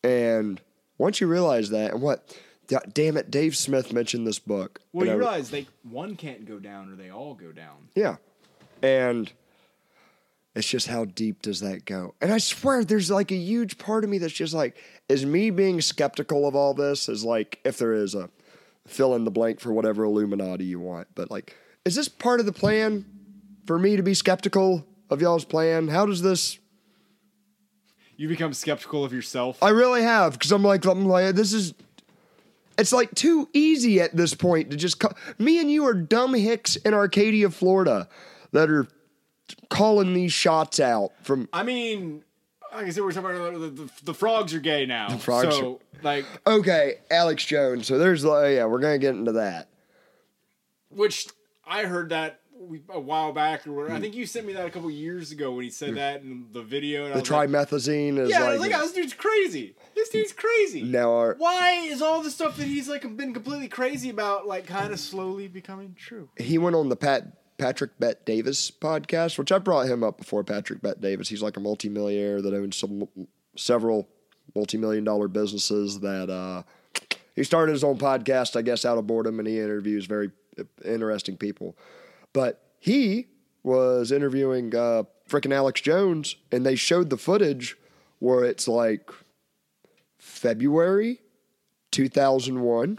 And 0.02 0.60
once 0.98 1.20
you 1.20 1.26
realize 1.28 1.70
that, 1.70 1.92
and 1.92 2.02
what, 2.02 2.36
da- 2.66 2.80
damn 2.92 3.16
it, 3.16 3.30
Dave 3.30 3.56
Smith 3.56 3.92
mentioned 3.92 4.26
this 4.26 4.38
book. 4.38 4.80
Well, 4.92 5.06
you 5.06 5.12
I- 5.12 5.16
realize 5.16 5.50
they 5.50 5.66
one 5.82 6.16
can't 6.16 6.46
go 6.46 6.58
down 6.58 6.92
or 6.92 6.96
they 6.96 7.10
all 7.10 7.34
go 7.34 7.52
down. 7.52 7.88
yeah. 7.94 8.16
And 8.82 9.30
it's 10.54 10.66
just 10.66 10.86
how 10.86 11.04
deep 11.04 11.42
does 11.42 11.60
that 11.60 11.84
go? 11.84 12.14
And 12.20 12.32
I 12.32 12.38
swear 12.38 12.82
there's 12.82 13.10
like 13.10 13.30
a 13.30 13.36
huge 13.36 13.76
part 13.78 14.04
of 14.04 14.10
me 14.10 14.16
that's 14.18 14.32
just 14.32 14.54
like, 14.54 14.76
is 15.08 15.24
me 15.26 15.50
being 15.50 15.80
skeptical 15.82 16.48
of 16.48 16.56
all 16.56 16.72
this 16.74 17.08
is 17.08 17.22
like, 17.22 17.60
if 17.62 17.76
there 17.76 17.92
is 17.92 18.14
a 18.14 18.30
fill 18.86 19.14
in 19.14 19.24
the 19.24 19.30
blank 19.30 19.60
for 19.60 19.70
whatever 19.72 20.02
Illuminati 20.04 20.64
you 20.64 20.80
want, 20.80 21.08
but 21.14 21.30
like, 21.30 21.54
is 21.84 21.94
this 21.94 22.08
part 22.08 22.40
of 22.40 22.46
the 22.46 22.52
plan 22.52 23.04
for 23.66 23.78
me 23.78 23.96
to 23.96 24.02
be 24.02 24.14
skeptical 24.14 24.86
of 25.08 25.20
y'all's 25.20 25.44
plan? 25.44 25.88
How 25.88 26.06
does 26.06 26.22
this? 26.22 26.58
You 28.16 28.28
become 28.28 28.52
skeptical 28.52 29.04
of 29.04 29.12
yourself. 29.12 29.62
I 29.62 29.70
really 29.70 30.02
have 30.02 30.34
because 30.34 30.52
I'm 30.52 30.62
like, 30.62 30.84
I'm 30.84 31.06
like, 31.06 31.34
this 31.34 31.52
is. 31.52 31.74
It's 32.78 32.92
like 32.92 33.14
too 33.14 33.48
easy 33.52 34.00
at 34.00 34.16
this 34.16 34.34
point 34.34 34.70
to 34.70 34.76
just. 34.76 35.00
Co- 35.00 35.12
me 35.38 35.60
and 35.60 35.70
you 35.70 35.84
are 35.86 35.94
dumb 35.94 36.34
hicks 36.34 36.76
in 36.76 36.94
Arcadia, 36.94 37.50
Florida, 37.50 38.08
that 38.52 38.70
are 38.70 38.86
calling 39.68 40.14
these 40.14 40.32
shots 40.32 40.80
out 40.80 41.12
from 41.22 41.48
I 41.52 41.62
mean, 41.62 42.22
like 42.72 42.86
I 42.86 42.90
said, 42.90 43.02
we're 43.02 43.12
talking 43.12 43.36
about 43.36 43.52
the, 43.54 43.68
the, 43.84 43.90
the 44.04 44.14
frogs 44.14 44.54
are 44.54 44.60
gay 44.60 44.86
now. 44.86 45.08
frogs 45.18 45.56
so, 45.56 45.80
like, 46.02 46.24
Okay, 46.46 46.94
Alex 47.10 47.44
Jones. 47.44 47.86
So 47.86 47.98
there's 47.98 48.24
like, 48.24 48.54
yeah, 48.54 48.64
we're 48.66 48.78
gonna 48.80 48.98
get 48.98 49.14
into 49.14 49.32
that. 49.32 49.68
which 50.88 51.26
I 51.66 51.84
heard 51.84 52.10
that 52.10 52.39
a 52.88 53.00
while 53.00 53.32
back, 53.32 53.66
or 53.66 53.72
whatever. 53.72 53.92
I 53.92 53.96
hmm. 53.96 54.02
think 54.02 54.14
you 54.14 54.26
sent 54.26 54.46
me 54.46 54.52
that 54.54 54.66
a 54.66 54.70
couple 54.70 54.90
years 54.90 55.32
ago 55.32 55.52
when 55.52 55.64
he 55.64 55.70
said 55.70 55.90
hmm. 55.90 55.94
that 55.96 56.22
in 56.22 56.46
the 56.52 56.62
video. 56.62 57.04
And 57.04 57.14
The 57.14 57.20
was 57.20 57.30
like, 57.30 57.48
trimethazine 57.48 58.18
is 58.18 58.30
yeah, 58.30 58.38
I 58.38 58.42
like, 58.42 58.52
was 58.52 58.60
like, 58.68 58.76
oh, 58.76 58.82
this 58.82 58.92
dude's 58.92 59.14
crazy. 59.14 59.74
This 59.94 60.08
dude's 60.08 60.32
crazy. 60.32 60.82
now 60.82 61.12
our 61.12 61.34
Why 61.38 61.72
is 61.90 62.00
all 62.00 62.22
the 62.22 62.30
stuff 62.30 62.56
that 62.56 62.66
he's 62.66 62.88
like 62.88 63.02
been 63.16 63.34
completely 63.34 63.68
crazy 63.68 64.10
about 64.10 64.46
like 64.46 64.66
kind 64.66 64.92
of 64.92 65.00
slowly 65.00 65.48
becoming 65.48 65.94
true? 65.98 66.28
he 66.38 66.58
went 66.58 66.76
on 66.76 66.88
the 66.88 66.96
Pat 66.96 67.36
Patrick 67.58 67.98
Bet-David 67.98 68.54
podcast, 68.54 69.38
which 69.38 69.52
I 69.52 69.58
brought 69.58 69.86
him 69.86 70.02
up 70.02 70.16
before. 70.16 70.42
Patrick 70.42 70.80
Bet-David, 70.80 71.28
he's 71.28 71.42
like 71.42 71.58
a 71.58 71.60
multimillionaire 71.60 72.40
that 72.40 72.54
owns 72.54 72.76
some 72.76 73.06
several 73.54 74.08
multi-million 74.54 75.04
dollar 75.04 75.28
businesses. 75.28 76.00
That 76.00 76.30
uh, 76.30 76.62
he 77.36 77.44
started 77.44 77.72
his 77.72 77.84
own 77.84 77.98
podcast, 77.98 78.56
I 78.56 78.62
guess, 78.62 78.86
out 78.86 78.96
of 78.96 79.06
boredom, 79.06 79.38
and 79.38 79.46
he 79.46 79.60
interviews 79.60 80.06
very 80.06 80.30
uh, 80.58 80.64
interesting 80.84 81.36
people. 81.36 81.76
But 82.32 82.62
he 82.78 83.26
was 83.62 84.12
interviewing 84.12 84.74
uh, 84.74 85.04
frickin' 85.28 85.52
Alex 85.54 85.80
Jones, 85.80 86.36
and 86.50 86.64
they 86.64 86.76
showed 86.76 87.10
the 87.10 87.16
footage 87.16 87.76
where 88.18 88.44
it's 88.44 88.68
like 88.68 89.10
February 90.18 91.20
2001 91.90 92.98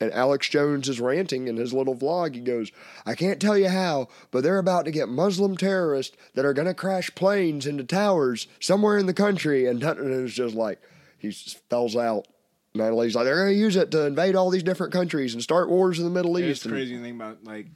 and 0.00 0.12
Alex 0.12 0.48
Jones 0.48 0.88
is 0.88 1.00
ranting 1.00 1.48
in 1.48 1.56
his 1.56 1.72
little 1.72 1.96
vlog. 1.96 2.34
He 2.34 2.40
goes, 2.40 2.70
I 3.06 3.14
can't 3.14 3.40
tell 3.40 3.56
you 3.56 3.68
how, 3.68 4.08
but 4.30 4.42
they're 4.42 4.58
about 4.58 4.84
to 4.84 4.90
get 4.90 5.08
Muslim 5.08 5.56
terrorists 5.56 6.16
that 6.34 6.44
are 6.44 6.52
going 6.52 6.68
to 6.68 6.74
crash 6.74 7.14
planes 7.14 7.66
into 7.66 7.84
towers 7.84 8.46
somewhere 8.60 8.98
in 8.98 9.06
the 9.06 9.14
country. 9.14 9.66
And 9.66 9.82
Hutton 9.82 10.12
is 10.12 10.34
just 10.34 10.54
like, 10.54 10.80
he 11.18 11.30
spells 11.30 11.96
out. 11.96 12.26
Man, 12.74 12.92
he's 12.92 13.16
like, 13.16 13.24
they're 13.24 13.36
going 13.42 13.54
to 13.54 13.58
use 13.58 13.74
it 13.76 13.90
to 13.92 14.04
invade 14.04 14.36
all 14.36 14.50
these 14.50 14.62
different 14.62 14.92
countries 14.92 15.32
and 15.32 15.42
start 15.42 15.70
wars 15.70 15.98
in 15.98 16.04
the 16.04 16.10
Middle 16.10 16.36
It's 16.36 16.58
East. 16.58 16.66
And- 16.66 16.74
crazy 16.74 16.96
to 16.96 17.02
think 17.02 17.16
about 17.16 17.42
like 17.44 17.68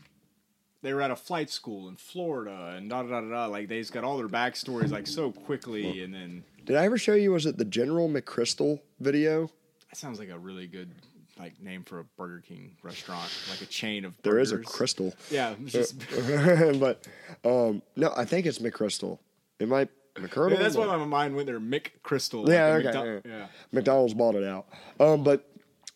they 0.83 0.95
were 0.95 1.03
at 1.03 1.11
a 1.11 1.17
flight 1.17 1.51
school 1.51 1.89
in 1.89 1.97
Florida 1.97 2.75
and 2.77 2.89
da 2.91 3.03
da 3.03 3.21
da 3.21 3.29
da. 3.29 3.47
Like 3.47 3.69
they 3.69 3.79
just 3.81 3.93
got 3.93 4.05
all 4.05 4.17
their 4.17 4.29
backstories 4.29 4.91
like 4.91 5.07
so 5.07 5.31
quickly, 5.33 6.03
and 6.03 6.13
then 6.15 6.45
Did 6.65 6.77
I 6.77 6.85
ever 6.85 6.99
show 6.99 7.15
you, 7.15 7.33
was 7.33 7.47
it 7.47 7.59
the 7.59 7.65
General 7.65 8.09
McChrystal 8.09 8.81
video? 9.01 9.51
that 9.91 9.97
sounds 9.97 10.19
like 10.21 10.29
a 10.31 10.39
really 10.39 10.67
good 10.69 10.91
like 11.39 11.61
name 11.61 11.83
for 11.83 11.99
a 12.01 12.05
Burger 12.17 12.43
King 12.47 12.77
restaurant, 12.83 13.29
like 13.51 13.61
a 13.61 13.67
chain 13.67 14.05
of. 14.05 14.15
There 14.23 14.39
is 14.39 14.53
a 14.53 14.59
crystal. 14.59 15.15
Yeah, 15.31 15.55
just, 15.65 15.99
but 16.81 17.07
um, 17.45 17.83
no, 17.97 18.13
I 18.17 18.25
think 18.25 18.47
it's 18.47 18.59
McChrystal. 18.59 19.19
It 19.59 19.69
might 19.69 19.89
McCurdle. 20.17 20.53
yeah, 20.53 20.63
that's 20.63 20.77
why 20.77 20.87
my 20.87 21.05
mind 21.05 21.35
went 21.35 21.47
there. 21.47 21.61
Mick 21.61 21.91
Crystal. 22.03 22.49
Yeah, 22.49 22.67
a 22.67 22.71
okay, 22.79 22.89
McDo- 22.89 23.23
yeah. 23.25 23.39
yeah. 23.39 23.47
McDonald's 23.73 24.15
bought 24.15 24.35
it 24.35 24.45
out. 24.45 24.67
Um, 24.99 25.23
but 25.25 25.49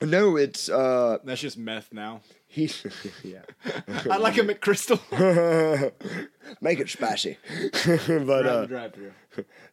no, 0.02 0.36
it's 0.36 0.68
uh, 0.68 1.18
That's 1.24 1.40
just 1.40 1.58
meth 1.58 1.92
now. 1.92 2.20
He. 2.54 2.70
yeah, 3.24 3.42
I 4.08 4.18
like 4.18 4.38
a 4.38 4.42
McCrystal. 4.42 5.00
make 6.60 6.78
it 6.78 6.88
spicy. 6.88 7.36
but 8.26 8.46
uh, 8.46 8.66
drive-thru. 8.66 9.12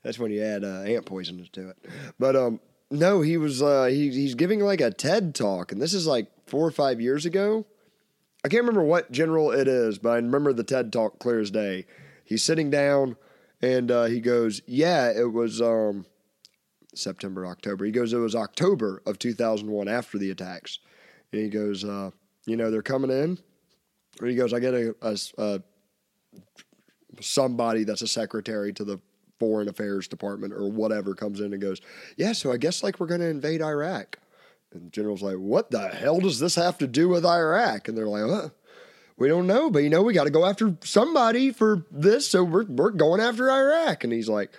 that's 0.03 0.17
when 0.17 0.31
you 0.31 0.41
add 0.41 0.63
uh, 0.63 0.81
ant 0.81 1.05
poison 1.05 1.47
to 1.51 1.69
it. 1.69 1.77
But 2.17 2.35
um, 2.35 2.59
no, 2.89 3.21
he 3.21 3.37
was 3.37 3.61
uh, 3.61 3.85
he, 3.85 4.09
he's 4.09 4.33
giving 4.33 4.61
like 4.61 4.81
a 4.81 4.89
TED 4.89 5.35
talk, 5.35 5.71
and 5.71 5.79
this 5.79 5.93
is 5.93 6.07
like 6.07 6.27
four 6.47 6.65
or 6.65 6.71
five 6.71 6.99
years 6.99 7.25
ago. 7.25 7.67
I 8.43 8.47
can't 8.47 8.63
remember 8.63 8.83
what 8.83 9.11
general 9.11 9.51
it 9.51 9.67
is, 9.67 9.99
but 9.99 10.09
I 10.09 10.15
remember 10.15 10.51
the 10.51 10.63
TED 10.63 10.91
talk 10.91 11.19
clear 11.19 11.39
as 11.39 11.51
day. 11.51 11.85
He's 12.25 12.41
sitting 12.41 12.71
down, 12.71 13.15
and 13.61 13.91
uh, 13.91 14.05
he 14.05 14.19
goes, 14.19 14.61
"Yeah, 14.65 15.11
it 15.11 15.31
was 15.31 15.61
um, 15.61 16.07
September, 16.95 17.45
October." 17.45 17.85
He 17.85 17.91
goes, 17.91 18.11
"It 18.11 18.17
was 18.17 18.35
October 18.35 19.03
of 19.05 19.19
2001 19.19 19.87
after 19.87 20.17
the 20.17 20.31
attacks." 20.31 20.79
And 21.31 21.41
he 21.43 21.49
goes, 21.49 21.85
uh, 21.85 22.11
"You 22.45 22.57
know, 22.57 22.71
they're 22.71 22.81
coming 22.81 23.11
in." 23.11 23.37
And 24.19 24.29
he 24.29 24.35
goes, 24.35 24.53
"I 24.53 24.59
get 24.59 24.73
a, 24.73 24.95
a, 25.01 25.17
a 25.37 25.61
somebody 27.19 27.83
that's 27.83 28.01
a 28.01 28.07
secretary 28.07 28.73
to 28.73 28.83
the 28.83 28.99
foreign 29.39 29.67
affairs 29.67 30.07
department 30.07 30.53
or 30.53 30.69
whatever 30.69 31.15
comes 31.15 31.39
in 31.39 31.53
and 31.53 31.61
goes, 31.61 31.81
"Yeah, 32.17 32.33
so 32.33 32.51
I 32.51 32.57
guess 32.57 32.83
like 32.83 32.99
we're 32.99 33.07
going 33.07 33.21
to 33.21 33.29
invade 33.29 33.61
Iraq." 33.61 34.17
And 34.73 34.85
the 34.85 34.89
general's 34.89 35.23
like, 35.23 35.37
"What 35.37 35.71
the 35.71 35.89
hell 35.89 36.19
does 36.19 36.39
this 36.39 36.55
have 36.55 36.77
to 36.79 36.87
do 36.87 37.09
with 37.09 37.25
Iraq?" 37.25 37.87
And 37.87 37.97
they're 37.97 38.07
like, 38.07 38.23
"Uh, 38.23 38.49
we 39.17 39.27
don't 39.27 39.47
know, 39.47 39.69
but 39.69 39.79
you 39.79 39.89
know, 39.89 40.01
we 40.01 40.13
got 40.13 40.23
to 40.25 40.29
go 40.29 40.45
after 40.45 40.75
somebody 40.83 41.51
for 41.51 41.85
this, 41.91 42.27
so 42.27 42.43
we're 42.43 42.65
we're 42.65 42.91
going 42.91 43.21
after 43.21 43.49
Iraq." 43.51 44.03
And 44.03 44.13
he's 44.13 44.29
like, 44.29 44.51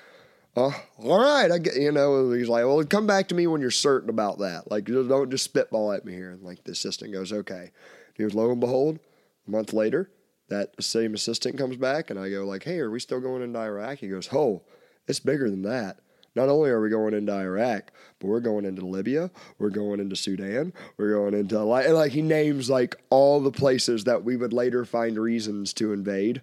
"Uh, 0.57 0.73
all 0.99 1.19
right, 1.19 1.51
I 1.51 1.59
get, 1.59 1.77
you 1.77 1.93
know." 1.93 2.31
He's 2.33 2.49
like, 2.49 2.65
"Well, 2.65 2.85
come 2.85 3.07
back 3.07 3.29
to 3.29 3.35
me 3.35 3.47
when 3.47 3.61
you're 3.61 3.71
certain 3.71 4.11
about 4.11 4.39
that. 4.39 4.71
Like, 4.71 4.85
don't 4.85 5.31
just 5.31 5.45
spitball 5.45 5.93
at 5.93 6.05
me 6.05 6.13
here." 6.13 6.31
And 6.31 6.43
like 6.43 6.65
the 6.65 6.73
assistant 6.73 7.13
goes, 7.13 7.33
"Okay." 7.33 7.71
He 8.15 8.27
lo 8.27 8.51
and 8.51 8.61
behold, 8.61 8.99
a 9.47 9.51
month 9.51 9.73
later, 9.73 10.11
that 10.49 10.83
same 10.83 11.15
assistant 11.15 11.57
comes 11.57 11.77
back 11.77 12.11
and 12.11 12.19
I 12.19 12.29
go 12.29 12.45
like, 12.45 12.65
"Hey, 12.65 12.79
are 12.79 12.91
we 12.91 13.01
still 13.01 13.21
going 13.21 13.43
into 13.43 13.59
Iraq?" 13.59 13.99
He 13.99 14.09
goes, 14.09 14.29
"Oh, 14.33 14.63
it's 15.09 15.21
bigger 15.21 15.51
than 15.51 15.63
that. 15.63 16.01
Not 16.35 16.49
only 16.49 16.71
are 16.71 16.81
we 16.81 16.89
going 16.89 17.15
into 17.15 17.33
Iraq, 17.33 17.93
but 18.19 18.27
we're 18.29 18.41
going 18.41 18.65
into 18.65 18.87
Libya, 18.87 19.31
we're 19.59 19.71
going 19.71 20.01
into 20.01 20.17
Sudan, 20.17 20.73
we're 20.97 21.13
going 21.13 21.35
into 21.35 21.63
like 21.63 21.89
like 21.89 22.13
he 22.13 22.23
names 22.23 22.71
like 22.71 22.97
all 23.11 23.41
the 23.41 23.51
places 23.51 24.05
that 24.05 24.25
we 24.25 24.37
would 24.37 24.53
later 24.53 24.85
find 24.85 25.19
reasons 25.19 25.73
to 25.75 25.93
invade." 25.93 26.43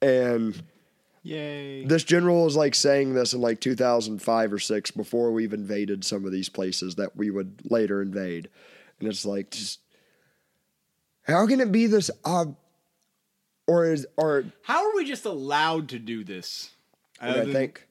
And 0.00 0.62
Yay. 1.24 1.84
this 1.84 2.02
general 2.02 2.46
is 2.48 2.56
like 2.56 2.74
saying 2.74 3.14
this 3.14 3.32
in 3.32 3.40
like 3.40 3.60
2005 3.60 4.52
or 4.52 4.58
6 4.58 4.90
before 4.90 5.30
we've 5.30 5.52
invaded 5.52 6.04
some 6.04 6.24
of 6.24 6.32
these 6.32 6.48
places 6.48 6.96
that 6.96 7.16
we 7.16 7.30
would 7.30 7.60
later 7.70 8.02
invade. 8.02 8.48
And 8.98 9.08
it's 9.08 9.24
like 9.24 9.50
just 9.52 9.78
how 11.22 11.46
can 11.46 11.60
it 11.60 11.70
be 11.70 11.86
this 11.86 12.10
odd 12.24 12.56
or 13.68 13.86
is 13.92 14.04
or 14.16 14.46
How 14.62 14.84
are 14.84 14.96
we 14.96 15.04
just 15.04 15.24
allowed 15.24 15.90
to 15.90 16.00
do 16.00 16.24
this? 16.24 16.70
I 17.20 17.32
than- 17.32 17.52
think 17.52 17.86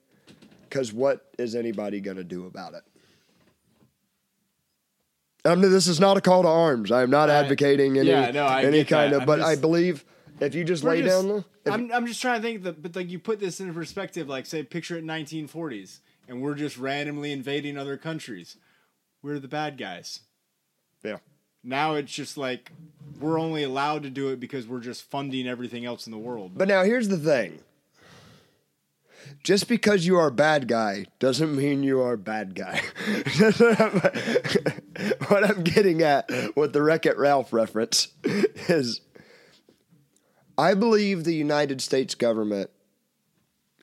cuz 0.69 0.91
what 0.91 1.31
is 1.37 1.55
anybody 1.55 2.01
going 2.01 2.17
to 2.17 2.25
do 2.25 2.45
about 2.45 2.73
it? 2.73 2.83
I 5.43 5.55
mean, 5.55 5.71
this 5.71 5.87
is 5.87 5.99
not 5.99 6.17
a 6.17 6.21
call 6.21 6.43
to 6.43 6.47
arms. 6.49 6.91
I 6.91 7.01
am 7.01 7.09
not 7.09 7.29
I- 7.29 7.35
advocating 7.35 7.97
any 7.97 8.09
yeah, 8.09 8.29
no, 8.31 8.45
I 8.45 8.63
any 8.63 8.83
kind 8.83 9.13
that. 9.13 9.17
of. 9.17 9.21
I'm 9.21 9.25
But 9.25 9.41
I 9.41 9.55
believe 9.55 10.03
if 10.41 10.53
you 10.55 10.63
just 10.63 10.83
We're 10.83 10.91
lay 10.91 11.01
just- 11.03 11.25
down 11.27 11.43
the, 11.63 11.71
I'm, 11.71 11.91
I'm 11.91 12.05
just 12.07 12.21
trying 12.21 12.41
to 12.41 12.47
think 12.47 12.63
that, 12.63 12.81
but 12.81 12.95
like 12.95 13.09
you 13.09 13.19
put 13.19 13.39
this 13.39 13.59
into 13.61 13.73
perspective, 13.73 14.27
like 14.27 14.45
say 14.45 14.63
picture 14.63 14.97
it 14.97 15.05
1940s, 15.05 15.99
and 16.27 16.41
we're 16.41 16.55
just 16.55 16.77
randomly 16.77 17.31
invading 17.31 17.77
other 17.77 17.95
countries. 17.97 18.57
We're 19.21 19.39
the 19.39 19.47
bad 19.47 19.77
guys. 19.77 20.21
yeah. 21.03 21.17
Now 21.63 21.93
it's 21.93 22.11
just 22.11 22.37
like 22.37 22.71
we're 23.19 23.39
only 23.39 23.61
allowed 23.63 24.01
to 24.03 24.09
do 24.09 24.29
it 24.29 24.39
because 24.39 24.65
we're 24.67 24.79
just 24.79 25.03
funding 25.03 25.47
everything 25.47 25.85
else 25.85 26.07
in 26.07 26.11
the 26.11 26.17
world. 26.17 26.53
But 26.55 26.67
now 26.67 26.83
here's 26.83 27.07
the 27.07 27.17
thing. 27.19 27.59
Just 29.43 29.67
because 29.67 30.07
you 30.07 30.17
are 30.17 30.27
a 30.27 30.31
bad 30.31 30.67
guy 30.67 31.05
doesn't 31.19 31.55
mean 31.55 31.83
you 31.83 32.01
are 32.01 32.13
a 32.13 32.17
bad 32.17 32.55
guy. 32.55 32.81
what 35.27 35.43
I'm 35.47 35.63
getting 35.63 36.01
at 36.01 36.27
with 36.55 36.73
the 36.73 36.81
Wreck 36.81 37.05
It 37.05 37.17
Ralph 37.17 37.53
reference 37.53 38.07
is 38.23 39.01
I 40.61 40.75
believe 40.75 41.23
the 41.23 41.33
United 41.33 41.81
States 41.81 42.13
government 42.13 42.69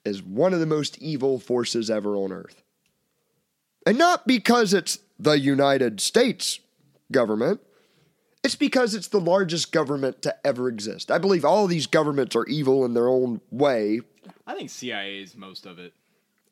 is 0.04 0.22
one 0.22 0.54
of 0.54 0.60
the 0.60 0.66
most 0.66 0.96
evil 0.98 1.40
forces 1.40 1.90
ever 1.90 2.14
on 2.14 2.30
earth. 2.30 2.62
And 3.84 3.98
not 3.98 4.28
because 4.28 4.72
it's 4.72 5.00
the 5.18 5.40
United 5.40 6.00
States 6.00 6.60
government, 7.10 7.60
it's 8.44 8.54
because 8.54 8.94
it's 8.94 9.08
the 9.08 9.18
largest 9.18 9.72
government 9.72 10.22
to 10.22 10.46
ever 10.46 10.68
exist. 10.68 11.10
I 11.10 11.18
believe 11.18 11.44
all 11.44 11.66
these 11.66 11.88
governments 11.88 12.36
are 12.36 12.46
evil 12.46 12.84
in 12.84 12.94
their 12.94 13.08
own 13.08 13.40
way. 13.50 14.02
I 14.46 14.54
think 14.54 14.70
CIA 14.70 15.18
is 15.18 15.34
most 15.34 15.66
of 15.66 15.80
it. 15.80 15.94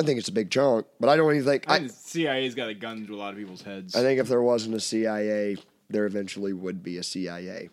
I 0.00 0.04
think 0.04 0.18
it's 0.18 0.28
a 0.28 0.32
big 0.32 0.50
chunk, 0.50 0.86
but 0.98 1.08
I 1.08 1.14
don't 1.14 1.32
even 1.34 1.46
think. 1.46 1.70
I 1.70 1.76
I, 1.76 1.78
think 1.78 1.92
CIA's 1.92 2.56
got 2.56 2.68
a 2.68 2.74
gun 2.74 3.06
to 3.06 3.14
a 3.14 3.16
lot 3.16 3.32
of 3.32 3.38
people's 3.38 3.62
heads. 3.62 3.94
I 3.94 4.00
think 4.00 4.18
if 4.18 4.26
there 4.26 4.42
wasn't 4.42 4.74
a 4.74 4.80
CIA, 4.80 5.56
there 5.88 6.04
eventually 6.04 6.52
would 6.52 6.82
be 6.82 6.98
a 6.98 7.04
CIA. 7.04 7.70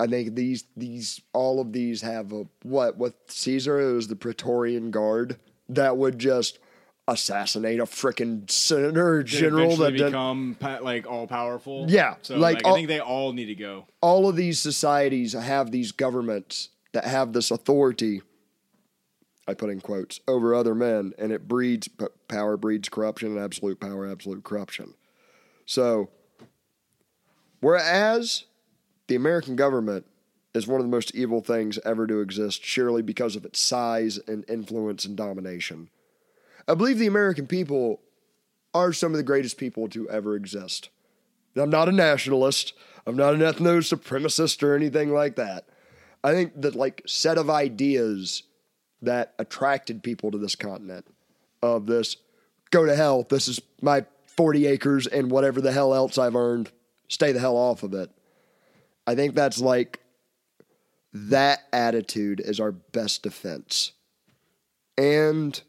I 0.00 0.06
think 0.06 0.34
these 0.34 0.64
these 0.76 1.20
all 1.32 1.60
of 1.60 1.72
these 1.72 2.02
have 2.02 2.32
a 2.32 2.46
what 2.62 2.98
with 2.98 3.14
Caesar 3.28 3.80
it 3.80 3.94
was 3.94 4.08
the 4.08 4.16
Praetorian 4.16 4.90
Guard 4.90 5.38
that 5.68 5.96
would 5.96 6.18
just 6.18 6.58
assassinate 7.06 7.78
a 7.80 7.84
freaking 7.84 8.50
senator 8.50 9.16
or 9.16 9.22
general 9.22 9.76
that 9.76 9.92
eventually 9.92 9.98
did, 9.98 10.06
become 10.06 10.56
like 10.82 11.06
all 11.06 11.26
powerful. 11.26 11.84
Yeah, 11.88 12.14
so 12.22 12.36
like 12.36 12.56
like, 12.56 12.66
all- 12.66 12.72
I 12.72 12.76
think 12.76 12.88
they 12.88 13.00
all 13.00 13.32
need 13.32 13.46
to 13.46 13.54
go. 13.54 13.86
all 14.00 14.28
of 14.28 14.36
these 14.36 14.58
societies 14.58 15.34
have 15.34 15.70
these 15.70 15.92
governments 15.92 16.70
that 16.92 17.04
have 17.04 17.32
this 17.32 17.50
authority 17.50 18.22
I 19.46 19.52
put 19.54 19.68
in 19.68 19.80
quotes 19.80 20.20
over 20.26 20.54
other 20.54 20.74
men 20.74 21.12
and 21.18 21.30
it 21.30 21.46
breeds 21.46 21.88
power 22.28 22.56
breeds 22.56 22.88
corruption 22.88 23.36
and 23.36 23.38
absolute 23.38 23.78
power 23.78 24.10
absolute 24.10 24.42
corruption 24.42 24.94
so 25.66 26.08
whereas 27.60 28.44
the 29.08 29.14
American 29.14 29.56
government 29.56 30.06
is 30.54 30.66
one 30.66 30.80
of 30.80 30.86
the 30.86 30.90
most 30.90 31.14
evil 31.14 31.40
things 31.40 31.78
ever 31.84 32.06
to 32.06 32.20
exist 32.20 32.64
surely 32.64 33.02
because 33.02 33.36
of 33.36 33.44
its 33.44 33.60
size 33.60 34.18
and 34.28 34.44
influence 34.48 35.04
and 35.04 35.16
domination 35.16 35.88
I 36.66 36.74
believe 36.74 36.98
the 36.98 37.06
American 37.06 37.46
people 37.46 38.00
are 38.72 38.92
some 38.92 39.12
of 39.12 39.18
the 39.18 39.22
greatest 39.22 39.58
people 39.58 39.88
to 39.88 40.08
ever 40.08 40.34
exist 40.34 40.88
I'm 41.56 41.70
not 41.70 41.88
a 41.88 41.92
nationalist. 41.92 42.74
I'm 43.06 43.16
not 43.16 43.34
an 43.34 43.40
ethno 43.40 43.78
supremacist 43.78 44.62
or 44.62 44.74
anything 44.74 45.12
like 45.12 45.36
that. 45.36 45.66
I 46.22 46.32
think 46.32 46.60
that 46.62 46.74
like 46.74 47.02
set 47.06 47.38
of 47.38 47.50
ideas 47.50 48.44
that 49.02 49.34
attracted 49.38 50.02
people 50.02 50.30
to 50.30 50.38
this 50.38 50.56
continent 50.56 51.06
of 51.62 51.86
this 51.86 52.16
go 52.70 52.86
to 52.86 52.96
hell. 52.96 53.26
This 53.28 53.46
is 53.46 53.60
my 53.82 54.06
40 54.26 54.66
acres 54.66 55.06
and 55.06 55.30
whatever 55.30 55.60
the 55.60 55.72
hell 55.72 55.94
else 55.94 56.16
I've 56.16 56.34
earned. 56.34 56.70
Stay 57.08 57.32
the 57.32 57.40
hell 57.40 57.56
off 57.56 57.82
of 57.82 57.92
it. 57.94 58.10
I 59.06 59.14
think 59.14 59.34
that's 59.34 59.60
like 59.60 60.00
that 61.12 61.60
attitude 61.72 62.40
is 62.40 62.60
our 62.60 62.72
best 62.72 63.22
defense. 63.22 63.92
And 64.96 65.60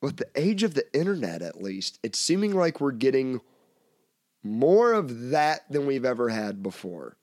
with 0.00 0.16
the 0.16 0.28
age 0.36 0.62
of 0.62 0.74
the 0.74 0.92
internet, 0.94 1.42
at 1.42 1.62
least, 1.62 1.98
it's 2.02 2.18
seeming 2.18 2.54
like 2.54 2.80
we're 2.80 2.92
getting 2.92 3.40
more 4.42 4.92
of 4.92 5.30
that 5.30 5.70
than 5.70 5.86
we've 5.86 6.04
ever 6.04 6.28
had 6.28 6.62
before. 6.62 7.16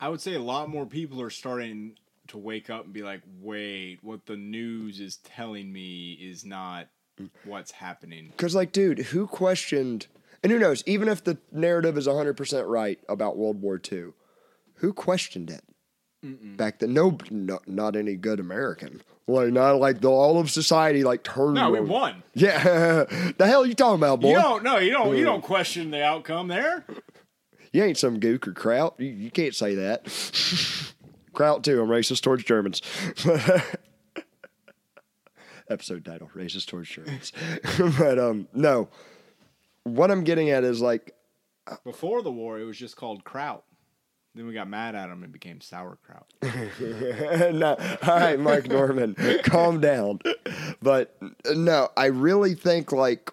I 0.00 0.08
would 0.08 0.20
say 0.20 0.34
a 0.34 0.40
lot 0.40 0.68
more 0.68 0.86
people 0.86 1.22
are 1.22 1.30
starting 1.30 1.96
to 2.28 2.38
wake 2.38 2.70
up 2.70 2.84
and 2.84 2.92
be 2.92 3.02
like, 3.02 3.22
wait, 3.40 3.98
what 4.02 4.26
the 4.26 4.36
news 4.36 5.00
is 5.00 5.18
telling 5.18 5.72
me 5.72 6.12
is 6.12 6.44
not 6.44 6.88
mm. 7.20 7.30
what's 7.44 7.70
happening. 7.70 8.28
Because, 8.28 8.54
like, 8.54 8.72
dude, 8.72 8.98
who 8.98 9.26
questioned, 9.26 10.06
and 10.42 10.52
who 10.52 10.58
knows, 10.58 10.82
even 10.86 11.08
if 11.08 11.24
the 11.24 11.38
narrative 11.52 11.96
is 11.98 12.06
100% 12.06 12.68
right 12.68 12.98
about 13.08 13.36
World 13.36 13.60
War 13.60 13.80
II, 13.90 14.08
who 14.76 14.92
questioned 14.92 15.50
it? 15.50 15.62
Back 16.22 16.80
then, 16.80 16.92
no, 16.92 17.18
no, 17.30 17.60
not 17.66 17.94
any 17.94 18.16
good 18.16 18.40
American. 18.40 19.00
Like, 19.28 19.52
not 19.52 19.78
like 19.78 20.00
the, 20.00 20.08
all 20.10 20.40
of 20.40 20.50
society, 20.50 21.04
like, 21.04 21.22
turned. 21.22 21.54
No, 21.54 21.70
we 21.70 21.78
on- 21.78 21.88
won. 21.88 22.22
Yeah. 22.34 23.04
the 23.38 23.46
hell 23.46 23.64
you 23.64 23.74
talking 23.74 24.00
about, 24.00 24.20
boy? 24.20 24.30
You 24.30 24.36
don't 24.36 24.64
no, 24.64 24.78
you 24.78 24.90
don't 24.90 25.16
you 25.16 25.24
don't 25.24 25.42
question 25.42 25.90
the 25.90 26.02
outcome 26.02 26.48
there. 26.48 26.84
You 27.72 27.84
ain't 27.84 27.98
some 27.98 28.18
gook 28.18 28.48
or 28.48 28.52
kraut. 28.52 28.94
You, 28.98 29.08
you 29.08 29.30
can't 29.30 29.54
say 29.54 29.76
that. 29.76 30.04
kraut 31.32 31.62
too. 31.62 31.80
I'm 31.80 31.88
racist 31.88 32.22
towards 32.22 32.42
Germans. 32.44 32.82
Episode 35.68 36.04
title: 36.04 36.30
Racist 36.34 36.66
towards 36.66 36.88
Germans. 36.88 37.32
but 37.98 38.18
um, 38.18 38.48
no. 38.54 38.88
What 39.86 40.10
I'm 40.10 40.24
getting 40.24 40.50
at 40.50 40.64
is 40.64 40.80
like, 40.80 41.14
Before 41.84 42.22
the 42.22 42.32
war, 42.32 42.58
it 42.58 42.64
was 42.64 42.76
just 42.76 42.96
called 42.96 43.22
kraut. 43.22 43.62
Then 44.34 44.46
we 44.46 44.52
got 44.52 44.68
mad 44.68 44.94
at 44.94 45.08
him 45.08 45.22
and 45.22 45.32
became 45.32 45.60
sauerkraut. 45.60 46.26
no, 46.42 47.76
all 48.02 48.18
right, 48.18 48.38
Mark 48.38 48.68
Normand, 48.68 49.16
calm 49.44 49.80
down. 49.80 50.18
But 50.82 51.16
no, 51.54 51.88
I 51.96 52.06
really 52.06 52.54
think 52.54 52.92
like 52.92 53.32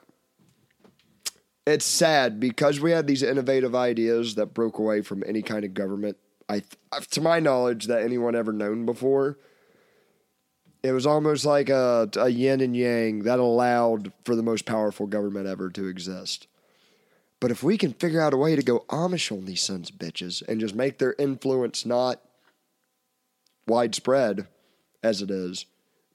it's 1.66 1.86
sad 1.86 2.40
because 2.40 2.80
we 2.80 2.92
had 2.92 3.08
these 3.08 3.24
innovative 3.24 3.76
ideas 3.76 4.36
that 4.36 4.54
broke 4.54 4.78
away 4.78 5.02
from 5.02 5.24
any 5.26 5.42
kind 5.42 5.66
of 5.66 5.74
government. 5.74 6.18
I, 6.48 6.62
to 7.12 7.20
my 7.20 7.40
knowledge, 7.40 7.88
that 7.88 8.04
anyone 8.04 8.36
ever 8.36 8.54
known 8.54 8.86
before. 8.86 9.40
It 10.84 10.92
was 10.92 11.06
almost 11.06 11.46
like 11.46 11.70
a, 11.70 12.10
a 12.18 12.28
yin 12.28 12.60
and 12.60 12.76
yang 12.76 13.24
that 13.24 13.40
allowed 13.40 14.12
for 14.26 14.36
the 14.36 14.44
most 14.44 14.66
powerful 14.66 15.08
government 15.08 15.48
ever 15.48 15.70
to 15.70 15.88
exist. 15.88 16.48
But 17.40 17.52
if 17.52 17.64
we 17.64 17.78
can 17.78 17.94
figure 17.94 18.22
out 18.22 18.34
a 18.34 18.38
way 18.38 18.56
to 18.56 18.62
go 18.62 18.86
Amish 18.90 19.32
on 19.32 19.46
these 19.46 19.62
sons 19.62 19.90
of 19.90 19.96
bitches 19.98 20.42
and 20.48 20.60
just 20.60 20.76
make 20.76 20.98
their 20.98 21.16
influence 21.18 21.86
not 21.86 22.22
widespread 23.66 24.48
as 25.02 25.22
it 25.22 25.32
is, 25.32 25.66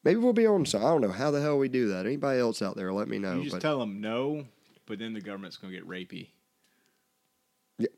maybe 0.04 0.20
we'll 0.20 0.32
be 0.34 0.46
on 0.46 0.66
some. 0.66 0.84
I 0.84 0.88
don't 0.88 1.00
know 1.00 1.12
how 1.12 1.30
the 1.30 1.40
hell 1.40 1.58
we 1.58 1.68
do 1.68 1.88
that. 1.88 2.06
Anybody 2.06 2.38
else 2.38 2.62
out 2.62 2.76
there, 2.76 2.92
let 2.92 3.08
me 3.08 3.18
know. 3.18 3.36
You 3.36 3.44
just 3.44 3.56
But 3.56 3.62
tell 3.62 3.78
them 3.78 4.00
no, 4.00 4.46
but 4.86 4.98
then 4.98 5.14
the 5.14 5.20
government's 5.20 5.56
gonna 5.56 5.72
get 5.72 5.88
rapey. 5.88 6.28
Yeah. 7.78 7.88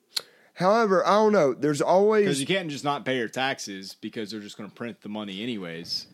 however, 0.55 1.07
I 1.07 1.13
don't 1.13 1.33
know. 1.33 1.55
There's 1.55 1.81
always 1.81 2.25
Because 2.25 2.41
you 2.41 2.47
can't 2.47 2.69
just 2.69 2.85
not 2.85 3.05
pay 3.05 3.17
your 3.17 3.29
taxes 3.29 3.95
because 4.01 4.31
they're 4.31 4.41
just 4.41 4.57
gonna 4.57 4.71
print 4.71 5.01
the 5.03 5.09
money 5.09 5.43
anyways. 5.43 6.07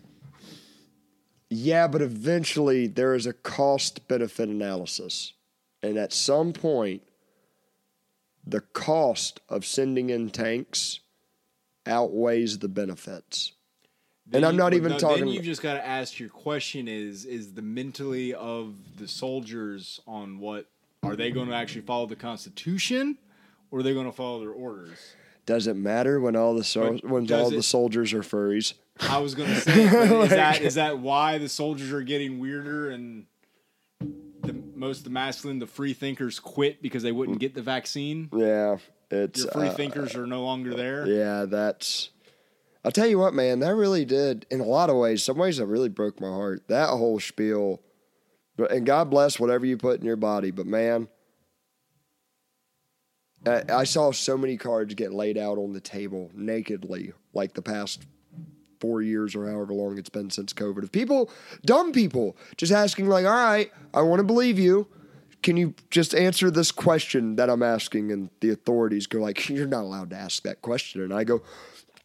Yeah, 1.49 1.87
but 1.87 2.03
eventually 2.03 2.87
there 2.87 3.15
is 3.15 3.27
a 3.27 3.33
cost 3.33 4.07
benefit 4.09 4.49
analysis, 4.49 5.33
and 5.83 5.97
at 5.97 6.13
some 6.13 6.53
point, 6.53 7.03
the 8.47 8.61
cost 8.61 9.41
of 9.49 9.65
sending 9.65 10.11
in 10.11 10.31
tanks 10.31 11.01
outweighs 11.87 12.59
the 12.59 12.69
benefits. 12.69 13.53
Then 14.27 14.39
And 14.43 14.47
I'm 14.47 14.57
not 14.57 14.73
but 14.73 14.77
even 14.77 14.93
no, 14.93 14.99
talking- 14.99 15.25
Then 15.27 15.35
you've 15.35 15.45
just 15.45 15.63
got 15.63 15.75
to 15.75 15.87
ask 15.87 16.19
your 16.19 16.29
question: 16.29 16.89
Is 16.89 17.25
is 17.25 17.55
the 17.55 17.63
mentally 17.63 18.35
of 18.35 18.75
the 18.99 19.07
soldiers 19.07 20.01
on 20.07 20.39
what 20.41 20.67
are 21.03 21.15
they 21.15 21.31
going 21.31 21.49
to 21.49 21.55
actually 21.55 21.83
follow 21.83 22.07
the 22.07 22.17
Constitution, 22.17 23.19
or 23.71 23.81
are 23.81 23.83
they 23.85 23.95
going 23.95 24.07
to 24.07 24.13
follow 24.13 24.41
their 24.41 24.51
orders? 24.51 24.99
Does 25.45 25.69
it 25.69 25.77
matter 25.77 26.21
when 26.21 26.35
all 26.35 26.55
the 26.55 26.69
But 26.75 27.09
when 27.09 27.33
all 27.33 27.51
the 27.51 27.63
soldiers 27.63 28.13
are 28.13 28.23
furries? 28.23 28.75
I 29.01 29.19
was 29.19 29.35
gonna 29.35 29.61
say, 29.61 29.89
but 29.91 30.11
is 30.11 30.29
that 30.31 30.61
is 30.63 30.75
that 30.75 30.99
why 30.99 31.39
the 31.39 31.49
soldiers 31.49 31.93
are 31.93 32.03
getting 32.03 32.39
weirder 32.39 32.91
and 32.91 33.27
the 34.01 34.55
most 34.75 35.05
the 35.05 35.11
masculine, 35.11 35.59
the 35.59 35.67
free 35.67 35.93
thinkers 35.93 36.39
quit 36.39 36.83
because 36.83 37.03
they 37.03 37.13
wouldn't 37.13 37.39
get 37.39 37.55
the 37.55 37.63
vaccine? 37.63 38.29
Yeah, 38.33 38.79
it's 39.11 39.43
Your 39.43 39.53
free 39.53 39.69
uh, 39.69 39.75
thinkers 39.75 40.15
are 40.15 40.27
no 40.27 40.43
longer 40.43 40.75
there. 40.75 41.07
Yeah, 41.07 41.45
that's. 41.45 42.11
I'll 42.85 42.93
tell 42.93 43.07
you 43.07 43.19
what, 43.19 43.35
man, 43.35 43.59
that 43.61 43.75
really 43.75 44.05
did, 44.05 44.47
in 44.49 44.61
a 44.61 44.65
lot 44.65 44.91
of 44.91 44.97
ways, 44.97 45.25
some 45.25 45.39
ways 45.39 45.57
that 45.57 45.67
really 45.67 45.89
broke 45.89 46.21
my 46.21 46.29
heart. 46.29 46.69
That 46.69 46.91
whole 46.91 47.19
spiel. 47.19 47.83
But 48.57 48.71
And 48.71 48.87
God 48.87 49.11
bless 49.11 49.41
whatever 49.41 49.67
you 49.67 49.77
put 49.77 49.99
in 50.01 50.07
your 50.07 50.17
body, 50.17 50.51
but 50.51 50.67
man, 50.67 51.09
I, 53.45 53.63
I 53.69 53.85
saw 53.85 54.13
so 54.13 54.39
many 54.39 54.57
cards 54.57 54.95
get 54.95 55.13
laid 55.13 55.37
out 55.37 55.59
on 55.59 55.73
the 55.73 55.81
table 55.81 56.31
nakedly, 56.33 57.13
like 57.35 57.55
the 57.55 57.63
past 57.63 58.07
four 58.81 59.03
years 59.03 59.35
or 59.35 59.51
however 59.51 59.73
long 59.73 59.99
it's 59.99 60.09
been 60.11 60.31
since 60.31 60.53
COVID. 60.53 60.83
Of 60.83 60.93
people, 60.93 61.31
dumb 61.65 61.93
people, 61.93 62.37
just 62.57 62.73
asking, 62.73 63.09
like, 63.09 63.25
all 63.25 63.33
right, 63.33 63.71
I 63.95 64.03
want 64.03 64.21
to 64.21 64.25
believe 64.25 64.59
you. 64.59 64.89
Can 65.43 65.57
you 65.57 65.75
just 65.91 66.15
answer 66.15 66.51
this 66.51 66.73
question 66.73 67.37
that 67.37 67.49
I'm 67.49 67.63
asking? 67.63 68.11
And 68.11 68.31
the 68.41 68.51
authorities 68.51 69.07
go 69.07 69.19
like, 69.21 69.49
"You're 69.51 69.67
not 69.67 69.83
allowed 69.83 70.11
to 70.11 70.17
ask 70.17 70.43
that 70.43 70.63
question." 70.63 71.03
And 71.03 71.13
I 71.15 71.25
go, 71.25 71.43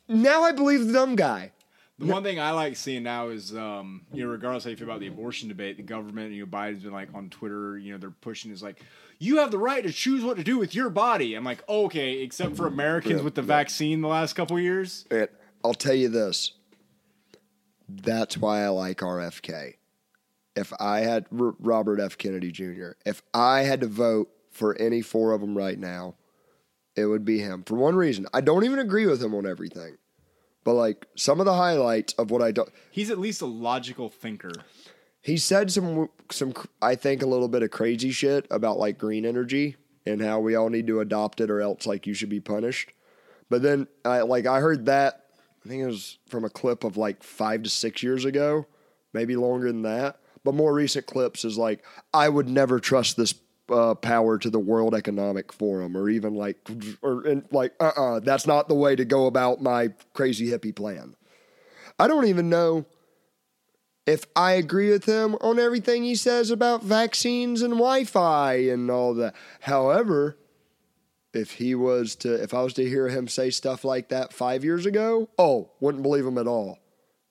"Now 0.07 0.43
I 0.43 0.51
believe 0.51 0.85
the 0.87 0.93
dumb 0.93 1.15
guy." 1.15 1.51
The 1.97 2.07
one 2.07 2.23
thing 2.23 2.39
I 2.39 2.49
like 2.49 2.75
seeing 2.77 3.03
now 3.03 3.27
is, 3.29 3.55
um, 3.55 4.07
you 4.11 4.23
know, 4.23 4.31
regardless 4.31 4.63
how 4.63 4.71
you 4.71 4.75
feel 4.75 4.87
about 4.87 5.01
the 5.01 5.07
abortion 5.07 5.47
debate, 5.49 5.77
the 5.77 5.83
government, 5.83 6.33
you 6.33 6.43
know, 6.43 6.49
Biden's 6.49 6.81
been 6.81 6.91
like 6.91 7.09
on 7.13 7.29
Twitter, 7.29 7.77
you 7.77 7.91
know, 7.91 7.99
they're 7.99 8.09
pushing 8.09 8.51
is 8.51 8.63
like, 8.63 8.81
you 9.19 9.37
have 9.37 9.51
the 9.51 9.59
right 9.59 9.83
to 9.83 9.91
choose 9.91 10.23
what 10.23 10.37
to 10.37 10.43
do 10.43 10.57
with 10.57 10.73
your 10.73 10.89
body. 10.89 11.35
I'm 11.35 11.43
like, 11.43 11.67
okay, 11.69 12.23
except 12.23 12.57
for 12.57 12.65
Americans 12.65 13.19
Yeah, 13.19 13.23
with 13.23 13.35
the 13.35 13.43
yeah. 13.43 13.47
vaccine 13.47 14.01
the 14.01 14.07
last 14.07 14.33
couple 14.33 14.59
years. 14.59 15.05
And 15.11 15.27
I'll 15.63 15.75
tell 15.75 15.93
you 15.93 16.09
this. 16.09 16.53
That's 18.03 18.37
why 18.37 18.63
I 18.63 18.69
like 18.69 18.99
RFK. 18.99 19.75
If 20.55 20.73
I 20.79 20.99
had 20.99 21.25
R- 21.37 21.55
Robert 21.59 21.99
F. 21.99 22.17
Kennedy 22.17 22.51
Jr., 22.51 22.91
if 23.05 23.21
I 23.33 23.61
had 23.61 23.81
to 23.81 23.87
vote 23.87 24.29
for 24.51 24.75
any 24.77 25.01
four 25.01 25.33
of 25.33 25.41
them 25.41 25.57
right 25.57 25.79
now, 25.79 26.15
it 26.95 27.05
would 27.05 27.23
be 27.23 27.39
him. 27.39 27.63
For 27.63 27.75
one 27.75 27.95
reason, 27.95 28.27
I 28.33 28.41
don't 28.41 28.65
even 28.65 28.79
agree 28.79 29.05
with 29.05 29.23
him 29.23 29.33
on 29.33 29.45
everything, 29.45 29.97
but 30.63 30.73
like 30.73 31.07
some 31.15 31.39
of 31.39 31.45
the 31.45 31.53
highlights 31.53 32.13
of 32.13 32.31
what 32.31 32.41
I 32.41 32.51
don't. 32.51 32.69
He's 32.91 33.09
at 33.09 33.19
least 33.19 33.41
a 33.41 33.45
logical 33.45 34.09
thinker. 34.09 34.51
He 35.21 35.37
said 35.37 35.71
some 35.71 36.09
some 36.29 36.53
I 36.81 36.95
think 36.95 37.21
a 37.21 37.27
little 37.27 37.47
bit 37.47 37.63
of 37.63 37.71
crazy 37.71 38.11
shit 38.11 38.45
about 38.51 38.79
like 38.79 38.97
green 38.97 39.25
energy 39.25 39.77
and 40.05 40.21
how 40.21 40.39
we 40.39 40.55
all 40.55 40.69
need 40.69 40.87
to 40.87 40.99
adopt 40.99 41.39
it 41.39 41.49
or 41.49 41.61
else 41.61 41.85
like 41.85 42.07
you 42.07 42.13
should 42.13 42.29
be 42.29 42.39
punished. 42.39 42.91
But 43.49 43.61
then 43.61 43.87
I 44.03 44.21
like 44.21 44.45
I 44.45 44.59
heard 44.59 44.85
that 44.87 45.20
I 45.63 45.69
think 45.69 45.83
it 45.83 45.87
was 45.87 46.17
from 46.27 46.43
a 46.43 46.49
clip 46.49 46.83
of 46.83 46.97
like 46.97 47.23
5 47.23 47.63
to 47.63 47.69
6 47.69 48.03
years 48.03 48.25
ago, 48.25 48.65
maybe 49.13 49.35
longer 49.35 49.67
than 49.67 49.83
that. 49.83 50.17
But 50.43 50.55
more 50.55 50.73
recent 50.73 51.05
clips 51.05 51.45
is 51.45 51.57
like 51.57 51.83
I 52.13 52.27
would 52.27 52.49
never 52.49 52.79
trust 52.79 53.15
this 53.15 53.35
uh, 53.71 53.95
power 53.95 54.37
to 54.37 54.49
the 54.49 54.59
World 54.59 54.95
Economic 54.95 55.53
Forum 55.53 55.95
or 55.95 56.09
even 56.09 56.33
like 56.33 56.57
or 57.01 57.25
and 57.27 57.45
like 57.51 57.73
uh-uh 57.79 58.19
that's 58.19 58.47
not 58.47 58.67
the 58.67 58.75
way 58.75 58.95
to 58.95 59.05
go 59.05 59.27
about 59.27 59.61
my 59.61 59.89
crazy 60.13 60.47
hippie 60.47 60.75
plan. 60.75 61.15
I 61.99 62.07
don't 62.07 62.25
even 62.25 62.49
know 62.49 62.85
if 64.07 64.25
I 64.35 64.53
agree 64.53 64.89
with 64.89 65.05
him 65.05 65.35
on 65.35 65.59
everything 65.59 66.03
he 66.03 66.15
says 66.15 66.49
about 66.49 66.83
vaccines 66.83 67.61
and 67.61 67.73
Wi-Fi 67.73 68.53
and 68.55 68.89
all 68.89 69.13
that. 69.15 69.35
However, 69.61 70.37
if 71.33 71.53
he 71.53 71.75
was 71.75 72.15
to, 72.17 72.41
if 72.41 72.53
I 72.53 72.61
was 72.61 72.73
to 72.73 72.87
hear 72.87 73.07
him 73.07 73.27
say 73.27 73.49
stuff 73.49 73.83
like 73.83 74.09
that 74.09 74.33
five 74.33 74.63
years 74.63 74.85
ago, 74.85 75.29
oh, 75.37 75.71
wouldn't 75.79 76.03
believe 76.03 76.25
him 76.25 76.37
at 76.37 76.47
all. 76.47 76.79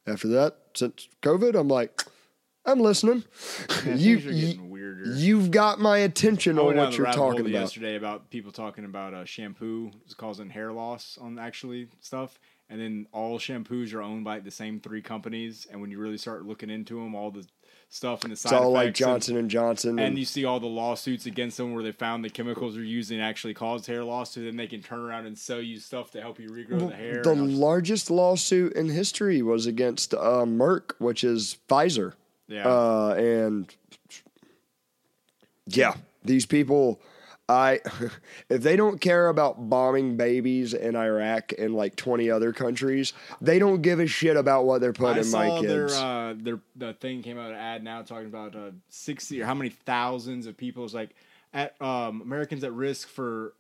After 0.07 0.29
that, 0.29 0.57
since 0.75 1.09
COVID, 1.23 1.55
I'm 1.55 1.69
like, 1.69 2.03
I'm 2.65 2.81
listening. 2.81 3.25
You, 3.85 4.17
you, 4.19 5.05
you've 5.15 5.51
got 5.51 5.81
my 5.81 5.99
attention 5.99 6.59
on 6.59 6.77
what 6.77 6.97
you're 6.97 7.07
talking 7.07 7.41
about. 7.41 7.53
yesterday 7.53 7.97
about 7.97 8.31
people 8.31 8.53
talking 8.53 8.85
about 8.85 9.15
uh, 9.15 9.25
shampoo 9.25 9.91
is 10.07 10.15
causing 10.15 10.51
hair 10.51 10.73
loss 10.73 11.19
on 11.21 11.39
actually 11.39 11.89
stuff, 12.01 12.39
and 12.69 12.81
then 12.81 13.07
all 13.13 13.39
shampoos 13.39 13.95
are 13.95 14.03
owned 14.03 14.25
by 14.25 14.41
the 14.41 14.51
same 14.51 14.79
three 14.81 15.01
companies. 15.01 15.67
And 15.71 15.81
when 15.81 15.91
you 15.91 15.99
really 15.99 16.19
start 16.19 16.45
looking 16.45 16.71
into 16.71 16.97
them, 16.97 17.15
all 17.15 17.31
the 17.31 17.47
stuff 17.93 18.22
and 18.22 18.30
the 18.32 18.36
side 18.36 18.53
It's 18.53 18.61
all 18.62 18.70
like 18.70 18.84
effects 18.84 19.01
and- 19.01 19.07
Johnson 19.09 19.36
and 19.36 19.51
Johnson. 19.51 19.99
and 19.99 20.16
you 20.18 20.24
see 20.24 20.45
all 20.45 20.61
the 20.61 20.66
lawsuits 20.66 21.26
against 21.26 21.57
them 21.57 21.74
where 21.74 21.82
they 21.82 21.91
found 21.93 22.24
the 22.24 22.30
chemicals 22.30 22.74
they're 22.76 22.84
using 22.84 23.20
actually 23.20 23.53
caused 23.53 23.86
hair 23.86 24.05
loss, 24.05 24.30
so 24.32 24.41
then 24.41 24.57
they 24.57 24.68
can 24.68 24.80
turn 24.80 25.01
around 25.01 25.26
and 25.26 25.36
sell 25.36 25.61
you 25.61 25.78
stuff 25.78 26.12
to 26.12 26.20
help 26.20 26.38
you 26.38 26.49
regrow 26.49 26.88
the 26.88 26.95
hair. 26.95 27.22
The 27.22 27.30
And 27.32 27.59
largest 27.59 28.09
lawsuit 28.09 28.74
in 28.74 28.88
history 28.91 29.43
was 29.43 29.66
against 29.66 30.14
uh, 30.14 30.45
Merck, 30.47 30.93
which 30.99 31.24
is 31.24 31.59
Pfizer. 31.68 32.12
yeah, 32.49 32.66
Uh, 32.68 33.14
and 33.18 33.74
yeah, 35.66 35.95
these 36.24 36.47
people, 36.47 37.01
I 37.51 37.81
if 38.49 38.63
they 38.63 38.77
don't 38.77 39.01
care 39.01 39.29
about 39.29 39.69
bombing 39.69 40.17
babies 40.17 40.73
in 40.73 40.95
Iraq 40.95 41.53
and 41.59 41.75
like 41.75 41.97
twenty 41.97 42.31
other 42.31 42.53
countries, 42.53 43.13
they 43.41 43.59
don't 43.59 43.83
give 43.83 43.99
a 43.99 44.07
shit 44.07 44.37
about 44.37 44.67
what 44.67 44.81
they're 44.81 44.91
I 44.91 44.93
putting 44.93 45.19
in 45.19 45.25
saw 45.25 45.61
my 45.61 45.67
their 45.67 45.89
uh, 45.89 46.35
their 46.37 46.61
the 46.77 46.93
thing 46.95 47.23
came 47.23 47.39
out 47.39 47.51
an 47.51 47.57
ad 47.57 47.83
now 47.83 48.03
talking 48.03 48.27
about 48.27 48.55
uh, 48.55 48.71
sixty 48.89 49.43
or 49.43 49.47
how 49.47 49.55
many 49.55 49.71
thousands 49.71 50.47
of 50.47 50.57
people 50.57 50.85
is 50.85 50.95
like 50.95 51.11
at 51.53 51.81
um, 51.83 52.23
Americans 52.23 52.63
at 52.63 52.73
risk 52.73 53.09
for 53.09 53.55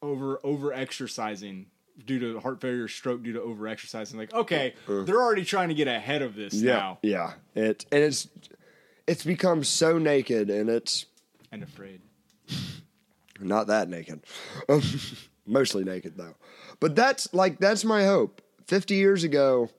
over 0.00 0.38
over 0.44 0.72
exercising 0.72 1.66
due 2.06 2.20
to 2.20 2.38
heart 2.38 2.60
failure, 2.60 2.86
stroke 2.86 3.24
due 3.24 3.32
to 3.32 3.42
over 3.42 3.66
exercising. 3.66 4.16
Like, 4.16 4.32
okay, 4.32 4.74
they're 4.86 5.20
already 5.20 5.44
trying 5.44 5.70
to 5.70 5.74
get 5.74 5.88
ahead 5.88 6.22
of 6.22 6.36
this 6.36 6.54
Uh. 6.54 6.58
yeah, 6.62 6.72
now 6.72 6.98
yeah. 7.02 7.32
It 7.56 7.84
and 7.90 8.04
it's 8.04 8.28
it's 9.08 9.24
become 9.24 9.64
so 9.64 9.98
naked, 9.98 10.50
and 10.50 10.70
it's 10.70 11.06
and 11.50 11.64
afraid. 11.64 12.00
not 13.40 13.66
that 13.68 13.88
naked, 13.88 14.20
mostly 15.46 15.84
naked 15.84 16.16
though. 16.16 16.34
But 16.80 16.94
that's 16.96 17.32
like 17.34 17.58
that's 17.58 17.84
my 17.84 18.04
hope. 18.04 18.42
Fifty 18.66 18.94
years 18.96 19.24
ago, 19.24 19.70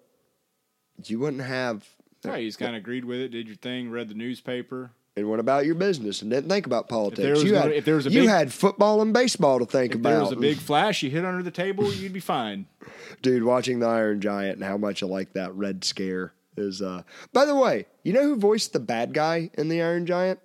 you 1.06 1.20
wouldn't 1.20 1.44
have 1.44 1.88
Right, 2.26 2.42
you 2.44 2.50
just 2.50 2.60
kind 2.60 2.76
of 2.76 2.82
agreed 2.82 3.06
with 3.06 3.20
it, 3.20 3.30
did 3.30 3.48
your 3.48 3.56
thing, 3.56 3.90
read 3.90 4.10
the 4.10 4.14
newspaper. 4.16 4.92
and 5.16 5.30
went 5.30 5.40
about 5.40 5.66
your 5.66 5.76
business 5.76 6.22
and 6.22 6.30
didn't 6.30 6.50
think 6.50 6.66
about 6.66 6.90
politics. 6.90 7.22
there 7.22 7.32
was 7.34 7.44
you 7.46 7.56
had, 7.56 7.72
if 7.72 7.86
there 7.86 7.96
was 7.96 8.08
a 8.08 8.12
you 8.12 8.22
big- 8.22 8.30
had 8.30 8.52
football 8.52 9.02
and 9.02 9.14
baseball 9.14 9.60
to 9.60 9.66
think 9.66 9.94
If 9.94 10.00
about. 10.02 10.10
there 10.10 10.20
was 10.22 10.32
a 10.34 10.36
big 10.36 10.58
flash 10.58 11.02
you 11.02 11.10
hit 11.10 11.24
under 11.24 11.42
the 11.44 11.52
table, 11.52 11.94
you'd 11.94 12.12
be 12.12 12.20
fine. 12.20 12.66
Dude, 13.22 13.44
watching 13.44 13.80
the 13.80 13.88
Iron 13.88 14.20
Giant 14.20 14.56
and 14.56 14.64
how 14.66 14.76
much 14.78 15.02
I 15.02 15.06
like 15.06 15.32
that 15.34 15.54
Red 15.56 15.84
Scare 15.86 16.34
is. 16.58 16.82
uh 16.82 17.04
By 17.32 17.46
the 17.46 17.56
way, 17.56 17.86
you 18.04 18.12
know 18.12 18.24
who 18.24 18.36
voiced 18.36 18.74
the 18.74 18.80
bad 18.82 19.14
guy 19.14 19.50
in 19.58 19.70
the 19.70 19.82
Iron 19.82 20.06
Giant? 20.06 20.40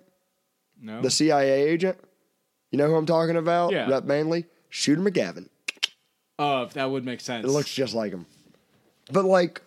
No, 0.81 1.01
The 1.01 1.11
CIA 1.11 1.67
agent. 1.67 1.97
You 2.75 2.83
know 2.83 2.89
who 2.89 2.95
I'm 2.95 3.05
talking 3.05 3.37
about? 3.37 3.71
Yeah. 3.71 3.89
Rep 3.89 4.03
Manley. 4.03 4.43
Shooter 4.69 4.99
McGavin. 5.01 5.47
uh, 6.37 6.65
that 6.65 6.91
would 6.91 7.05
make 7.05 7.21
sense. 7.21 7.45
It 7.45 7.49
looks 7.49 7.73
just 7.73 7.93
like 7.93 8.11
him. 8.11 8.25
But 9.13 9.23
like, 9.23 9.61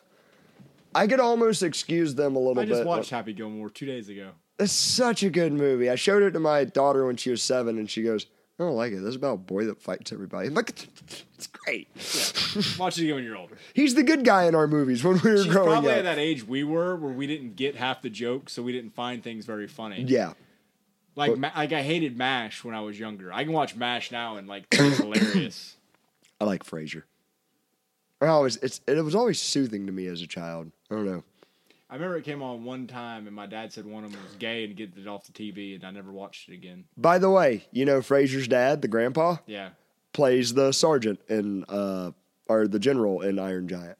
I 0.95 1.07
could 1.07 1.19
almost 1.19 1.63
excuse 1.63 2.15
them 2.15 2.37
a 2.37 2.39
little 2.39 2.55
bit. 2.55 2.63
I 2.63 2.67
just 2.67 2.85
watched 2.85 3.09
Happy 3.09 3.33
Gilmore 3.33 3.71
two 3.71 3.87
days 3.87 4.11
ago. 4.11 4.33
It's 4.59 4.73
such 4.75 5.23
a 5.23 5.31
good 5.31 5.55
movie. 5.55 5.89
I 5.89 5.95
showed 5.95 6.23
it 6.23 6.33
to 6.33 6.41
my 6.41 6.65
daughter 6.65 7.07
when 7.07 7.17
she 7.17 7.31
was 7.31 7.41
seven, 7.43 7.79
and 7.79 7.89
she 7.89 8.03
goes, 8.03 8.27
"I 8.59 8.65
don't 8.65 8.75
like 8.75 8.93
it. 8.93 8.97
This 8.97 9.11
is 9.11 9.17
about 9.17 9.35
a 9.35 9.39
boy 9.39 9.65
that 9.65 9.81
fights 9.81 10.13
everybody." 10.13 10.49
I'm 10.49 10.55
like, 10.55 10.71
"It's 11.37 11.47
great." 11.47 11.89
Watch 12.79 12.99
it 12.99 13.05
again 13.05 13.15
when 13.15 13.25
you're 13.25 13.37
older. 13.39 13.57
He's 13.73 13.95
the 13.95 14.03
good 14.03 14.23
guy 14.23 14.45
in 14.45 14.55
our 14.55 14.67
movies 14.67 15.03
when 15.03 15.19
we 15.25 15.31
were 15.31 15.37
She's 15.39 15.47
growing 15.47 15.69
probably 15.71 15.91
up. 15.91 15.95
Probably 15.95 15.99
at 16.01 16.03
that 16.17 16.19
age 16.19 16.47
we 16.47 16.63
were, 16.65 16.95
where 16.97 17.13
we 17.13 17.27
didn't 17.27 17.57
get 17.57 17.77
half 17.77 18.03
the 18.03 18.11
jokes, 18.11 18.53
so 18.53 18.63
we 18.63 18.73
didn't 18.73 18.95
find 18.95 19.23
things 19.23 19.47
very 19.47 19.69
funny. 19.69 20.03
yeah, 20.03 20.35
Like, 21.19 21.33
But- 21.33 21.39
Ma- 21.41 21.51
like 21.57 21.73
I 21.73 21.83
hated 21.83 22.17
Mash 22.17 22.63
when 22.63 22.75
I 22.77 22.81
was 22.81 22.99
younger. 22.99 23.33
I 23.33 23.43
can 23.43 23.53
watch 23.53 23.75
Mash 23.75 24.13
now 24.13 24.37
and 24.37 24.47
like 24.47 24.67
it's 24.71 24.99
hilarious. 25.03 25.77
I 26.41 26.45
like 26.45 26.65
Frasier. 26.65 27.03
I 28.21 28.29
always 28.29 28.57
it's 28.59 28.81
it 28.87 29.05
was 29.05 29.15
always 29.17 29.41
soothing 29.41 29.85
to 29.87 29.93
me 29.93 30.07
as 30.07 30.23
a 30.23 30.27
child. 30.29 30.71
I 30.91 30.95
don't 30.95 31.07
know. 31.07 31.25
I 31.91 31.95
remember 31.95 32.17
it 32.19 32.25
came 32.25 32.43
on 32.43 32.65
one 32.65 32.87
time, 32.87 33.27
and 33.27 33.35
my 33.35 33.47
dad 33.47 33.73
said 33.73 33.87
one 33.87 34.05
of 34.05 34.13
them 34.13 34.23
was 34.23 34.35
gay 34.35 34.65
and 34.65 34.77
get 34.77 34.97
it 34.97 35.07
off 35.09 35.25
the 35.25 35.33
TV, 35.33 35.75
and 35.75 35.85
I 35.85 35.91
never 35.91 36.13
watched 36.13 36.49
it 36.51 36.53
again. 36.55 36.85
By 36.99 37.19
the 37.19 37.31
way, 37.31 37.67
you 37.73 37.85
know 37.85 38.01
Frasier's 38.01 38.47
dad, 38.47 38.83
the 38.83 38.89
grandpa, 38.89 39.39
Yeah, 39.47 39.71
plays 40.13 40.55
the 40.55 40.71
sergeant 40.73 41.19
in 41.29 41.65
uh 41.69 42.13
or 42.49 42.69
the 42.69 42.79
general 42.79 43.23
in 43.23 43.39
Iron 43.41 43.67
Giant. 43.69 43.99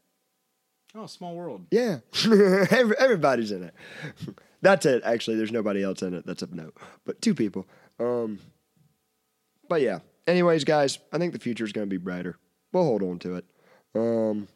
Oh, 0.99 1.07
small 1.07 1.35
world. 1.35 1.67
Yeah, 1.71 1.99
everybody's 2.99 3.53
in 3.53 3.63
it. 3.65 3.75
That's 4.63 4.87
it. 4.87 5.03
Actually, 5.05 5.37
there's 5.37 5.53
nobody 5.53 5.83
else 5.85 6.03
in 6.03 6.15
it. 6.15 6.27
That's 6.27 6.43
of 6.43 6.53
note, 6.53 6.77
but 7.05 7.23
two 7.23 7.35
people. 7.35 7.67
Um, 8.01 8.39
but 9.69 9.81
yeah. 9.83 10.01
Anyways, 10.27 10.65
guys, 10.65 10.99
I 11.13 11.19
think 11.19 11.33
the 11.33 11.39
future 11.39 11.65
is 11.65 11.73
going 11.73 11.87
to 11.87 11.91
be 11.91 11.97
brighter. 11.97 12.37
We'll 12.73 12.85
hold 12.85 13.03
on 13.03 13.19
to 13.21 13.37
it. 13.37 13.45
Um, 13.95 14.47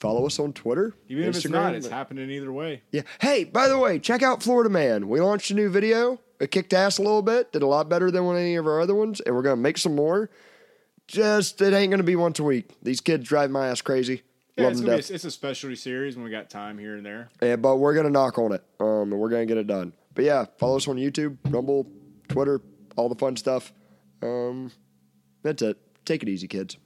follow 0.00 0.26
us 0.26 0.40
on 0.40 0.52
Twitter, 0.52 0.94
Even 1.08 1.24
if 1.24 1.36
it's 1.36 1.46
Instagram. 1.46 1.50
not, 1.50 1.74
it's 1.74 1.86
happening 1.86 2.30
either 2.30 2.52
way. 2.52 2.82
Yeah. 2.90 3.02
Hey, 3.20 3.44
by 3.44 3.68
the 3.68 3.78
way, 3.78 3.98
check 4.00 4.22
out 4.22 4.42
Florida 4.42 4.70
Man. 4.70 5.08
We 5.08 5.20
launched 5.20 5.50
a 5.50 5.54
new 5.54 5.68
video. 5.70 6.20
It 6.40 6.50
kicked 6.50 6.72
ass 6.72 6.98
a 6.98 7.02
little 7.02 7.22
bit. 7.22 7.52
Did 7.52 7.62
a 7.62 7.66
lot 7.66 7.88
better 7.88 8.10
than 8.10 8.24
any 8.34 8.56
of 8.56 8.66
our 8.66 8.80
other 8.80 8.94
ones, 8.94 9.20
and 9.20 9.34
we're 9.36 9.42
gonna 9.42 9.56
make 9.56 9.78
some 9.78 9.94
more. 9.94 10.30
just 11.06 11.60
it 11.60 11.74
ain't 11.74 11.90
gonna 11.90 12.02
be 12.02 12.16
once 12.16 12.38
a 12.38 12.42
week. 12.44 12.70
These 12.82 13.00
kids 13.00 13.28
drive 13.28 13.50
my 13.50 13.68
ass 13.68 13.82
crazy. 13.82 14.22
Yeah, 14.60 14.64
Love 14.64 14.72
it's, 14.72 14.80
gonna 14.80 14.92
be 14.92 15.02
a, 15.02 15.14
it's 15.14 15.24
a 15.24 15.30
specialty 15.30 15.76
series 15.76 16.16
when 16.16 16.24
we 16.24 16.30
got 16.30 16.50
time 16.50 16.78
here 16.78 16.96
and 16.96 17.04
there. 17.04 17.30
Yeah, 17.42 17.56
but 17.56 17.76
we're 17.76 17.94
gonna 17.94 18.10
knock 18.10 18.38
on 18.38 18.52
it. 18.52 18.62
Um, 18.78 19.12
and 19.12 19.18
we're 19.18 19.30
gonna 19.30 19.46
get 19.46 19.56
it 19.56 19.66
done. 19.66 19.92
But 20.14 20.24
yeah, 20.24 20.44
follow 20.58 20.76
us 20.76 20.86
on 20.88 20.96
YouTube, 20.96 21.38
Rumble, 21.48 21.86
Twitter, 22.28 22.60
all 22.96 23.08
the 23.08 23.14
fun 23.14 23.36
stuff. 23.36 23.72
Um, 24.22 24.70
that's 25.42 25.62
it. 25.62 25.78
Take 26.04 26.22
it 26.22 26.28
easy, 26.28 26.48
kids. 26.48 26.76